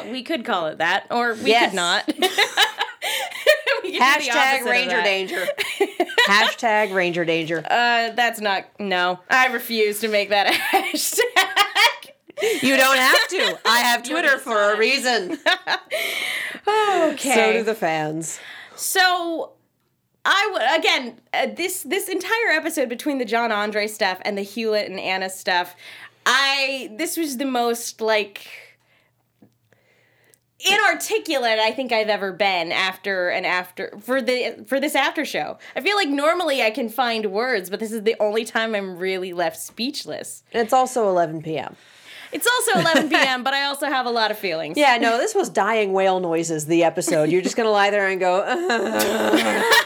We 0.10 0.24
could 0.24 0.46
call 0.46 0.66
it 0.68 0.80
that, 0.80 1.06
or 1.12 1.36
we 1.36 1.52
Yes. 1.52 1.70
could 1.70 1.76
not. 1.76 2.08
We 3.84 3.92
could 3.92 4.00
do 4.20 4.26
the 4.26 4.32
opposite 4.32 4.32
Hashtag 4.32 4.66
ranger 4.66 5.02
danger. 5.04 5.46
Hashtag 6.28 6.94
ranger 6.94 7.24
danger. 7.24 7.64
Uh, 7.70 8.10
that's 8.12 8.42
not. 8.42 8.66
No, 8.80 9.20
I 9.30 9.48
refuse 9.48 10.00
to 10.00 10.08
make 10.08 10.30
that 10.30 10.48
a 10.48 10.52
hashtag. 10.58 12.64
You 12.64 12.78
don't 12.78 12.98
have 12.98 13.28
to. 13.28 13.60
I 13.66 13.80
have 13.82 14.02
Twitter 14.04 14.40
for 14.40 14.74
a 14.74 14.78
reason. 14.78 15.38
Okay. 16.68 17.36
So 17.36 17.54
do 17.54 17.64
the 17.64 17.76
fans. 17.76 18.40
So 18.76 19.52
I 20.26 20.50
would 20.52 20.80
again 20.80 21.22
uh, 21.34 21.48
this 21.56 21.84
this 21.84 22.10
entire 22.10 22.50
episode 22.52 22.90
between 22.90 23.20
the 23.20 23.26
John 23.26 23.52
Andre 23.52 23.88
stuff 23.88 24.20
and 24.24 24.38
the 24.38 24.42
Hewlett 24.42 24.90
and 24.90 25.00
Anna 25.00 25.30
stuff. 25.30 25.76
I 26.26 26.92
this 26.98 27.16
was 27.16 27.38
the 27.38 27.46
most 27.46 28.02
like 28.02 28.48
inarticulate 30.60 31.60
I 31.60 31.72
think 31.72 31.92
I've 31.92 32.08
ever 32.08 32.32
been 32.32 32.72
after 32.72 33.30
and 33.30 33.46
after 33.46 33.96
for 34.02 34.22
the 34.22 34.66
for 34.68 34.80
this 34.80 34.96
after 34.96 35.26
show. 35.26 35.60
I 35.76 35.82
feel 35.82 35.96
like 35.96 36.10
normally 36.10 36.64
I 36.64 36.72
can 36.72 36.90
find 36.90 37.28
words, 37.28 37.70
but 37.70 37.80
this 37.80 37.92
is 37.92 38.04
the 38.04 38.16
only 38.20 38.46
time 38.46 38.74
I'm 38.74 38.98
really 38.98 39.32
left 39.32 39.58
speechless. 39.58 40.44
It's 40.52 40.74
also 40.74 41.08
11 41.10 41.44
p.m. 41.44 41.76
It's 42.32 42.48
also 42.48 42.80
11 42.82 43.10
p.m., 43.10 43.44
but 43.44 43.54
I 43.54 43.64
also 43.64 43.86
have 43.86 44.06
a 44.06 44.10
lot 44.10 44.30
of 44.30 44.38
feelings. 44.38 44.78
Yeah, 44.78 44.98
no, 44.98 45.18
this 45.18 45.34
was 45.34 45.48
dying 45.48 45.94
whale 45.94 46.20
noises, 46.20 46.66
the 46.66 46.84
episode. 46.84 47.30
You're 47.30 47.44
just 47.44 47.56
going 47.56 47.68
to 47.68 47.72
lie 47.72 47.92
there 47.92 48.10
and 48.10 48.20
go, 48.20 48.42
"Uh, 48.42 49.64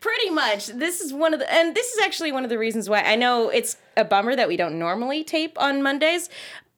Pretty 0.00 0.30
much. 0.30 0.66
This 0.68 1.00
is 1.00 1.12
one 1.12 1.34
of 1.34 1.40
the, 1.40 1.52
and 1.52 1.74
this 1.74 1.92
is 1.92 2.00
actually 2.02 2.32
one 2.32 2.42
of 2.44 2.50
the 2.50 2.58
reasons 2.58 2.88
why 2.88 3.02
I 3.02 3.16
know 3.16 3.50
it's 3.50 3.76
a 3.96 4.04
bummer 4.04 4.34
that 4.34 4.48
we 4.48 4.56
don't 4.56 4.78
normally 4.78 5.22
tape 5.24 5.60
on 5.60 5.82
Mondays. 5.82 6.28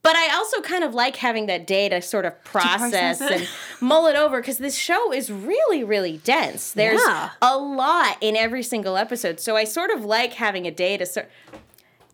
But 0.01 0.17
I 0.17 0.35
also 0.35 0.59
kind 0.59 0.83
of 0.83 0.93
like 0.93 1.15
having 1.15 1.45
that 1.45 1.65
day 1.65 1.87
to 1.87 2.01
sort 2.01 2.25
of 2.25 2.43
process, 2.43 3.19
process 3.19 3.31
and 3.31 3.47
mull 3.79 4.07
it 4.07 4.17
over 4.17 4.41
because 4.41 4.57
this 4.57 4.75
show 4.75 5.13
is 5.13 5.31
really, 5.31 5.81
really 5.85 6.17
dense. 6.17 6.73
There's 6.73 6.99
Yeah. 7.07 7.29
a 7.41 7.57
lot 7.57 8.17
in 8.19 8.35
every 8.35 8.63
single 8.63 8.97
episode. 8.97 9.39
So 9.39 9.55
I 9.55 9.63
sort 9.63 9.91
of 9.91 10.03
like 10.03 10.33
having 10.33 10.67
a 10.67 10.71
day 10.71 10.97
to 10.97 11.05
sort. 11.05 11.29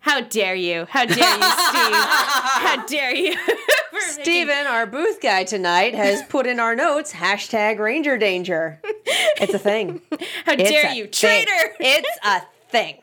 How 0.09 0.21
dare 0.21 0.55
you? 0.55 0.87
How 0.89 1.05
dare 1.05 1.17
you, 1.17 1.43
Steve? 1.43 1.93
How 1.93 2.83
dare 2.87 3.15
you? 3.15 3.35
Steven, 4.09 4.65
our 4.65 4.87
booth 4.87 5.21
guy 5.21 5.43
tonight, 5.43 5.93
has 5.93 6.23
put 6.23 6.47
in 6.47 6.59
our 6.59 6.75
notes 6.75 7.13
hashtag 7.13 7.77
Ranger 7.77 8.17
Danger. 8.17 8.79
It's 9.05 9.53
a 9.53 9.59
thing. 9.59 10.01
How 10.45 10.53
It's 10.53 10.67
dare 10.67 10.91
you, 10.93 11.03
thing. 11.03 11.11
traitor? 11.11 11.75
It's 11.79 12.09
a 12.25 12.41
thing. 12.69 12.97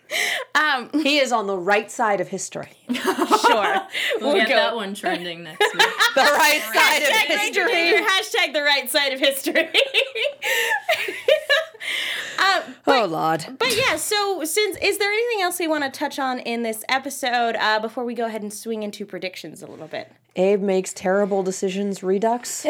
Um, 0.54 0.90
He 1.02 1.18
is 1.18 1.32
on 1.32 1.46
the 1.46 1.56
right 1.58 1.90
side 1.90 2.20
of 2.20 2.28
history. 2.28 2.70
sure. 2.90 3.76
We'll, 4.20 4.34
get 4.34 4.48
that 4.48 4.74
one 4.74 4.94
trending 4.94 5.42
next 5.44 5.60
week. 5.60 5.82
The 6.14 6.22
right 6.22 6.62
side 6.74 7.02
of 7.02 7.08
Hashtag 7.08 7.36
Ranger 7.36 7.66
Danger, 7.66 7.98
history. 7.98 8.40
hashtag 8.40 8.52
the 8.54 8.62
right 8.62 8.90
side 8.90 9.12
of 9.12 9.20
history. 9.20 9.68
um, 12.38 12.74
but, 12.84 13.02
Oh, 13.02 13.06
Lord. 13.06 13.46
but 13.58 13.76
yeah, 13.76 13.96
so 13.96 14.42
since 14.44 14.76
is 14.82 14.98
there 14.98 15.10
anything 15.12 15.42
else 15.42 15.58
we 15.58 15.68
want 15.68 15.84
to 15.84 15.90
touch 15.90 16.18
on 16.18 16.38
in 16.40 16.62
this 16.62 16.84
episode 16.88 17.56
uh, 17.56 17.78
before 17.80 18.04
we 18.04 18.14
go 18.14 18.24
ahead 18.26 18.42
and 18.42 18.52
swing 18.52 18.82
into 18.82 19.04
predictions 19.04 19.62
a 19.62 19.66
little 19.66 19.86
bit? 19.88 20.10
Abe 20.36 20.60
makes 20.62 20.92
terrible 20.92 21.42
decisions 21.42 22.02
redux. 22.02 22.66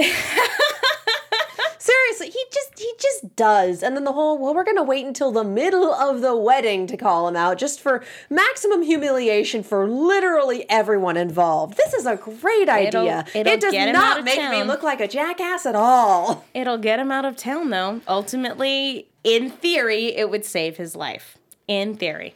Seriously, 1.86 2.30
he 2.30 2.44
just 2.52 2.78
he 2.78 2.92
just 2.98 3.36
does. 3.36 3.82
And 3.82 3.96
then 3.96 4.02
the 4.02 4.12
whole, 4.12 4.38
well, 4.38 4.52
we're 4.52 4.64
gonna 4.64 4.82
wait 4.82 5.06
until 5.06 5.30
the 5.30 5.44
middle 5.44 5.94
of 5.94 6.20
the 6.20 6.36
wedding 6.36 6.88
to 6.88 6.96
call 6.96 7.28
him 7.28 7.36
out, 7.36 7.58
just 7.58 7.80
for 7.80 8.02
maximum 8.28 8.82
humiliation 8.82 9.62
for 9.62 9.88
literally 9.88 10.68
everyone 10.68 11.16
involved. 11.16 11.76
This 11.76 11.94
is 11.94 12.04
a 12.04 12.16
great 12.16 12.68
idea. 12.68 13.24
it'll 13.34 13.52
it 13.52 13.60
does 13.60 13.70
get 13.70 13.88
him 13.88 13.94
out 13.94 14.16
not 14.16 14.24
make 14.24 14.50
me 14.50 14.64
look 14.64 14.82
like 14.82 15.00
a 15.00 15.06
jackass 15.06 15.64
at 15.64 15.76
all. 15.76 16.44
It'll 16.54 16.78
get 16.78 16.98
him 16.98 17.12
out 17.12 17.24
of 17.24 17.36
town, 17.36 17.70
though. 17.70 18.00
Ultimately, 18.08 19.08
in 19.22 19.50
theory, 19.50 20.06
it 20.06 20.28
would 20.28 20.44
save 20.44 20.78
his 20.78 20.96
life. 20.96 21.38
In 21.68 21.96
theory, 21.96 22.34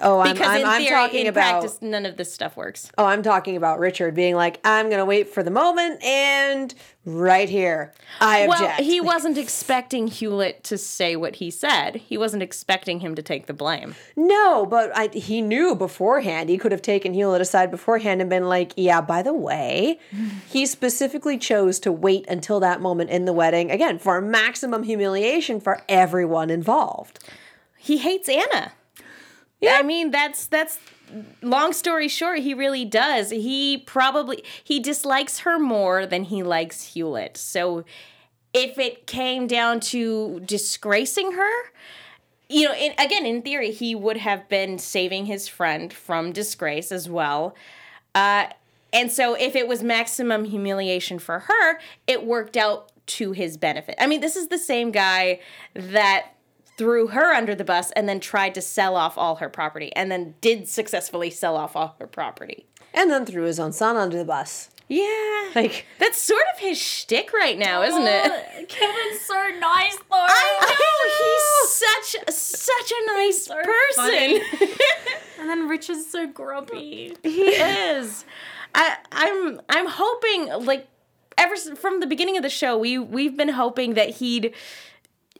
Oh, 0.00 0.20
I'm, 0.20 0.32
because 0.32 0.48
I'm, 0.48 0.60
in 0.60 0.66
I'm 0.66 0.80
theory, 0.80 0.94
talking 0.94 1.20
in 1.20 1.26
about. 1.26 1.60
practice, 1.60 1.82
none 1.82 2.06
of 2.06 2.16
this 2.16 2.32
stuff 2.32 2.56
works. 2.56 2.90
Oh, 2.96 3.04
I'm 3.04 3.22
talking 3.22 3.56
about 3.56 3.78
Richard 3.78 4.14
being 4.14 4.34
like, 4.34 4.58
I'm 4.64 4.88
gonna 4.88 5.04
wait 5.04 5.28
for 5.28 5.42
the 5.42 5.50
moment, 5.50 6.02
and 6.02 6.74
right 7.04 7.48
here, 7.48 7.92
I 8.18 8.46
Well, 8.46 8.52
object. 8.52 8.80
Well, 8.80 8.88
he 8.88 9.00
wasn't 9.02 9.36
expecting 9.36 10.06
Hewlett 10.06 10.64
to 10.64 10.78
say 10.78 11.14
what 11.14 11.36
he 11.36 11.50
said. 11.50 11.96
He 11.96 12.16
wasn't 12.16 12.42
expecting 12.42 13.00
him 13.00 13.14
to 13.16 13.22
take 13.22 13.46
the 13.46 13.52
blame. 13.52 13.94
No, 14.16 14.64
but 14.64 14.96
I, 14.96 15.08
he 15.08 15.42
knew 15.42 15.74
beforehand. 15.74 16.48
He 16.48 16.56
could 16.56 16.72
have 16.72 16.82
taken 16.82 17.12
Hewlett 17.12 17.42
aside 17.42 17.70
beforehand 17.70 18.22
and 18.22 18.30
been 18.30 18.48
like, 18.48 18.72
yeah, 18.76 19.02
by 19.02 19.20
the 19.22 19.34
way, 19.34 19.98
he 20.48 20.64
specifically 20.64 21.36
chose 21.36 21.78
to 21.80 21.92
wait 21.92 22.24
until 22.28 22.60
that 22.60 22.80
moment 22.80 23.10
in 23.10 23.26
the 23.26 23.32
wedding, 23.34 23.70
again, 23.70 23.98
for 23.98 24.22
maximum 24.22 24.84
humiliation 24.84 25.60
for 25.60 25.82
everyone 25.86 26.48
involved. 26.48 27.18
He 27.76 27.98
hates 27.98 28.28
Anna. 28.28 28.72
Yeah, 29.62 29.76
I 29.78 29.82
mean 29.82 30.10
that's 30.10 30.46
that's 30.46 30.78
long 31.40 31.72
story 31.72 32.08
short, 32.08 32.40
he 32.40 32.52
really 32.52 32.84
does. 32.84 33.30
He 33.30 33.78
probably 33.78 34.44
he 34.62 34.80
dislikes 34.80 35.40
her 35.40 35.58
more 35.58 36.04
than 36.04 36.24
he 36.24 36.42
likes 36.42 36.94
Hewlett. 36.94 37.36
So 37.36 37.84
if 38.52 38.78
it 38.78 39.06
came 39.06 39.46
down 39.46 39.80
to 39.80 40.40
disgracing 40.40 41.32
her, 41.32 41.52
you 42.48 42.64
know, 42.68 42.74
in, 42.74 42.92
again, 42.98 43.24
in 43.24 43.40
theory, 43.40 43.70
he 43.70 43.94
would 43.94 44.18
have 44.18 44.48
been 44.48 44.78
saving 44.78 45.26
his 45.26 45.48
friend 45.48 45.92
from 45.92 46.32
disgrace 46.32 46.92
as 46.92 47.08
well. 47.08 47.54
Uh, 48.14 48.46
and 48.92 49.10
so 49.10 49.34
if 49.34 49.56
it 49.56 49.66
was 49.68 49.82
maximum 49.82 50.44
humiliation 50.44 51.18
for 51.18 51.38
her, 51.40 51.78
it 52.06 52.26
worked 52.26 52.58
out 52.58 52.90
to 53.06 53.32
his 53.32 53.56
benefit. 53.56 53.94
I 53.98 54.06
mean, 54.06 54.20
this 54.20 54.36
is 54.36 54.48
the 54.48 54.58
same 54.58 54.90
guy 54.90 55.40
that 55.74 56.31
threw 56.82 57.06
her 57.08 57.32
under 57.32 57.54
the 57.54 57.62
bus 57.64 57.92
and 57.92 58.08
then 58.08 58.18
tried 58.18 58.54
to 58.56 58.60
sell 58.60 58.96
off 58.96 59.16
all 59.16 59.36
her 59.36 59.48
property 59.48 59.94
and 59.94 60.10
then 60.10 60.34
did 60.40 60.68
successfully 60.68 61.30
sell 61.30 61.56
off 61.56 61.76
all 61.76 61.94
her 62.00 62.06
property. 62.08 62.66
And 62.92 63.08
then 63.08 63.24
threw 63.24 63.44
his 63.44 63.60
own 63.60 63.72
son 63.72 63.96
under 63.96 64.18
the 64.18 64.24
bus. 64.24 64.68
Yeah. 64.88 65.50
Like, 65.54 65.86
That's 66.00 66.18
sort 66.18 66.42
of 66.52 66.58
his 66.60 66.76
shtick 66.76 67.32
right 67.32 67.56
now, 67.56 67.82
isn't 67.82 68.02
it? 68.04 68.68
Kevin's 68.68 69.20
so 69.20 69.34
nice 69.60 69.96
though. 69.96 70.26
I 70.28 70.58
know 70.60 72.18
he's 72.18 72.26
such 72.26 72.34
such 72.34 72.92
a 72.92 73.06
nice 73.16 73.44
So 73.46 73.54
person. 73.62 74.68
And 75.40 75.48
then 75.50 75.68
Richard's 75.68 76.06
so 76.08 76.26
grumpy. 76.26 77.16
he 77.22 77.42
is. 77.46 78.24
I 78.74 78.96
I'm 79.12 79.60
I'm 79.68 79.86
hoping 79.88 80.46
like 80.66 80.86
ever 81.38 81.54
s- 81.54 81.70
from 81.78 82.00
the 82.00 82.06
beginning 82.06 82.36
of 82.36 82.42
the 82.42 82.48
show 82.50 82.76
we 82.78 82.98
we've 82.98 83.36
been 83.36 83.48
hoping 83.50 83.94
that 83.94 84.10
he'd 84.10 84.52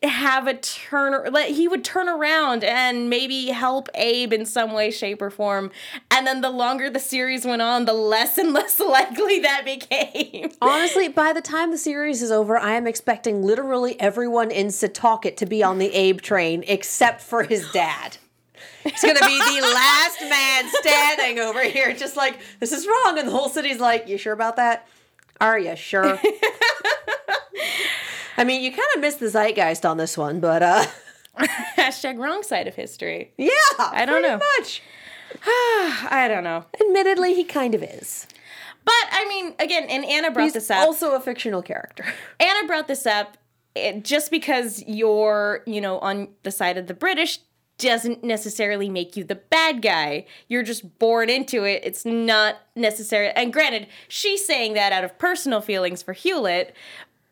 have 0.02 0.46
a 0.46 0.54
turn 0.54 1.32
like 1.32 1.48
he 1.48 1.68
would 1.68 1.84
turn 1.84 2.08
around 2.08 2.64
and 2.64 3.08
maybe 3.08 3.46
help 3.46 3.88
Abe 3.94 4.32
in 4.32 4.44
some 4.44 4.72
way 4.72 4.90
shape 4.90 5.22
or 5.22 5.30
form 5.30 5.70
and 6.10 6.26
then 6.26 6.40
the 6.40 6.50
longer 6.50 6.90
the 6.90 6.98
series 6.98 7.44
went 7.44 7.62
on 7.62 7.84
the 7.84 7.92
less 7.92 8.38
and 8.38 8.52
less 8.54 8.80
likely 8.80 9.40
that 9.40 9.64
became 9.64 10.50
honestly, 10.60 11.08
by 11.08 11.32
the 11.32 11.40
time 11.40 11.70
the 11.70 11.78
series 11.78 12.22
is 12.22 12.30
over, 12.30 12.58
I 12.58 12.74
am 12.74 12.86
expecting 12.86 13.42
literally 13.42 14.00
everyone 14.00 14.50
in 14.50 14.68
Setauket 14.68 15.36
to 15.38 15.46
be 15.46 15.62
on 15.62 15.78
the 15.78 15.92
Abe 15.92 16.20
train 16.20 16.64
except 16.66 17.20
for 17.20 17.42
his 17.42 17.70
dad. 17.72 18.18
He's 18.82 19.02
gonna 19.02 19.20
be 19.20 19.38
the 19.38 19.60
last 19.74 20.20
man 20.22 20.68
standing 20.80 21.38
over 21.38 21.62
here, 21.62 21.94
just 21.94 22.16
like, 22.16 22.38
this 22.60 22.72
is 22.72 22.86
wrong. 22.86 23.18
And 23.18 23.28
the 23.28 23.32
whole 23.32 23.48
city's 23.48 23.80
like, 23.80 24.08
You 24.08 24.18
sure 24.18 24.32
about 24.32 24.56
that? 24.56 24.86
Are 25.40 25.58
you 25.58 25.76
sure? 25.76 26.18
I 28.36 28.44
mean, 28.44 28.62
you 28.62 28.70
kind 28.70 28.82
of 28.94 29.00
missed 29.00 29.20
the 29.20 29.28
zeitgeist 29.28 29.84
on 29.84 29.96
this 29.96 30.16
one, 30.16 30.40
but 30.40 30.62
uh, 30.62 30.84
hashtag 31.76 32.18
wrong 32.18 32.42
side 32.42 32.66
of 32.68 32.74
history 32.74 33.32
yeah, 33.36 33.50
I 33.78 34.04
don't 34.04 34.22
know. 34.22 34.40
Much. 34.58 34.82
I 35.46 36.26
don't 36.28 36.44
know 36.44 36.66
Admittedly, 36.78 37.34
he 37.34 37.44
kind 37.44 37.74
of 37.74 37.82
is. 37.82 38.26
but 38.84 38.92
I 39.10 39.26
mean 39.28 39.54
again 39.58 39.86
and 39.88 40.04
Anna 40.04 40.30
brought 40.30 40.44
He's 40.44 40.52
this 40.52 40.70
up 40.70 40.86
also 40.86 41.14
a 41.14 41.20
fictional 41.20 41.62
character. 41.62 42.04
Anna 42.40 42.66
brought 42.66 42.86
this 42.86 43.06
up 43.06 43.38
it, 43.74 44.04
just 44.04 44.30
because 44.30 44.84
you're, 44.86 45.62
you 45.66 45.80
know, 45.80 45.98
on 46.00 46.28
the 46.42 46.50
side 46.50 46.76
of 46.76 46.86
the 46.86 46.94
British 46.94 47.38
doesn't 47.78 48.22
necessarily 48.22 48.88
make 48.90 49.16
you 49.16 49.24
the 49.24 49.34
bad 49.34 49.80
guy. 49.82 50.26
You're 50.48 50.62
just 50.62 50.98
born 50.98 51.30
into 51.30 51.64
it. 51.64 51.80
It's 51.82 52.04
not 52.04 52.56
necessary. 52.76 53.30
And 53.30 53.52
granted, 53.52 53.88
she's 54.08 54.44
saying 54.44 54.74
that 54.74 54.92
out 54.92 55.04
of 55.04 55.18
personal 55.18 55.62
feelings 55.62 56.02
for 56.02 56.12
Hewlett, 56.12 56.76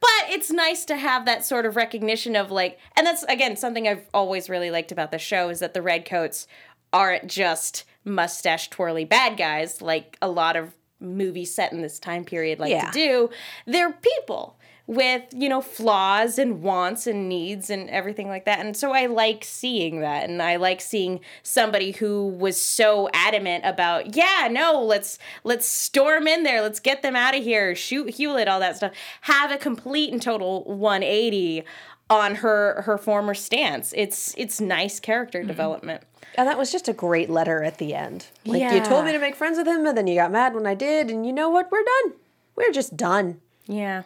but 0.00 0.10
it's 0.30 0.50
nice 0.50 0.84
to 0.86 0.96
have 0.96 1.24
that 1.26 1.44
sort 1.44 1.66
of 1.66 1.76
recognition 1.76 2.34
of 2.36 2.50
like, 2.50 2.78
and 2.96 3.06
that's 3.06 3.22
again 3.24 3.56
something 3.56 3.86
I've 3.86 4.08
always 4.14 4.48
really 4.48 4.70
liked 4.70 4.92
about 4.92 5.10
the 5.10 5.18
show 5.18 5.48
is 5.48 5.60
that 5.60 5.74
the 5.74 5.82
redcoats 5.82 6.46
aren't 6.92 7.26
just 7.26 7.84
mustache 8.04 8.70
twirly 8.70 9.04
bad 9.04 9.36
guys 9.36 9.80
like 9.82 10.16
a 10.22 10.28
lot 10.28 10.56
of 10.56 10.74
movies 11.00 11.54
set 11.54 11.72
in 11.72 11.80
this 11.82 11.98
time 11.98 12.24
period 12.24 12.58
like 12.58 12.70
Yeah. 12.70 12.90
to 12.90 12.92
do. 12.92 13.30
They're 13.66 13.92
people 13.92 14.58
with, 14.90 15.22
you 15.32 15.48
know, 15.48 15.60
flaws 15.60 16.36
and 16.36 16.62
wants 16.62 17.06
and 17.06 17.28
needs 17.28 17.70
and 17.70 17.88
everything 17.90 18.26
like 18.26 18.44
that. 18.44 18.58
And 18.58 18.76
so 18.76 18.90
I 18.90 19.06
like 19.06 19.44
seeing 19.44 20.00
that. 20.00 20.28
And 20.28 20.42
I 20.42 20.56
like 20.56 20.80
seeing 20.80 21.20
somebody 21.44 21.92
who 21.92 22.26
was 22.26 22.60
so 22.60 23.08
adamant 23.14 23.64
about, 23.64 24.16
yeah, 24.16 24.48
no, 24.50 24.82
let's 24.82 25.20
let's 25.44 25.64
storm 25.64 26.26
in 26.26 26.42
there, 26.42 26.60
let's 26.60 26.80
get 26.80 27.02
them 27.02 27.14
out 27.14 27.36
of 27.36 27.44
here, 27.44 27.72
shoot 27.76 28.10
Hewlett, 28.10 28.48
all 28.48 28.58
that 28.58 28.78
stuff. 28.78 28.90
Have 29.20 29.52
a 29.52 29.58
complete 29.58 30.12
and 30.12 30.20
total 30.20 30.64
180 30.64 31.62
on 32.10 32.34
her 32.34 32.82
her 32.82 32.98
former 32.98 33.34
stance. 33.34 33.94
It's 33.96 34.34
it's 34.36 34.60
nice 34.60 34.98
character 34.98 35.38
mm-hmm. 35.38 35.46
development. 35.46 36.02
And 36.34 36.48
that 36.48 36.58
was 36.58 36.72
just 36.72 36.88
a 36.88 36.92
great 36.92 37.30
letter 37.30 37.62
at 37.62 37.78
the 37.78 37.94
end. 37.94 38.26
Like, 38.44 38.72
you 38.72 38.80
told 38.84 39.04
me 39.04 39.12
to 39.12 39.18
make 39.20 39.36
friends 39.36 39.56
with 39.56 39.68
him, 39.68 39.86
and 39.86 39.96
then 39.96 40.08
you 40.08 40.16
got 40.16 40.32
mad 40.32 40.54
when 40.54 40.66
I 40.66 40.74
did, 40.74 41.10
and 41.10 41.24
you 41.26 41.32
know 41.32 41.48
what? 41.48 41.70
We're 41.70 41.84
done. 41.84 42.14
We're 42.54 42.70
just 42.72 42.96
done. 42.96 43.40
Yeah. 43.66 44.02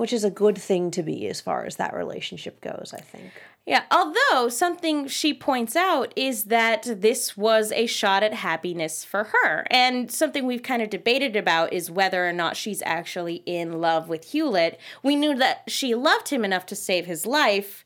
Which 0.00 0.14
is 0.14 0.24
a 0.24 0.30
good 0.30 0.56
thing 0.56 0.90
to 0.92 1.02
be 1.02 1.28
as 1.28 1.42
far 1.42 1.66
as 1.66 1.76
that 1.76 1.92
relationship 1.92 2.62
goes, 2.62 2.94
I 2.96 3.02
think. 3.02 3.32
Yeah, 3.66 3.82
although 3.90 4.48
something 4.48 5.06
she 5.08 5.34
points 5.34 5.76
out 5.76 6.14
is 6.16 6.44
that 6.44 6.88
this 7.02 7.36
was 7.36 7.70
a 7.72 7.84
shot 7.84 8.22
at 8.22 8.32
happiness 8.32 9.04
for 9.04 9.24
her. 9.24 9.66
And 9.70 10.10
something 10.10 10.46
we've 10.46 10.62
kind 10.62 10.80
of 10.80 10.88
debated 10.88 11.36
about 11.36 11.74
is 11.74 11.90
whether 11.90 12.26
or 12.26 12.32
not 12.32 12.56
she's 12.56 12.82
actually 12.86 13.42
in 13.44 13.78
love 13.82 14.08
with 14.08 14.32
Hewlett. 14.32 14.80
We 15.02 15.16
knew 15.16 15.36
that 15.36 15.64
she 15.68 15.94
loved 15.94 16.30
him 16.30 16.46
enough 16.46 16.64
to 16.66 16.74
save 16.74 17.04
his 17.04 17.26
life, 17.26 17.84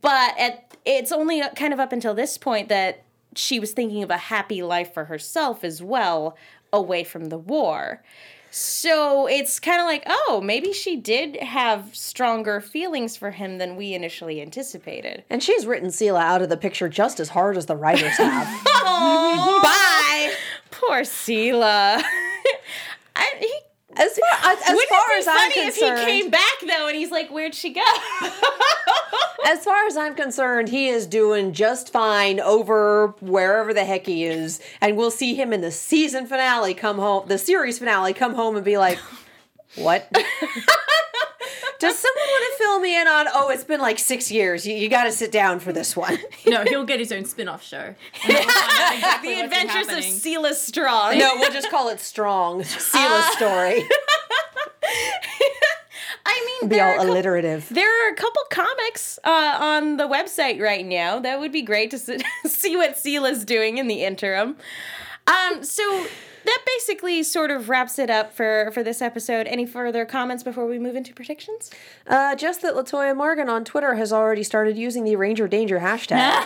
but 0.00 0.34
at, 0.38 0.74
it's 0.86 1.12
only 1.12 1.42
kind 1.54 1.74
of 1.74 1.80
up 1.80 1.92
until 1.92 2.14
this 2.14 2.38
point 2.38 2.70
that 2.70 3.02
she 3.36 3.60
was 3.60 3.72
thinking 3.72 4.02
of 4.02 4.10
a 4.10 4.16
happy 4.16 4.62
life 4.62 4.94
for 4.94 5.04
herself 5.04 5.64
as 5.64 5.82
well 5.82 6.34
away 6.72 7.04
from 7.04 7.26
the 7.26 7.36
war. 7.36 8.02
So 8.54 9.26
it's 9.26 9.58
kind 9.58 9.80
of 9.80 9.86
like, 9.86 10.02
oh, 10.06 10.42
maybe 10.44 10.74
she 10.74 10.94
did 10.94 11.36
have 11.36 11.88
stronger 11.96 12.60
feelings 12.60 13.16
for 13.16 13.30
him 13.30 13.56
than 13.56 13.76
we 13.76 13.94
initially 13.94 14.42
anticipated. 14.42 15.24
And 15.30 15.42
she's 15.42 15.64
written 15.64 15.90
Selah 15.90 16.20
out 16.20 16.42
of 16.42 16.50
the 16.50 16.58
picture 16.58 16.90
just 16.90 17.18
as 17.18 17.30
hard 17.30 17.56
as 17.56 17.64
the 17.64 17.76
writers 17.76 18.12
have. 18.18 18.64
Bye! 18.64 20.34
Poor 20.70 21.02
Selah. 21.02 22.02
I, 23.16 23.30
he 23.40 23.58
As 23.96 24.18
far 24.18 24.52
as, 24.52 24.58
as 24.62 24.74
Wouldn't 24.74 24.88
far 24.88 25.10
it 25.10 25.18
as 25.18 25.24
be 25.24 25.30
I'm 25.30 25.50
funny 25.50 25.66
if 25.66 25.74
concerned, 25.78 25.98
he 26.00 26.06
came 26.06 26.30
back 26.30 26.60
though 26.66 26.88
and 26.88 26.96
he's 26.96 27.10
like, 27.10 27.30
"Where'd 27.30 27.54
she 27.54 27.72
go?" 27.72 27.80
as 29.46 29.64
far 29.64 29.86
as 29.86 29.96
I'm 29.96 30.14
concerned, 30.14 30.68
he 30.70 30.88
is 30.88 31.06
doing 31.06 31.52
just 31.52 31.92
fine 31.92 32.40
over 32.40 33.08
wherever 33.20 33.74
the 33.74 33.84
heck 33.84 34.06
he 34.06 34.24
is, 34.24 34.60
and 34.80 34.96
we'll 34.96 35.10
see 35.10 35.34
him 35.34 35.52
in 35.52 35.60
the 35.60 35.70
season 35.70 36.26
finale 36.26 36.74
come 36.74 36.98
home, 36.98 37.28
the 37.28 37.38
series 37.38 37.78
finale 37.78 38.14
come 38.14 38.34
home 38.34 38.56
and 38.56 38.64
be 38.64 38.78
like, 38.78 38.98
"What?" 39.76 40.10
Does 41.82 41.98
someone 41.98 42.28
want 42.28 42.52
to 42.52 42.62
fill 42.64 42.78
me 42.80 43.00
in 43.00 43.08
on? 43.08 43.26
Oh, 43.34 43.50
it's 43.50 43.64
been 43.64 43.80
like 43.80 43.98
six 43.98 44.30
years. 44.30 44.64
You, 44.64 44.76
you 44.76 44.88
got 44.88 45.04
to 45.04 45.10
sit 45.12 45.32
down 45.32 45.58
for 45.58 45.72
this 45.72 45.96
one. 45.96 46.16
No, 46.46 46.62
he'll 46.64 46.84
get 46.84 47.00
his 47.00 47.10
own 47.12 47.24
spin-off 47.24 47.62
show. 47.64 47.94
And 48.24 48.34
we'll 48.34 48.42
find 48.42 48.80
out 48.80 48.94
exactly 48.94 49.34
the 49.34 49.40
Adventures 49.42 49.82
of 49.88 49.94
happening. 49.94 50.12
Selah 50.12 50.54
Strong. 50.54 51.18
no, 51.18 51.32
we'll 51.36 51.50
just 51.52 51.70
call 51.70 51.88
it 51.88 51.98
Strong. 51.98 52.62
Selah's 52.64 53.26
story. 53.34 53.82
I 56.24 56.58
mean, 56.60 56.68
Be 56.68 56.80
all 56.80 56.90
a 56.92 56.96
couple, 56.96 57.10
alliterative. 57.12 57.68
there 57.70 58.06
are 58.08 58.12
a 58.12 58.16
couple 58.16 58.42
comics 58.50 59.18
uh, 59.24 59.56
on 59.60 59.96
the 59.96 60.06
website 60.06 60.60
right 60.60 60.86
now. 60.86 61.18
That 61.18 61.40
would 61.40 61.52
be 61.52 61.62
great 61.62 61.90
to 61.90 61.98
sit, 61.98 62.22
see 62.44 62.76
what 62.76 62.96
Selah's 62.96 63.44
doing 63.44 63.78
in 63.78 63.88
the 63.88 64.04
interim. 64.04 64.56
Um, 65.26 65.64
so 65.64 66.06
that 66.44 66.62
basically 66.66 67.22
sort 67.22 67.50
of 67.50 67.68
wraps 67.68 67.98
it 67.98 68.10
up 68.10 68.32
for 68.32 68.70
for 68.72 68.82
this 68.82 69.00
episode. 69.02 69.46
Any 69.46 69.66
further 69.66 70.04
comments 70.04 70.42
before 70.42 70.66
we 70.66 70.78
move 70.78 70.96
into 70.96 71.12
predictions? 71.12 71.70
Uh, 72.06 72.34
just 72.36 72.62
that 72.62 72.74
LaToya 72.74 73.16
Morgan 73.16 73.48
on 73.48 73.64
Twitter 73.64 73.94
has 73.94 74.12
already 74.12 74.42
started 74.42 74.76
using 74.76 75.04
the 75.04 75.16
Ranger 75.16 75.48
Danger 75.48 75.80
hashtag. 75.80 76.44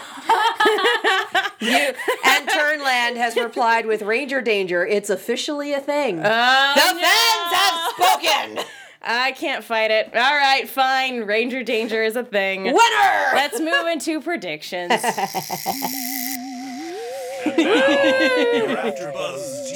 you, 1.60 1.94
and 2.24 2.48
Turnland 2.48 3.16
has 3.16 3.36
replied 3.36 3.86
with 3.86 4.02
Ranger 4.02 4.40
Danger. 4.40 4.86
It's 4.86 5.10
officially 5.10 5.72
a 5.72 5.80
thing. 5.80 6.18
Oh, 6.18 6.72
the 6.74 6.80
fans 6.80 7.52
have 7.52 7.90
spoken. 7.90 8.64
I 9.08 9.32
can't 9.32 9.62
fight 9.62 9.90
it. 9.92 10.06
All 10.14 10.36
right, 10.36 10.68
fine. 10.68 11.22
Ranger 11.22 11.62
danger 11.62 12.02
is 12.02 12.16
a 12.16 12.24
thing. 12.24 12.64
Winner. 12.64 13.30
Let's 13.34 13.60
move 13.60 13.86
into 13.86 14.20
predictions. 14.20 14.90
Your 17.46 18.76
AfterBuzz 18.76 19.70
TV 19.70 19.75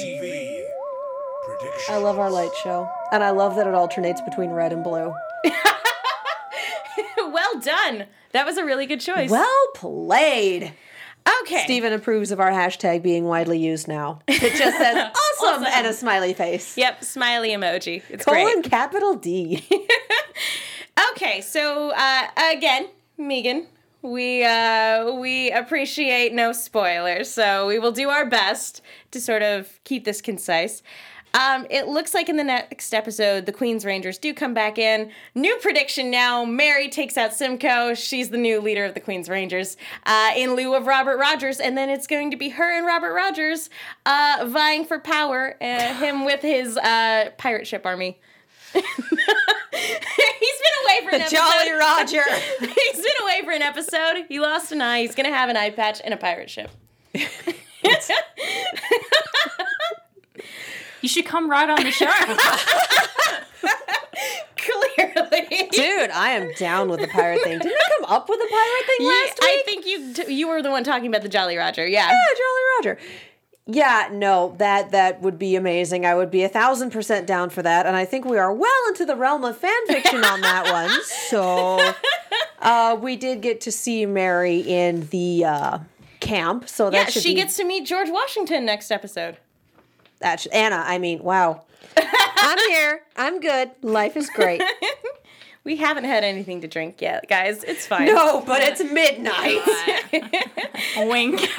I 1.89 1.97
love 1.97 2.19
our 2.19 2.29
light 2.29 2.51
show, 2.63 2.89
and 3.11 3.23
I 3.23 3.31
love 3.31 3.55
that 3.55 3.67
it 3.67 3.73
alternates 3.73 4.21
between 4.21 4.51
red 4.51 4.71
and 4.73 4.83
blue. 4.83 5.13
well 7.17 7.59
done. 7.59 8.05
That 8.33 8.45
was 8.45 8.57
a 8.57 8.65
really 8.65 8.85
good 8.85 9.01
choice. 9.01 9.29
Well 9.29 9.67
played. 9.75 10.73
okay. 11.41 11.63
Stephen 11.63 11.93
approves 11.93 12.31
of 12.31 12.39
our 12.39 12.51
hashtag 12.51 13.01
being 13.03 13.25
widely 13.25 13.59
used 13.59 13.87
now. 13.87 14.19
It 14.27 14.55
just 14.57 14.77
says 14.77 15.11
awesome, 15.43 15.65
and 15.65 15.87
a 15.87 15.93
smiley 15.93 16.33
face. 16.33 16.77
Yep, 16.77 17.03
smiley 17.03 17.49
emoji. 17.49 18.03
It's 18.09 18.23
Colon 18.25 18.61
great. 18.61 18.69
capital 18.69 19.15
D. 19.15 19.67
Okay, 21.13 21.41
so 21.41 21.91
uh, 21.95 22.27
again, 22.51 22.87
Meegan, 23.17 23.65
we 24.01 24.43
uh, 24.43 25.11
we 25.13 25.49
appreciate 25.51 26.33
no 26.33 26.51
spoilers, 26.51 27.29
so 27.29 27.67
we 27.67 27.79
will 27.79 27.91
do 27.91 28.09
our 28.09 28.25
best 28.25 28.81
to 29.11 29.19
sort 29.21 29.41
of 29.41 29.79
keep 29.83 30.03
this 30.05 30.21
concise. 30.21 30.83
Um, 31.33 31.65
it 31.69 31.87
looks 31.87 32.13
like 32.13 32.29
in 32.29 32.37
the 32.37 32.43
next 32.43 32.93
episode, 32.93 33.45
the 33.45 33.51
Queen's 33.51 33.85
Rangers 33.85 34.17
do 34.17 34.33
come 34.33 34.53
back 34.53 34.77
in. 34.77 35.11
New 35.33 35.57
prediction 35.57 36.11
now: 36.11 36.43
Mary 36.45 36.89
takes 36.89 37.17
out 37.17 37.33
Simcoe. 37.33 37.93
She's 37.93 38.29
the 38.29 38.37
new 38.37 38.59
leader 38.59 38.83
of 38.85 38.93
the 38.93 38.99
Queen's 38.99 39.29
Rangers 39.29 39.77
uh, 40.05 40.31
in 40.35 40.55
lieu 40.55 40.75
of 40.75 40.87
Robert 40.87 41.17
Rogers, 41.17 41.59
and 41.59 41.77
then 41.77 41.89
it's 41.89 42.07
going 42.07 42.31
to 42.31 42.37
be 42.37 42.49
her 42.49 42.77
and 42.77 42.85
Robert 42.85 43.13
Rogers 43.13 43.69
uh, 44.05 44.45
vying 44.47 44.85
for 44.85 44.99
power. 44.99 45.55
Uh, 45.61 45.93
him 45.95 46.25
with 46.25 46.41
his 46.41 46.77
uh, 46.77 47.29
pirate 47.37 47.67
ship 47.67 47.85
army. 47.85 48.19
He's 48.73 48.83
been 48.83 50.75
away 50.85 51.01
for 51.03 51.09
an 51.15 51.21
episode. 51.21 51.37
Jolly 51.37 51.71
Roger. 51.71 52.23
He's 52.59 52.95
been 52.95 53.21
away 53.23 53.41
for 53.43 53.51
an 53.51 53.61
episode. 53.61 54.25
He 54.27 54.39
lost 54.39 54.71
an 54.71 54.81
eye. 54.81 55.01
He's 55.01 55.15
gonna 55.15 55.29
have 55.29 55.49
an 55.49 55.57
eye 55.57 55.69
patch 55.69 56.01
and 56.03 56.13
a 56.13 56.17
pirate 56.17 56.49
ship. 56.49 56.71
You 61.01 61.09
should 61.09 61.25
come 61.25 61.49
right 61.49 61.69
on 61.69 61.83
the 61.83 61.91
show. 61.91 62.05
Clearly. 64.57 65.69
Dude, 65.71 66.11
I 66.11 66.31
am 66.31 66.51
down 66.57 66.89
with 66.89 66.99
the 67.01 67.07
pirate 67.07 67.41
thing. 67.43 67.57
Didn't 67.59 67.73
I 67.73 67.89
come 67.99 68.05
up 68.15 68.29
with 68.29 68.39
the 68.39 68.47
pirate 68.47 68.85
thing 68.85 68.97
Yeah, 68.99 69.07
last 69.07 69.39
week? 69.41 69.49
I 69.49 69.63
think 69.65 69.85
you 69.87 70.13
t- 70.13 70.33
you 70.33 70.47
were 70.47 70.61
the 70.61 70.69
one 70.69 70.83
talking 70.83 71.07
about 71.07 71.23
the 71.23 71.29
Jolly 71.29 71.57
Roger. 71.57 71.87
Yeah. 71.87 72.07
Yeah, 72.09 72.17
Jolly 72.37 72.61
Roger. 72.77 72.99
Yeah, 73.67 74.09
no, 74.11 74.55
that 74.57 74.91
that 74.91 75.21
would 75.21 75.39
be 75.39 75.55
amazing. 75.55 76.05
I 76.05 76.15
would 76.15 76.29
be 76.31 76.43
a 76.43 76.49
thousand 76.49 76.91
percent 76.91 77.25
down 77.27 77.49
for 77.49 77.61
that, 77.61 77.85
and 77.85 77.95
I 77.95 78.05
think 78.05 78.25
we 78.25 78.37
are 78.37 78.51
well 78.53 78.87
into 78.89 79.05
the 79.05 79.15
realm 79.15 79.43
of 79.45 79.57
fan 79.57 79.87
fiction 79.87 80.23
on 80.25 80.41
that 80.41 80.71
one. 80.71 80.89
So, 81.29 81.93
uh, 82.59 82.97
we 82.99 83.15
did 83.15 83.41
get 83.41 83.61
to 83.61 83.71
see 83.71 84.05
Mary 84.05 84.59
in 84.59 85.07
the 85.09 85.45
uh, 85.45 85.77
camp, 86.19 86.67
so 86.67 86.89
that 86.89 87.15
Yeah, 87.15 87.21
she 87.21 87.29
be, 87.29 87.35
gets 87.35 87.55
to 87.57 87.63
meet 87.63 87.85
George 87.87 88.09
Washington 88.09 88.65
next 88.65 88.91
episode. 88.91 89.37
Anna, 90.21 90.83
I 90.85 90.97
mean, 90.97 91.23
wow. 91.23 91.63
I'm 91.97 92.57
here. 92.69 93.01
I'm 93.15 93.39
good. 93.39 93.71
Life 93.81 94.17
is 94.17 94.29
great. 94.29 94.61
We 95.63 95.75
haven't 95.75 96.05
had 96.05 96.23
anything 96.23 96.61
to 96.61 96.67
drink 96.67 97.03
yet, 97.03 97.29
guys. 97.29 97.63
It's 97.63 97.85
fine. 97.85 98.07
No, 98.07 98.41
but 98.41 98.63
it's 98.63 98.83
midnight. 98.83 99.61
Wink. 101.07 101.47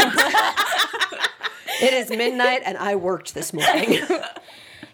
It 1.81 1.95
is 1.95 2.11
midnight, 2.11 2.63
and 2.65 2.77
I 2.79 2.95
worked 2.95 3.35
this 3.35 3.53
morning. 3.53 3.99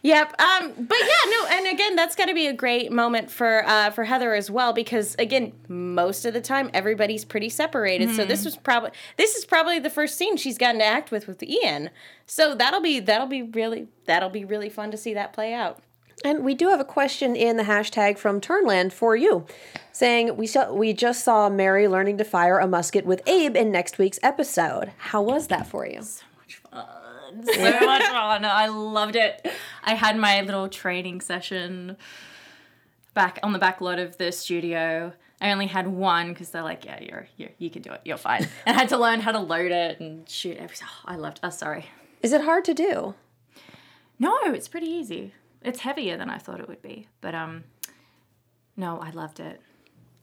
Yep. 0.02 0.40
Um. 0.40 0.72
But 0.78 0.98
yeah. 1.00 1.30
No. 1.30 1.46
And 1.50 1.66
again, 1.66 1.96
that's 1.96 2.14
got 2.14 2.26
to 2.26 2.34
be 2.34 2.46
a 2.46 2.52
great 2.52 2.92
moment 2.92 3.30
for 3.30 3.64
uh, 3.66 3.90
for 3.90 4.04
Heather 4.04 4.34
as 4.34 4.50
well 4.50 4.72
because 4.72 5.14
again, 5.18 5.52
most 5.68 6.24
of 6.24 6.34
the 6.34 6.40
time 6.40 6.70
everybody's 6.72 7.24
pretty 7.24 7.48
separated. 7.48 8.14
So 8.14 8.24
this 8.24 8.44
was 8.44 8.56
probably 8.56 8.90
this 9.16 9.34
is 9.34 9.44
probably 9.44 9.78
the 9.78 9.90
first 9.90 10.16
scene 10.16 10.36
she's 10.36 10.58
gotten 10.58 10.80
to 10.80 10.86
act 10.86 11.10
with 11.10 11.26
with 11.26 11.42
Ian. 11.42 11.90
So 12.26 12.54
that'll 12.54 12.80
be 12.80 13.00
that'll 13.00 13.26
be 13.26 13.42
really 13.42 13.88
that'll 14.06 14.30
be 14.30 14.44
really 14.44 14.68
fun 14.68 14.90
to 14.90 14.96
see 14.96 15.14
that 15.14 15.32
play 15.32 15.52
out. 15.52 15.80
And 16.24 16.44
we 16.44 16.54
do 16.54 16.68
have 16.70 16.80
a 16.80 16.84
question 16.84 17.36
in 17.36 17.56
the 17.58 17.62
hashtag 17.62 18.18
from 18.18 18.40
Turnland 18.40 18.92
for 18.92 19.14
you, 19.14 19.46
saying 19.92 20.36
we 20.36 20.48
saw, 20.48 20.72
we 20.72 20.92
just 20.92 21.24
saw 21.24 21.48
Mary 21.48 21.86
learning 21.86 22.18
to 22.18 22.24
fire 22.24 22.58
a 22.58 22.66
musket 22.66 23.06
with 23.06 23.22
Abe 23.28 23.56
in 23.56 23.70
next 23.70 23.98
week's 23.98 24.18
episode. 24.22 24.90
How 24.98 25.22
was 25.22 25.46
that 25.46 25.68
for 25.68 25.86
you? 25.86 26.02
so 26.02 26.24
much 26.36 26.56
fun. 26.56 27.07
I 27.58 28.68
loved 28.68 29.16
it. 29.16 29.46
I 29.84 29.94
had 29.94 30.16
my 30.16 30.40
little 30.42 30.68
training 30.68 31.20
session 31.20 31.96
back 33.14 33.38
on 33.42 33.52
the 33.52 33.58
back 33.58 33.80
lot 33.80 33.98
of 33.98 34.16
the 34.18 34.32
studio. 34.32 35.12
I 35.40 35.52
only 35.52 35.66
had 35.66 35.86
one 35.86 36.32
because 36.32 36.50
they're 36.50 36.62
like, 36.62 36.84
yeah, 36.84 37.00
you're, 37.00 37.28
you're 37.36 37.50
you 37.58 37.70
can 37.70 37.82
do 37.82 37.92
it. 37.92 38.00
You're 38.04 38.16
fine. 38.16 38.48
And 38.66 38.76
I 38.76 38.80
had 38.80 38.88
to 38.90 38.98
learn 38.98 39.20
how 39.20 39.32
to 39.32 39.38
load 39.38 39.70
it 39.70 40.00
and 40.00 40.28
shoot. 40.28 40.56
Every, 40.56 40.76
oh, 40.82 41.02
I 41.04 41.16
loved. 41.16 41.40
Oh, 41.42 41.50
sorry. 41.50 41.86
Is 42.22 42.32
it 42.32 42.42
hard 42.42 42.64
to 42.64 42.74
do? 42.74 43.14
No, 44.18 44.36
it's 44.46 44.68
pretty 44.68 44.88
easy. 44.88 45.32
It's 45.62 45.80
heavier 45.80 46.16
than 46.16 46.30
I 46.30 46.38
thought 46.38 46.60
it 46.60 46.68
would 46.68 46.82
be, 46.82 47.08
but 47.20 47.34
um, 47.34 47.64
no, 48.76 48.98
I 49.00 49.10
loved 49.10 49.40
it. 49.40 49.60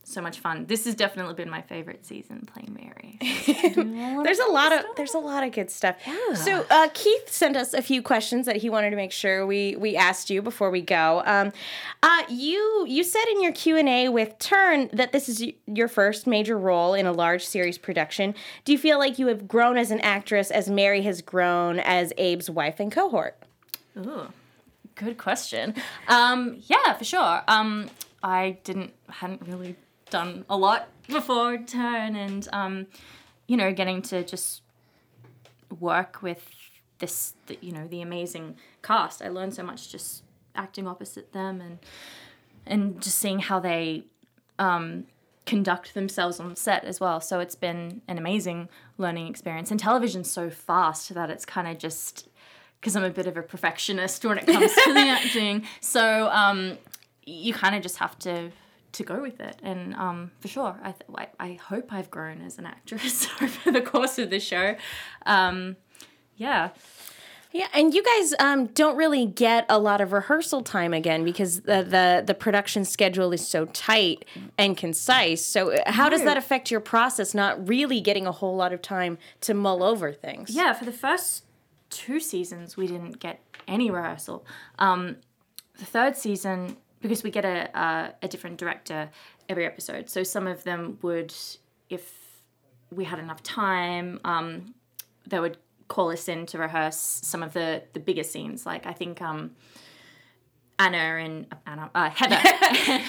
So 0.08 0.22
much 0.22 0.38
fun. 0.38 0.66
This 0.66 0.84
has 0.84 0.94
definitely 0.94 1.34
been 1.34 1.50
my 1.50 1.62
favorite 1.62 2.06
season 2.06 2.46
playing 2.46 2.78
Mary. 2.78 3.18
There's 4.24 4.38
a 4.38 4.46
lot 4.46 4.70
of 4.72 4.84
there's 4.96 5.14
a 5.14 5.18
lot 5.18 5.42
of 5.42 5.50
good 5.50 5.68
stuff. 5.68 5.96
Yeah. 6.06 6.34
So 6.34 6.64
uh, 6.70 6.88
Keith 6.94 7.28
sent 7.28 7.56
us 7.56 7.74
a 7.74 7.82
few 7.82 8.02
questions 8.02 8.46
that 8.46 8.54
he 8.54 8.70
wanted 8.70 8.90
to 8.90 8.96
make 8.96 9.10
sure 9.10 9.44
we 9.44 9.74
we 9.74 9.96
asked 9.96 10.30
you 10.30 10.42
before 10.42 10.70
we 10.70 10.80
go. 10.80 11.24
Um, 11.26 11.50
uh, 12.04 12.22
you 12.28 12.84
you 12.86 13.02
said 13.02 13.24
in 13.32 13.42
your 13.42 13.50
Q 13.50 13.78
and 13.78 13.88
A 13.88 14.08
with 14.08 14.38
Turn 14.38 14.88
that 14.92 15.10
this 15.10 15.28
is 15.28 15.40
y- 15.40 15.54
your 15.66 15.88
first 15.88 16.28
major 16.28 16.56
role 16.56 16.94
in 16.94 17.04
a 17.04 17.12
large 17.12 17.44
series 17.44 17.76
production. 17.76 18.32
Do 18.64 18.70
you 18.70 18.78
feel 18.78 19.00
like 19.00 19.18
you 19.18 19.26
have 19.26 19.48
grown 19.48 19.76
as 19.76 19.90
an 19.90 19.98
actress 20.02 20.52
as 20.52 20.70
Mary 20.70 21.02
has 21.02 21.20
grown 21.20 21.80
as 21.80 22.12
Abe's 22.12 22.48
wife 22.48 22.78
and 22.78 22.92
cohort? 22.92 23.42
Ooh, 23.98 24.28
good 24.94 25.18
question. 25.18 25.74
Um, 26.06 26.58
yeah, 26.66 26.92
for 26.92 27.04
sure. 27.04 27.42
Um, 27.48 27.90
I 28.22 28.58
didn't 28.62 28.92
hadn't 29.08 29.42
really 29.48 29.74
done 30.10 30.44
a 30.48 30.56
lot 30.56 30.88
before 31.08 31.58
Turn, 31.58 32.16
and 32.16 32.48
um, 32.52 32.86
you 33.46 33.56
know, 33.56 33.72
getting 33.72 34.02
to 34.02 34.24
just 34.24 34.62
work 35.80 36.22
with 36.22 36.50
this, 36.98 37.34
the, 37.46 37.58
you 37.60 37.72
know, 37.72 37.86
the 37.86 38.00
amazing 38.00 38.56
cast. 38.82 39.22
I 39.22 39.28
learned 39.28 39.54
so 39.54 39.62
much 39.62 39.90
just 39.90 40.22
acting 40.54 40.86
opposite 40.86 41.32
them, 41.32 41.60
and 41.60 41.78
and 42.66 43.02
just 43.02 43.18
seeing 43.18 43.40
how 43.40 43.60
they 43.60 44.04
um, 44.58 45.06
conduct 45.46 45.94
themselves 45.94 46.40
on 46.40 46.56
set 46.56 46.84
as 46.84 47.00
well. 47.00 47.20
So 47.20 47.40
it's 47.40 47.54
been 47.54 48.02
an 48.08 48.18
amazing 48.18 48.68
learning 48.98 49.28
experience. 49.28 49.70
And 49.70 49.78
television's 49.78 50.30
so 50.30 50.50
fast 50.50 51.14
that 51.14 51.30
it's 51.30 51.44
kind 51.44 51.68
of 51.68 51.78
just 51.78 52.28
because 52.80 52.96
I'm 52.96 53.04
a 53.04 53.10
bit 53.10 53.26
of 53.26 53.36
a 53.36 53.42
perfectionist 53.42 54.24
when 54.24 54.38
it 54.38 54.46
comes 54.46 54.74
to 54.74 54.92
the 54.92 55.00
acting. 55.08 55.64
So 55.80 56.28
um, 56.30 56.78
you 57.24 57.54
kind 57.54 57.74
of 57.74 57.82
just 57.82 57.98
have 57.98 58.18
to 58.20 58.50
to 58.96 59.04
go 59.04 59.20
with 59.20 59.40
it. 59.40 59.56
And 59.62 59.94
um, 59.94 60.30
for 60.40 60.48
sure, 60.48 60.78
I, 60.82 60.92
th- 60.92 61.10
I 61.14 61.28
I 61.38 61.52
hope 61.54 61.92
I've 61.92 62.10
grown 62.10 62.42
as 62.42 62.58
an 62.58 62.66
actress 62.66 63.28
over 63.40 63.70
the 63.70 63.82
course 63.82 64.18
of 64.18 64.30
the 64.30 64.40
show. 64.40 64.76
Um, 65.24 65.76
yeah. 66.36 66.70
Yeah, 67.52 67.68
and 67.72 67.94
you 67.94 68.02
guys 68.02 68.34
um, 68.38 68.66
don't 68.66 68.96
really 68.96 69.24
get 69.24 69.64
a 69.70 69.78
lot 69.78 70.02
of 70.02 70.12
rehearsal 70.12 70.62
time 70.62 70.92
again 70.92 71.24
because 71.24 71.60
the, 71.60 71.82
the 71.82 72.22
the 72.26 72.34
production 72.34 72.84
schedule 72.84 73.32
is 73.32 73.46
so 73.46 73.64
tight 73.66 74.26
and 74.58 74.76
concise. 74.76 75.46
So 75.46 75.72
uh, 75.72 75.90
how 75.90 76.10
does 76.10 76.22
that 76.24 76.36
affect 76.36 76.70
your 76.70 76.80
process? 76.80 77.32
Not 77.32 77.66
really 77.66 78.02
getting 78.02 78.26
a 78.26 78.32
whole 78.32 78.56
lot 78.56 78.74
of 78.74 78.82
time 78.82 79.16
to 79.42 79.54
mull 79.54 79.82
over 79.82 80.12
things. 80.12 80.50
Yeah, 80.50 80.74
for 80.74 80.84
the 80.84 80.92
first 80.92 81.44
two 81.88 82.20
seasons, 82.20 82.76
we 82.76 82.88
didn't 82.88 83.20
get 83.20 83.40
any 83.66 83.90
rehearsal. 83.90 84.44
Um, 84.78 85.16
the 85.78 85.86
third 85.86 86.16
season, 86.16 86.76
because 87.08 87.22
we 87.22 87.30
get 87.30 87.44
a, 87.44 87.70
a, 87.78 88.14
a 88.22 88.28
different 88.28 88.58
director 88.58 89.10
every 89.48 89.66
episode, 89.66 90.10
so 90.10 90.22
some 90.22 90.46
of 90.46 90.64
them 90.64 90.98
would, 91.02 91.34
if 91.88 92.40
we 92.90 93.04
had 93.04 93.18
enough 93.18 93.42
time, 93.42 94.20
um, 94.24 94.74
they 95.26 95.40
would 95.40 95.58
call 95.88 96.10
us 96.10 96.28
in 96.28 96.46
to 96.46 96.58
rehearse 96.58 96.96
some 96.96 97.42
of 97.42 97.52
the, 97.52 97.82
the 97.92 98.00
bigger 98.00 98.24
scenes. 98.24 98.66
Like, 98.66 98.86
I 98.86 98.92
think 98.92 99.22
um, 99.22 99.52
Anna 100.78 100.96
and 100.96 101.46
Anna, 101.66 101.90
uh, 101.94 102.10
Heather. 102.10 102.36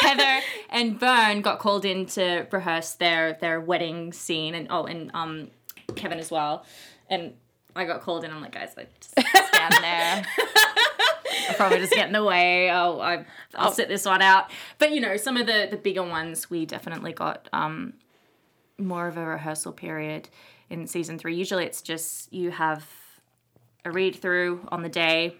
Heather 0.00 0.40
and 0.70 0.98
Burn 0.98 1.40
got 1.40 1.58
called 1.58 1.84
in 1.84 2.06
to 2.06 2.46
rehearse 2.52 2.94
their 2.94 3.32
their 3.40 3.60
wedding 3.60 4.12
scene, 4.12 4.54
and 4.54 4.68
oh, 4.70 4.84
and 4.84 5.10
um, 5.14 5.50
Kevin 5.94 6.18
as 6.18 6.30
well. 6.30 6.64
And 7.08 7.34
I 7.74 7.84
got 7.84 8.02
called 8.02 8.24
in. 8.24 8.30
I'm 8.30 8.40
like, 8.40 8.52
guys, 8.52 8.74
like, 8.76 8.88
just 9.00 9.12
stand 9.12 9.74
there. 9.80 10.24
Probably 11.54 11.78
just 11.78 11.92
get 11.92 12.06
in 12.06 12.12
the 12.12 12.24
way. 12.24 12.68
I'll, 12.68 13.00
I, 13.00 13.24
I'll 13.54 13.72
sit 13.72 13.88
this 13.88 14.04
one 14.04 14.22
out. 14.22 14.50
But 14.78 14.92
you 14.92 15.00
know, 15.00 15.16
some 15.16 15.36
of 15.36 15.46
the 15.46 15.68
the 15.70 15.76
bigger 15.76 16.02
ones, 16.02 16.50
we 16.50 16.66
definitely 16.66 17.12
got 17.12 17.48
um, 17.52 17.94
more 18.78 19.06
of 19.06 19.16
a 19.16 19.24
rehearsal 19.24 19.72
period 19.72 20.28
in 20.70 20.86
season 20.86 21.18
three. 21.18 21.36
Usually, 21.36 21.64
it's 21.64 21.82
just 21.82 22.32
you 22.32 22.50
have 22.50 22.86
a 23.84 23.90
read 23.90 24.16
through 24.16 24.66
on 24.68 24.82
the 24.82 24.88
day, 24.88 25.36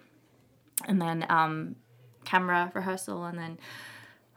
and 0.87 1.01
then 1.01 1.27
um, 1.29 1.77
camera 2.25 2.71
rehearsal, 2.75 3.25
and 3.25 3.39
then 3.39 3.59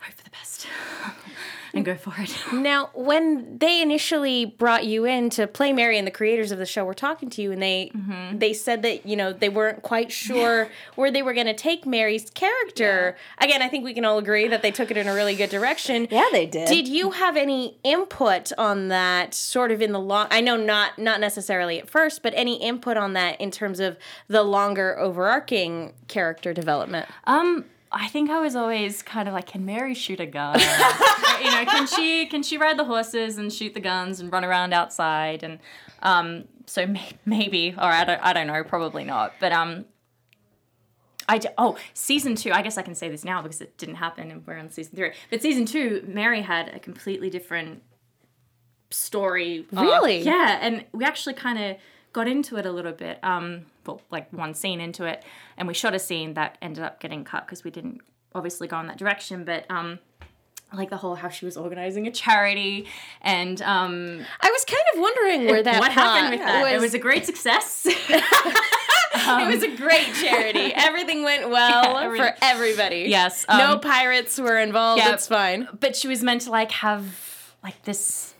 hope 0.02 0.14
for 0.14 0.24
the 0.24 0.30
best 0.30 0.68
and 1.74 1.86
go 1.86 1.96
for 1.96 2.14
it. 2.18 2.36
Now, 2.54 2.90
when 2.94 3.58
they 3.60 3.82
initially 3.82 4.46
brought 4.46 4.86
you 4.86 5.06
in 5.06 5.30
to 5.32 5.48
play 5.48 5.72
Mary 5.72 5.98
and 5.98 6.06
the 6.06 6.12
creators 6.12 6.52
of 6.52 6.58
the 6.58 6.66
show 6.66 6.84
were 6.84 6.94
talking 6.94 7.30
to 7.32 7.42
you 7.42 7.52
and 7.52 7.62
they 7.62 7.92
they 8.34 8.54
said 8.54 8.82
that, 8.82 9.06
you 9.06 9.16
know, 9.16 9.32
they 9.32 9.50
weren't 9.50 9.82
quite 9.82 10.12
sure 10.12 10.70
where 10.96 11.12
they 11.12 11.22
were 11.22 11.34
going 11.34 11.48
to 11.48 11.54
take 11.54 11.86
Mary's 11.86 12.30
character. 12.32 13.16
Again, 13.38 13.62
I 13.62 13.70
think 13.70 13.84
we 13.86 13.94
can 13.94 14.04
all 14.04 14.18
agree 14.18 14.48
that 14.48 14.62
they 14.62 14.72
took 14.72 14.92
it 14.92 14.98
in 14.98 15.08
a 15.08 15.14
really 15.14 15.36
good 15.36 15.50
direction. 15.50 16.08
Yeah, 16.10 16.26
they 16.32 16.46
did. 16.46 16.68
Did 16.68 16.88
you 16.88 17.12
have 17.12 17.38
any 17.38 17.78
input 17.84 18.52
on 18.58 18.90
that 18.90 19.34
sort 19.34 19.72
of 19.72 19.82
in 19.82 19.92
the 19.92 20.00
long 20.00 20.28
I 20.32 20.42
know 20.42 20.58
not 20.58 20.98
not 20.98 21.20
necessarily 21.20 21.80
at 21.80 21.90
first, 21.90 22.24
but 22.24 22.34
any 22.36 22.56
input 22.62 22.98
on 22.98 23.14
that 23.14 23.40
in 23.40 23.52
terms 23.52 23.80
of 23.80 23.98
the 24.28 24.44
longer 24.44 24.98
overarching 25.00 25.94
character 26.08 26.54
development? 26.54 27.08
Um, 27.26 27.66
I 27.92 28.08
think 28.08 28.30
I 28.30 28.40
was 28.40 28.56
always 28.56 29.02
kind 29.02 29.28
of 29.28 29.34
like, 29.34 29.48
can 29.48 29.66
Mary 29.66 29.96
shoot 29.96 30.20
a 30.20 30.26
gun? 30.26 30.60
you 31.44 31.52
know, 31.52 31.66
can 31.66 31.88
she 31.88 32.28
can 32.28 32.44
she 32.44 32.58
ride 32.58 32.78
the 32.78 32.86
horses 32.86 33.38
and 33.38 33.52
shoot 33.52 33.74
the 33.74 33.80
guns 33.80 34.20
and 34.20 34.32
run 34.32 34.46
around 34.46 34.74
outside? 34.74 35.44
And 35.44 35.60
um, 36.04 36.46
so 36.66 36.86
may- 36.86 37.12
maybe, 37.26 37.74
or 37.76 37.84
I 37.86 38.04
don't, 38.04 38.22
I 38.22 38.34
don't 38.34 38.48
know, 38.48 38.64
probably 38.64 39.04
not. 39.04 39.34
But 39.40 39.52
um, 39.54 39.86
I 41.28 41.40
oh 41.58 41.78
season 41.94 42.36
two. 42.36 42.52
I 42.52 42.62
guess 42.62 42.78
I 42.78 42.82
can 42.82 42.96
say 42.96 43.10
this 43.10 43.24
now 43.24 43.42
because 43.42 43.62
it 43.62 43.78
didn't 43.78 43.96
happen 43.96 44.32
and 44.32 44.46
we're 44.46 44.58
on 44.58 44.70
season 44.70 44.96
three. 44.96 45.12
But 45.30 45.42
season 45.42 45.66
two, 45.66 46.04
Mary 46.08 46.42
had 46.42 46.70
a 46.70 46.80
completely 46.80 47.30
different 47.30 47.82
story. 48.92 49.66
arc. 49.76 49.84
Really? 49.84 50.22
yeah, 50.22 50.60
and 50.62 50.86
we 50.92 51.06
actually 51.06 51.36
kind 51.36 51.60
of 51.60 51.78
got 52.14 52.28
into 52.28 52.58
it 52.58 52.66
a 52.66 52.72
little 52.72 52.92
bit. 52.92 53.20
Um, 53.24 53.66
well, 53.86 54.02
like 54.12 54.32
one 54.34 54.54
scene 54.54 54.82
into 54.82 55.06
it, 55.06 55.24
and 55.60 55.68
we 55.68 55.74
shot 55.76 55.94
a 55.94 56.00
scene 56.00 56.34
that 56.34 56.58
ended 56.62 56.84
up 56.84 57.00
getting 57.00 57.24
cut 57.24 57.46
because 57.46 57.64
we 57.64 57.70
didn't 57.70 58.02
obviously 58.34 58.68
go 58.68 58.80
in 58.80 58.88
that 58.88 58.98
direction. 58.98 59.44
But 59.44 59.70
um, 59.70 60.00
like 60.74 60.90
the 60.90 60.98
whole 60.98 61.16
how 61.16 61.30
she 61.30 61.46
was 61.46 61.58
organizing 61.58 62.08
a 62.08 62.12
charity 62.12 62.88
and 63.22 63.62
um, 63.62 64.26
I 64.42 64.50
was 64.50 64.66
kind 64.66 64.82
of 64.96 65.00
wondering 65.02 65.46
where 65.48 65.62
that 65.70 65.80
what 65.80 65.92
happened 65.92 66.32
with 66.32 66.40
that. 66.46 66.74
it 66.74 66.80
was 66.80 66.94
a 66.94 67.00
great 67.00 67.26
success. 67.26 67.86
it 67.88 69.48
was 69.54 69.64
a 69.64 69.76
great 69.76 70.14
charity. 70.16 70.72
Everything 70.76 71.24
went 71.24 71.50
well 71.50 71.84
Yeah, 71.94 72.02
everything- 72.04 72.34
for 72.34 72.38
everybody. 72.42 73.06
Yes, 73.10 73.46
no 73.50 73.74
um, 73.74 73.80
pirates 73.82 74.38
were 74.40 74.58
involved. 74.60 75.00
yeah. 75.02 75.14
It's 75.14 75.28
fine. 75.28 75.68
but 75.80 75.96
she 75.96 76.08
was 76.08 76.24
meant 76.24 76.42
to 76.42 76.52
like 76.52 76.72
have 76.72 77.54
like 77.64 77.84
this 77.84 78.34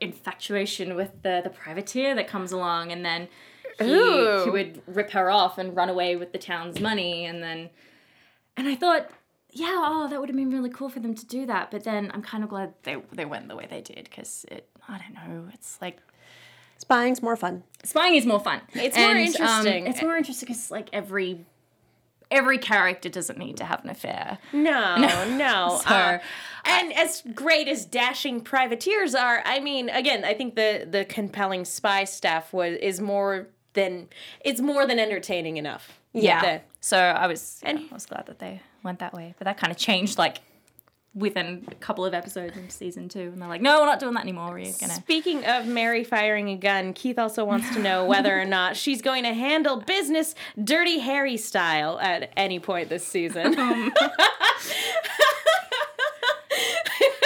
infatuation 0.00 0.94
with 0.94 1.10
the 1.22 1.40
the 1.44 1.50
privateer 1.50 2.14
that 2.14 2.28
comes 2.28 2.52
along 2.52 2.90
and 2.92 3.04
then 3.04 3.28
he, 3.78 4.44
he 4.44 4.50
would 4.50 4.82
rip 4.86 5.10
her 5.10 5.30
off 5.30 5.58
and 5.58 5.76
run 5.76 5.88
away 5.88 6.16
with 6.16 6.32
the 6.32 6.38
town's 6.38 6.80
money 6.80 7.24
and 7.24 7.42
then 7.42 7.70
and 8.56 8.68
i 8.68 8.74
thought 8.74 9.08
yeah 9.50 9.84
oh 9.86 10.08
that 10.08 10.20
would 10.20 10.28
have 10.28 10.36
been 10.36 10.50
really 10.50 10.70
cool 10.70 10.88
for 10.88 11.00
them 11.00 11.14
to 11.14 11.26
do 11.26 11.46
that 11.46 11.70
but 11.70 11.84
then 11.84 12.10
i'm 12.14 12.22
kind 12.22 12.42
of 12.42 12.50
glad 12.50 12.74
they 12.82 12.96
they 13.12 13.24
went 13.24 13.48
the 13.48 13.56
way 13.56 13.66
they 13.68 13.80
did 13.80 14.04
because 14.04 14.44
it 14.50 14.68
i 14.88 14.98
don't 14.98 15.14
know 15.14 15.48
it's 15.52 15.78
like 15.80 15.98
Spying's 16.78 17.22
more 17.22 17.36
fun. 17.36 17.64
spying 17.82 18.14
is 18.14 18.24
more 18.24 18.38
fun. 18.38 18.60
It's 18.72 18.96
more 18.96 19.10
interesting. 19.16 19.88
it's 19.88 20.00
more 20.00 20.16
interesting 20.16 20.46
because 20.46 20.70
like 20.70 20.88
every 20.92 21.44
every 22.30 22.58
character 22.58 23.08
doesn't 23.08 23.38
need 23.38 23.56
to 23.56 23.64
have 23.64 23.84
an 23.84 23.90
affair. 23.90 24.38
No, 24.52 24.96
no. 25.36 25.80
So, 25.88 25.94
uh, 25.94 26.18
and 26.64 26.92
as 26.92 27.22
great 27.34 27.68
as 27.68 27.84
dashing 27.84 28.42
privateers 28.42 29.14
are, 29.14 29.42
I 29.44 29.60
mean, 29.60 29.88
again, 29.88 30.24
I 30.24 30.34
think 30.34 30.54
the 30.54 30.86
the 30.88 31.04
compelling 31.04 31.64
spy 31.64 32.04
stuff 32.04 32.52
was 32.52 32.76
is 32.78 33.00
more 33.00 33.48
than 33.78 34.08
it's 34.44 34.60
more 34.60 34.86
than 34.86 34.98
entertaining 34.98 35.56
enough. 35.56 36.00
Yeah. 36.12 36.40
The- 36.42 36.60
so 36.80 36.98
I 36.98 37.26
was 37.26 37.60
And- 37.62 37.78
yeah, 37.80 37.86
I 37.90 37.94
was 37.94 38.06
glad 38.06 38.26
that 38.26 38.38
they 38.38 38.60
went 38.82 38.98
that 38.98 39.12
way. 39.14 39.34
But 39.38 39.44
that 39.46 39.56
kind 39.58 39.70
of 39.70 39.76
changed 39.76 40.18
like 40.18 40.38
within 41.14 41.66
a 41.70 41.74
couple 41.76 42.04
of 42.04 42.14
episodes 42.14 42.56
in 42.56 42.68
season 42.70 43.08
two, 43.08 43.20
and 43.32 43.40
they're 43.40 43.48
like, 43.48 43.60
"No, 43.62 43.80
we're 43.80 43.86
not 43.86 43.98
doing 43.98 44.14
that 44.14 44.22
anymore. 44.22 44.52
We're 44.52 44.72
gonna." 44.80 44.94
Speaking 44.94 45.44
of 45.44 45.66
Mary 45.66 46.04
firing 46.04 46.48
a 46.50 46.56
gun, 46.56 46.92
Keith 46.92 47.18
also 47.18 47.44
wants 47.44 47.68
to 47.74 47.80
know 47.80 48.04
whether 48.04 48.38
or 48.40 48.44
not 48.44 48.76
she's 48.82 49.02
going 49.02 49.24
to 49.24 49.32
handle 49.34 49.78
business 49.80 50.34
Dirty 50.62 50.98
Harry 51.00 51.36
style 51.36 51.98
at 52.00 52.30
any 52.36 52.58
point 52.60 52.88
this 52.88 53.04
season. 53.06 53.54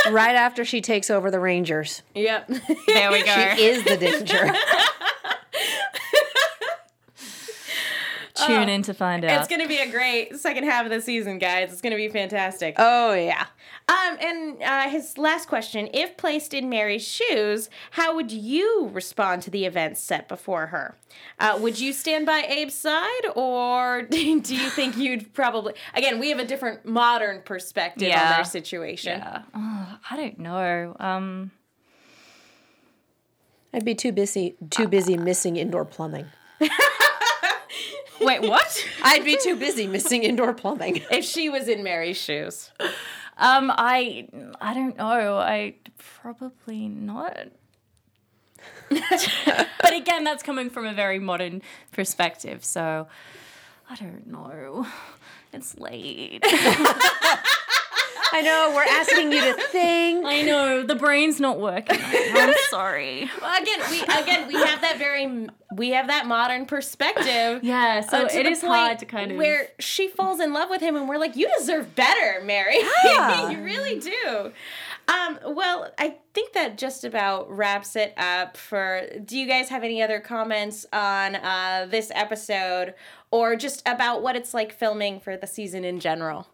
Um. 0.07 0.15
right 0.15 0.35
after 0.35 0.65
she 0.65 0.81
takes 0.81 1.11
over 1.11 1.31
the 1.31 1.41
Rangers. 1.41 2.03
yep. 2.15 2.49
There 2.49 3.11
we 3.13 3.23
go. 3.25 3.55
She 3.57 3.65
is 3.65 3.85
the 3.85 3.97
danger. 3.97 4.53
Tune 8.47 8.69
in 8.69 8.83
to 8.83 8.95
find 8.95 9.25
out. 9.25 9.39
It's 9.41 9.49
going 9.49 9.61
to 9.63 9.69
be 9.69 9.79
a 9.79 9.91
great 9.91 10.37
second 10.39 10.65
half 10.65 10.85
of 10.85 10.91
the 10.91 11.01
season, 11.01 11.39
guys. 11.39 11.73
It's 11.73 11.81
going 11.81 11.91
to 11.93 11.97
be 11.97 12.09
fantastic. 12.09 12.75
oh 12.79 13.15
yeah. 13.15 13.47
Um, 13.89 14.17
and 14.21 14.63
uh, 14.63 14.89
his 14.89 15.19
last 15.19 15.49
question: 15.49 15.89
If 15.93 16.17
placed 16.17 16.55
in 16.55 16.69
Mary's 16.69 17.07
shoes, 17.07 17.69
how 17.93 18.15
would 18.15 18.31
you 18.31 18.89
respond 18.93 19.43
to 19.43 19.51
the 19.51 19.65
events 19.67 20.01
set 20.01 20.29
before 20.29 20.67
her? 20.69 20.97
Uh, 21.39 21.59
would 21.61 21.79
you 21.81 21.93
stand 21.93 22.25
by 22.27 22.39
Abe's 22.43 22.75
side, 22.75 23.27
or 23.35 24.03
do 24.11 24.19
you 24.25 24.41
think 24.71 24.97
you'd 24.97 25.33
probably? 25.35 25.75
Again, 25.95 26.19
we 26.21 26.29
have 26.31 26.39
a 26.39 26.45
different 26.45 26.85
modern 26.87 27.43
perspective 27.43 28.05
on 28.07 28.11
Yeah. 28.11 28.37
their 28.37 28.45
situation. 28.45 29.19
yeah. 29.19 29.43
Oh, 29.55 29.99
I 30.11 30.17
don't 30.17 30.39
know. 30.39 30.97
Um, 31.01 31.51
I'd 33.75 33.85
be 33.85 33.95
too 33.95 34.13
busy 34.13 34.55
too 34.71 34.87
busy 34.87 35.17
missing 35.17 35.57
indoor 35.57 35.85
plumbing. 35.85 36.27
wait, 38.25 38.43
what? 38.43 38.87
I'd 39.03 39.25
be 39.25 39.39
too 39.43 39.57
busy 39.57 39.87
missing 39.87 40.23
indoor 40.25 40.55
plumbing. 40.55 41.03
If 41.11 41.25
she 41.25 41.49
was 41.49 41.69
in 41.69 41.83
Mary's 41.83 42.17
shoes, 42.17 42.71
Um, 43.39 43.73
I 43.77 44.29
I 44.61 44.75
don't 44.75 44.97
know. 44.97 45.37
I 45.39 45.75
probably 46.21 46.89
not. 46.89 47.49
but 48.91 49.93
again, 49.93 50.23
that's 50.25 50.43
coming 50.43 50.71
from 50.71 50.87
a 50.87 50.93
very 50.93 51.19
modern 51.19 51.63
perspective, 51.91 52.65
so 52.65 53.09
I 53.91 53.97
don't 53.97 54.27
know. 54.29 54.87
It's 55.53 55.79
late. 55.79 56.45
I 58.33 58.41
know 58.43 58.73
we're 58.75 58.83
asking 58.83 59.33
you 59.33 59.41
to 59.41 59.63
think. 59.71 60.25
I 60.27 60.43
know 60.43 60.83
the 60.83 60.95
brain's 60.95 61.39
not 61.41 61.61
working. 61.61 61.99
I'm 62.03 62.55
sorry. 62.71 63.31
well, 63.41 63.63
again, 63.63 63.81
we 63.91 64.01
again 64.03 64.49
we 64.49 64.55
have 64.55 64.81
that 64.81 64.97
very 64.99 65.49
we 65.75 65.91
have 65.91 66.09
that 66.09 66.27
modern 66.27 66.67
perspective. 66.67 67.63
Yeah, 67.63 68.01
so 68.01 68.25
uh, 68.25 68.29
to 68.29 68.41
it 68.41 68.45
the 68.45 68.51
is 68.51 68.61
point 68.61 68.73
hard 68.73 68.99
to 69.01 69.07
kind 69.07 69.33
of 69.33 69.37
where 69.39 69.69
she 69.79 70.09
falls 70.09 70.41
in 70.41 70.53
love 70.53 70.71
with 70.71 70.81
him, 70.81 70.97
and 70.97 71.09
we're 71.09 71.19
like, 71.19 71.37
"You 71.37 71.51
deserve 71.59 71.95
better, 71.95 72.43
Mary. 72.45 72.79
Yeah. 73.05 73.51
you 73.51 73.63
really 73.63 73.99
do." 73.99 74.53
Um, 75.09 75.39
well, 75.49 75.91
I 75.99 76.17
think 76.33 76.53
that 76.53 76.79
just 76.79 77.05
about 77.05 77.51
wraps 77.51 77.97
it 77.97 78.15
up. 78.17 78.57
For 78.57 79.03
do 79.25 79.37
you 79.39 79.47
guys 79.47 79.69
have 79.69 79.83
any 79.83 80.01
other 80.03 80.21
comments 80.21 80.87
on 80.93 81.35
uh, 81.37 81.87
this 81.91 82.11
episode, 82.15 82.95
or 83.31 83.57
just 83.57 83.83
about 83.87 84.23
what 84.23 84.37
it's 84.37 84.55
like 84.55 84.73
filming 84.73 85.21
for 85.21 85.37
the 85.37 85.47
season 85.47 85.85
in 85.85 85.99
general? 86.01 86.47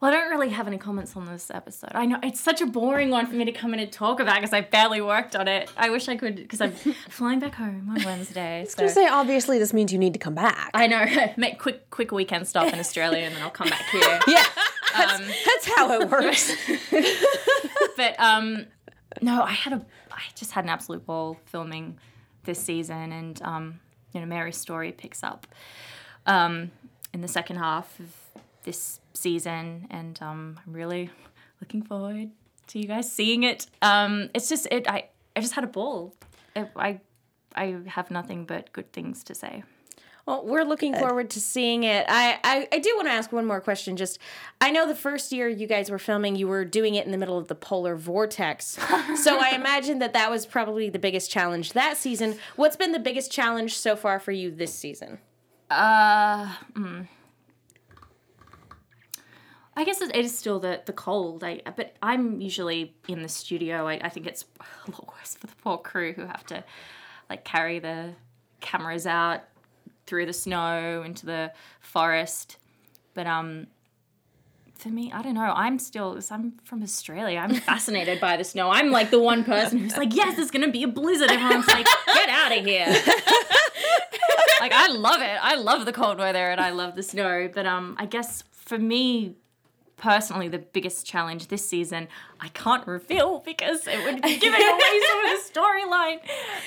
Well, 0.00 0.10
I 0.10 0.14
don't 0.14 0.28
really 0.30 0.50
have 0.50 0.66
any 0.66 0.76
comments 0.76 1.16
on 1.16 1.24
this 1.26 1.50
episode. 1.50 1.92
I 1.94 2.04
know 2.04 2.18
it's 2.22 2.38
such 2.40 2.60
a 2.60 2.66
boring 2.66 3.08
one 3.08 3.26
for 3.26 3.34
me 3.34 3.46
to 3.46 3.52
come 3.52 3.72
in 3.72 3.80
and 3.80 3.90
talk 3.90 4.20
about 4.20 4.34
because 4.36 4.52
I 4.52 4.60
barely 4.60 5.00
worked 5.00 5.34
on 5.34 5.48
it. 5.48 5.70
I 5.76 5.88
wish 5.88 6.06
I 6.08 6.16
could 6.16 6.36
because 6.36 6.60
I'm 6.60 6.72
flying 7.08 7.38
back 7.38 7.54
home 7.54 7.88
on 7.90 8.04
Wednesday. 8.04 8.58
I 8.58 8.60
was 8.60 8.72
So. 8.72 8.76
gonna 8.78 8.90
say, 8.90 9.08
obviously, 9.08 9.58
this 9.58 9.72
means 9.72 9.92
you 9.92 9.98
need 9.98 10.12
to 10.12 10.18
come 10.18 10.34
back. 10.34 10.70
I 10.74 10.86
know. 10.86 11.06
Make 11.38 11.58
quick, 11.58 11.88
quick 11.90 12.12
weekend 12.12 12.46
stop 12.46 12.70
in 12.72 12.78
Australia, 12.78 13.20
and 13.24 13.34
then 13.34 13.42
I'll 13.42 13.50
come 13.50 13.68
back 13.70 13.84
here. 13.90 14.20
yeah, 14.28 14.44
that's, 14.94 15.18
that's 15.46 15.66
how 15.76 15.92
it 16.00 16.10
works. 16.10 16.52
but 17.96 18.20
um, 18.20 18.66
no, 19.22 19.42
I 19.42 19.52
had 19.52 19.72
a, 19.72 19.86
I 20.12 20.20
just 20.34 20.52
had 20.52 20.64
an 20.64 20.70
absolute 20.70 21.06
ball 21.06 21.38
filming 21.46 21.98
this 22.44 22.60
season, 22.60 23.12
and 23.12 23.40
um, 23.42 23.80
you 24.12 24.20
know, 24.20 24.26
Mary's 24.26 24.58
story 24.58 24.92
picks 24.92 25.22
up 25.22 25.46
um, 26.26 26.70
in 27.14 27.22
the 27.22 27.28
second 27.28 27.56
half 27.56 27.98
of 27.98 28.14
this 28.66 29.00
season, 29.14 29.86
and 29.90 30.20
um, 30.20 30.60
I'm 30.66 30.72
really 30.74 31.10
looking 31.62 31.82
forward 31.82 32.30
to 32.66 32.78
you 32.78 32.86
guys 32.86 33.10
seeing 33.10 33.44
it. 33.44 33.66
Um, 33.80 34.28
it's 34.34 34.50
just 34.50 34.68
it, 34.70 34.86
I, 34.88 35.08
I 35.34 35.40
just 35.40 35.54
had 35.54 35.64
a 35.64 35.68
ball. 35.68 36.14
It, 36.54 36.68
I, 36.76 37.00
I 37.54 37.76
have 37.86 38.10
nothing 38.10 38.44
but 38.44 38.72
good 38.74 38.92
things 38.92 39.24
to 39.24 39.34
say. 39.34 39.64
Well, 40.26 40.44
we're 40.44 40.64
looking 40.64 40.92
forward 40.92 41.30
to 41.30 41.40
seeing 41.40 41.84
it. 41.84 42.04
I, 42.08 42.40
I, 42.42 42.68
I 42.72 42.78
do 42.80 42.96
want 42.96 43.06
to 43.06 43.12
ask 43.12 43.30
one 43.30 43.46
more 43.46 43.60
question. 43.60 43.96
Just, 43.96 44.18
I 44.60 44.72
know 44.72 44.88
the 44.88 44.94
first 44.96 45.30
year 45.30 45.48
you 45.48 45.68
guys 45.68 45.88
were 45.88 46.00
filming, 46.00 46.34
you 46.34 46.48
were 46.48 46.64
doing 46.64 46.96
it 46.96 47.06
in 47.06 47.12
the 47.12 47.18
middle 47.18 47.38
of 47.38 47.46
the 47.46 47.54
polar 47.54 47.94
vortex. 47.94 48.66
so 49.22 49.38
I 49.40 49.50
imagine 49.50 50.00
that 50.00 50.14
that 50.14 50.28
was 50.28 50.44
probably 50.44 50.90
the 50.90 50.98
biggest 50.98 51.30
challenge 51.30 51.74
that 51.74 51.96
season. 51.96 52.38
What's 52.56 52.74
been 52.74 52.90
the 52.90 52.98
biggest 52.98 53.30
challenge 53.30 53.78
so 53.78 53.94
far 53.94 54.18
for 54.18 54.32
you 54.32 54.50
this 54.50 54.74
season? 54.74 55.18
Uh, 55.70 56.52
mm. 56.72 57.06
I 59.76 59.84
guess 59.84 60.00
it 60.00 60.16
is 60.16 60.36
still 60.36 60.58
the 60.58 60.80
the 60.86 60.92
cold. 60.92 61.44
I 61.44 61.60
but 61.76 61.94
I'm 62.02 62.40
usually 62.40 62.94
in 63.08 63.22
the 63.22 63.28
studio. 63.28 63.86
I, 63.86 63.94
I 63.94 64.08
think 64.08 64.26
it's 64.26 64.44
a 64.86 64.90
lot 64.90 65.06
worse 65.08 65.34
for 65.34 65.46
the 65.46 65.56
poor 65.62 65.78
crew 65.78 66.14
who 66.14 66.24
have 66.24 66.44
to 66.46 66.64
like 67.28 67.44
carry 67.44 67.78
the 67.78 68.14
cameras 68.60 69.06
out 69.06 69.42
through 70.06 70.26
the 70.26 70.32
snow 70.32 71.02
into 71.04 71.26
the 71.26 71.52
forest. 71.80 72.56
But 73.12 73.26
um, 73.26 73.66
for 74.76 74.88
me, 74.88 75.10
I 75.12 75.20
don't 75.22 75.34
know. 75.34 75.52
I'm 75.54 75.78
still. 75.78 76.18
I'm 76.30 76.52
from 76.64 76.82
Australia. 76.82 77.38
I'm 77.38 77.54
fascinated 77.72 78.18
by 78.18 78.38
the 78.38 78.44
snow. 78.44 78.70
I'm 78.70 78.90
like 78.90 79.10
the 79.10 79.20
one 79.20 79.44
person 79.44 79.78
who's 79.78 79.96
like, 79.96 80.14
yes, 80.14 80.36
there's 80.36 80.50
gonna 80.50 80.70
be 80.70 80.84
a 80.84 80.88
blizzard. 80.88 81.30
Everyone's 81.30 81.66
like, 81.68 81.86
get 82.06 82.28
out 82.30 82.56
of 82.56 82.64
here 82.64 82.86
like 84.60 84.72
I 84.72 84.88
love 84.88 85.20
it. 85.20 85.38
I 85.42 85.56
love 85.56 85.84
the 85.84 85.92
cold 85.92 86.18
weather 86.18 86.50
and 86.50 86.60
I 86.60 86.70
love 86.70 86.94
the 86.94 87.02
snow. 87.02 87.50
But 87.52 87.66
um, 87.66 87.94
I 87.98 88.06
guess 88.06 88.42
for 88.52 88.78
me 88.78 89.36
personally, 89.96 90.48
the 90.48 90.58
biggest 90.58 91.06
challenge 91.06 91.48
this 91.48 91.66
season, 91.66 92.08
I 92.40 92.48
can't 92.48 92.86
reveal 92.86 93.40
because 93.40 93.86
it 93.86 93.98
would 94.04 94.20
be 94.22 94.36
giving 94.38 94.60
away 94.60 95.00
some 95.08 95.24
of 95.24 95.30
the 95.30 95.50
storyline. 95.60 96.18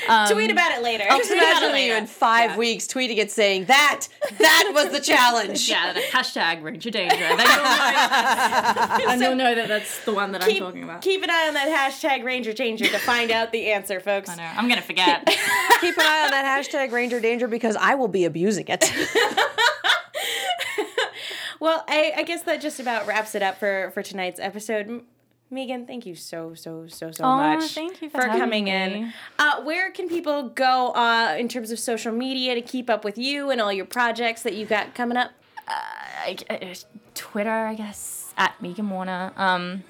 Um, 0.10 0.28
Tweet 0.34 0.50
about 0.52 0.72
it 0.72 0.82
later. 0.84 1.06
Just 1.10 1.30
imagine 1.32 1.76
you 1.78 1.94
in 1.94 2.08
five 2.08 2.52
Yeah. 2.52 2.58
weeks 2.58 2.88
tweeting 2.88 3.18
it 3.18 3.30
saying 3.32 3.66
that 3.66 4.08
that 4.40 4.72
was 4.74 4.90
the 4.92 5.00
challenge. 5.00 5.70
yeah, 5.70 5.94
the 5.94 6.00
hashtag 6.00 6.64
Ranger 6.64 6.90
Danger. 6.90 7.16
Then 7.18 7.38
you'll 7.40 7.46
know, 7.64 9.06
and 9.12 9.22
you'll 9.22 9.36
know 9.36 9.54
that 9.56 9.68
that's 9.68 10.04
the 10.06 10.14
one 10.14 10.32
that 10.32 10.44
I'm 10.44 10.56
talking 10.58 10.84
about. 10.84 11.02
keep 11.02 11.22
an 11.24 11.30
eye 11.30 11.48
on 11.48 11.54
that 11.54 11.68
hashtag 11.94 12.24
Ranger 12.24 12.54
Danger 12.54 12.86
to 12.88 12.98
find 13.00 13.30
out 13.32 13.52
the 13.52 13.72
answer, 13.72 14.00
folks. 14.00 14.30
I 14.30 14.36
know. 14.36 14.50
I'm 14.56 14.68
gonna 14.68 14.82
forget. 14.82 15.26
Keep 15.28 15.98
an 15.98 16.06
eye 16.06 16.24
on 16.26 16.32
that 16.32 16.46
hashtag 16.66 16.92
Ranger 16.92 17.20
Danger 17.20 17.48
because 17.48 17.76
I 17.76 17.94
will 17.96 18.08
be 18.08 18.26
abusing 18.26 18.66
it. 18.68 18.92
Well, 21.60 21.84
I, 21.88 22.14
I 22.18 22.24
guess 22.24 22.43
that 22.43 22.62
just 22.62 22.80
about 22.80 23.05
wraps 23.07 23.36
it 23.36 23.41
up 23.43 23.57
for 23.57 23.91
for 23.93 24.01
tonight's 24.01 24.39
episode. 24.39 25.03
Meegan, 25.51 25.88
thank 25.88 26.05
you 26.05 26.14
so 26.16 26.53
so 26.53 26.86
so 26.88 27.10
so 27.12 27.24
Aw, 27.24 27.55
much. 27.55 27.74
thank 27.74 28.01
you 28.01 28.10
for 28.10 28.22
having 28.22 28.39
coming 28.39 28.64
me. 28.66 28.72
in. 28.72 29.14
Uh, 29.39 29.62
where 29.64 29.89
can 29.91 30.07
people 30.07 30.49
go 30.49 30.91
uh, 30.91 31.36
in 31.39 31.47
terms 31.47 31.72
of 31.72 31.80
social 31.80 32.12
media 32.14 32.53
to 32.55 32.62
keep 32.62 32.89
up 32.89 33.03
with 33.03 33.18
you 33.18 33.49
and 33.49 33.60
all 33.60 33.74
your 33.74 33.86
projects 33.86 34.43
that 34.43 34.53
you 34.53 34.66
got 34.66 34.93
coming 34.93 35.18
up? 35.18 35.32
I, 35.68 36.38
I- 36.49 36.76
Twitter, 37.16 37.49
I 37.66 37.74
guess, 37.76 38.34
at 38.38 38.53
Meegan 38.62 38.89
Warner. 38.89 39.34
Um, 39.36 39.84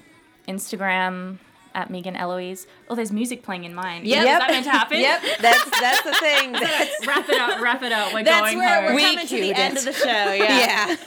Instagram 0.48 1.38
at 1.74 1.90
Meegan 1.90 2.18
Eloise. 2.18 2.66
Oh, 2.88 2.94
there's 2.94 3.12
music 3.12 3.42
playing 3.42 3.64
in 3.64 3.74
mine. 3.74 4.04
Yep. 4.04 4.18
Is 4.18 4.24
that 4.24 4.50
meant 4.50 4.64
to 4.64 4.70
happen? 4.70 5.00
yep, 5.00 5.22
that's 5.40 5.70
that's 5.80 6.02
the 6.02 6.12
thing. 6.14 6.52
That's, 6.60 7.06
wrap 7.06 7.28
it 7.28 7.40
up, 7.40 7.60
wrap 7.60 7.82
it 7.82 7.92
up. 7.92 8.12
We're 8.12 8.24
That's 8.24 8.40
going 8.40 8.58
where 8.58 8.82
home. 8.82 8.94
we're 8.94 8.94
We 8.94 9.14
to 9.16 9.20
the 9.22 9.26
cued 9.26 9.56
end 9.56 9.76
of 9.76 9.84
the 9.84 9.92
show. 9.92 10.06
Yeah. 10.06 10.34
yeah. 10.36 10.96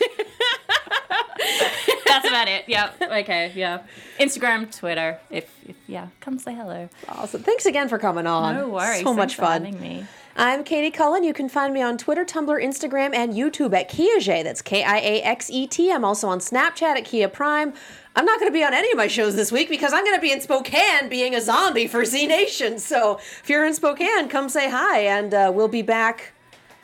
That's 2.06 2.28
about 2.28 2.48
it. 2.48 2.66
Yeah. 2.68 2.92
Okay. 3.02 3.52
Yeah. 3.56 3.84
Instagram, 4.20 4.76
Twitter. 4.76 5.20
If, 5.30 5.50
if 5.68 5.76
yeah, 5.88 6.08
come 6.20 6.38
say 6.40 6.54
hello. 6.54 6.90
Awesome. 7.10 7.44
Thanks 7.44 7.66
again 7.66 7.90
for 7.90 7.98
coming 7.98 8.28
on. 8.28 8.56
No 8.56 8.70
worries. 8.70 9.04
So 9.04 9.14
much 9.14 9.18
Thanks 9.18 9.34
for 9.36 9.42
fun. 9.42 9.66
having 9.66 9.82
me. 9.82 10.06
I'm 10.36 10.64
Katie 10.64 10.90
Cullen. 10.90 11.24
You 11.24 11.34
can 11.34 11.48
find 11.48 11.74
me 11.74 11.82
on 11.84 11.98
Twitter, 11.98 12.26
Tumblr, 12.26 12.64
Instagram, 12.64 13.14
and 13.14 13.34
YouTube 13.34 13.72
at 13.74 13.90
Kiaxet. 13.90 14.44
That's 14.44 14.62
K 14.64 14.84
I 14.84 14.98
A 14.98 15.22
X 15.22 15.50
E 15.52 15.68
T. 15.68 15.92
I'm 15.92 16.04
also 16.04 16.28
on 16.28 16.40
Snapchat 16.40 16.98
at 16.98 17.06
Kia 17.06 17.28
Prime. 17.28 17.74
I'm 18.16 18.26
not 18.26 18.40
going 18.40 18.52
to 18.52 18.54
be 18.54 18.64
on 18.64 18.76
any 18.76 18.92
of 18.92 18.98
my 18.98 19.08
shows 19.08 19.36
this 19.36 19.52
week 19.52 19.70
because 19.70 19.92
I'm 19.92 20.04
going 20.04 20.16
to 20.16 20.22
be 20.22 20.32
in 20.32 20.40
Spokane 20.40 21.10
being 21.10 21.34
a 21.34 21.42
zombie 21.42 21.88
for 21.88 22.06
Z 22.06 22.28
Nation. 22.28 22.78
So 22.78 23.18
if 23.18 23.50
you're 23.50 23.66
in 23.66 23.74
Spokane, 23.74 24.30
come 24.30 24.50
say 24.50 24.70
hi, 24.70 25.00
and 25.00 25.34
uh, 25.34 25.52
we'll 25.54 25.68
be 25.68 25.82
back. 25.82 26.34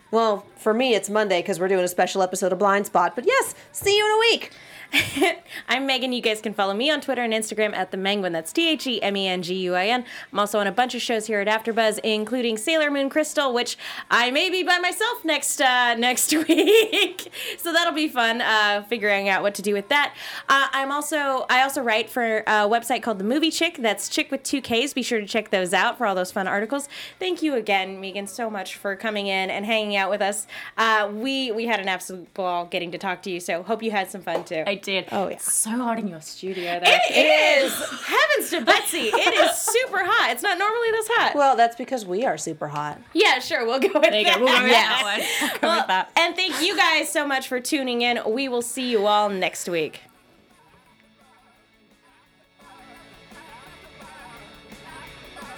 Well, 0.10 0.48
for 0.58 0.74
me, 0.74 0.96
it's 0.96 1.08
Monday 1.08 1.44
because 1.44 1.60
we're 1.60 1.68
doing 1.68 1.84
a 1.84 1.88
special 1.88 2.24
episode 2.24 2.52
of 2.52 2.58
Blind 2.58 2.88
Spot. 2.88 3.14
But 3.14 3.28
yes, 3.28 3.54
see 3.72 3.96
you 3.96 4.06
in 4.06 4.12
a 4.12 4.20
week. 4.20 4.54
I'm 5.68 5.86
Megan. 5.86 6.14
You 6.14 6.22
guys 6.22 6.42
can 6.42 6.54
follow 6.54 6.74
me 6.74 6.90
on 6.90 7.02
Twitter 7.02 7.24
and 7.24 7.34
Instagram 7.34 7.74
at 7.74 7.92
the 7.92 7.98
Menguin. 7.98 8.32
That's 8.32 8.52
T 8.52 8.70
H 8.70 8.88
E 8.88 9.02
M 9.02 9.16
E 9.16 9.28
N 9.28 9.42
G 9.42 9.54
U 9.56 9.76
I 9.76 9.88
N. 9.88 10.04
I'm 10.32 10.40
also 10.40 10.60
on 10.60 10.68
a 10.68 10.72
bunch 10.72 10.96
of 10.96 11.02
shows 11.02 11.28
here 11.28 11.40
at 11.40 11.48
AfterBuzz, 11.48 12.00
including 12.00 12.58
Sailor 12.58 12.90
Moon 12.90 13.10
Crystal, 13.10 13.54
which 13.54 13.78
I 14.10 14.32
may 14.32 14.50
be 14.50 14.64
by 14.64 14.80
myself 14.80 15.24
next 15.24 15.62
uh, 15.62 15.94
next 15.98 16.34
week. 16.34 17.32
so 17.58 17.72
that'll 17.72 17.94
be 17.94 18.08
fun 18.08 18.42
uh, 18.42 18.84
figuring 18.90 19.30
out 19.30 19.44
what 19.44 19.54
to 19.56 19.62
do 19.62 19.74
with 19.74 19.90
that. 19.90 20.16
Uh, 20.48 20.68
I'm 20.72 20.92
also 20.92 21.46
I 21.50 21.62
also 21.62 21.82
write 21.82 22.10
for 22.10 22.40
a 22.40 22.68
website 22.68 23.04
called 23.04 23.20
The 23.20 23.26
Movie 23.26 23.52
Chick. 23.52 23.78
That's 23.80 24.10
Chick 24.10 24.32
with 24.32 24.44
two 24.44 24.62
Ks. 24.62 24.94
Be 24.94 25.04
sure 25.04 25.20
to 25.20 25.28
check 25.28 25.52
those 25.52 25.74
out 25.74 25.98
for 25.98 26.08
all 26.08 26.16
those 26.16 26.32
fun 26.32 26.48
articles. 26.48 26.90
Thank 27.20 27.44
you 27.44 27.56
again, 27.56 28.02
Meegan, 28.02 28.28
so 28.28 28.50
much 28.50 28.76
for 28.76 28.96
coming 28.96 29.28
in 29.28 29.52
and 29.52 29.66
hanging 29.66 29.96
out 29.96 30.10
with 30.10 30.22
us. 30.22 30.48
Uh, 30.78 31.12
we 31.14 31.52
we 31.52 31.68
had 31.68 31.80
an 31.80 31.88
absolute 31.88 32.34
ball 32.34 32.66
getting 32.66 32.92
to 32.92 32.98
talk 32.98 33.22
to 33.24 33.30
you. 33.30 33.40
So 33.40 33.62
hope 33.62 33.84
you 33.84 33.92
had 33.92 34.10
some 34.10 34.22
fun 34.22 34.44
too. 34.44 34.64
I 34.66 34.79
did. 34.84 35.08
Oh, 35.12 35.28
yeah. 35.28 35.34
It's 35.36 35.52
so 35.54 35.70
hot 35.72 36.00
in 36.00 36.08
your 36.08 36.22
studio. 36.22 36.80
Though. 36.84 36.92
It 36.92 37.64
is. 37.66 37.74
Heavens 37.74 38.50
to 38.52 38.62
Betsy. 38.62 39.08
It 39.14 39.34
is 39.36 39.58
super 39.58 40.00
hot. 40.04 40.32
It's 40.32 40.44
not 40.44 40.58
normally 40.58 40.92
this 40.92 41.08
hot. 41.12 41.34
Well, 41.36 41.56
that's 41.56 41.76
because 41.76 42.06
we 42.06 42.26
are 42.26 42.38
super 42.38 42.68
hot. 42.68 43.00
yeah, 43.14 43.40
sure. 43.40 43.66
We'll 43.66 43.80
go 43.80 43.90
with 43.94 44.04
There 44.10 44.16
you 44.20 44.26
that. 44.26 44.38
go. 44.40 44.46
We'll 44.46 44.58
go 44.58 44.64
with 44.64 44.72
Yes. 44.72 45.02
that 45.02 45.04
one. 45.04 45.50
We'll 45.52 45.60
go 45.62 45.68
Well, 45.68 45.78
with 45.80 45.88
that. 45.88 46.12
and 46.16 46.36
thank 46.36 46.62
you 46.62 46.76
guys 46.76 47.10
so 47.10 47.26
much 47.28 47.48
for 47.48 47.60
tuning 47.60 48.02
in. 48.02 48.20
We 48.28 48.48
will 48.50 48.62
see 48.62 48.90
you 48.90 49.06
all 49.08 49.30
next 49.30 49.68
week. 49.70 50.02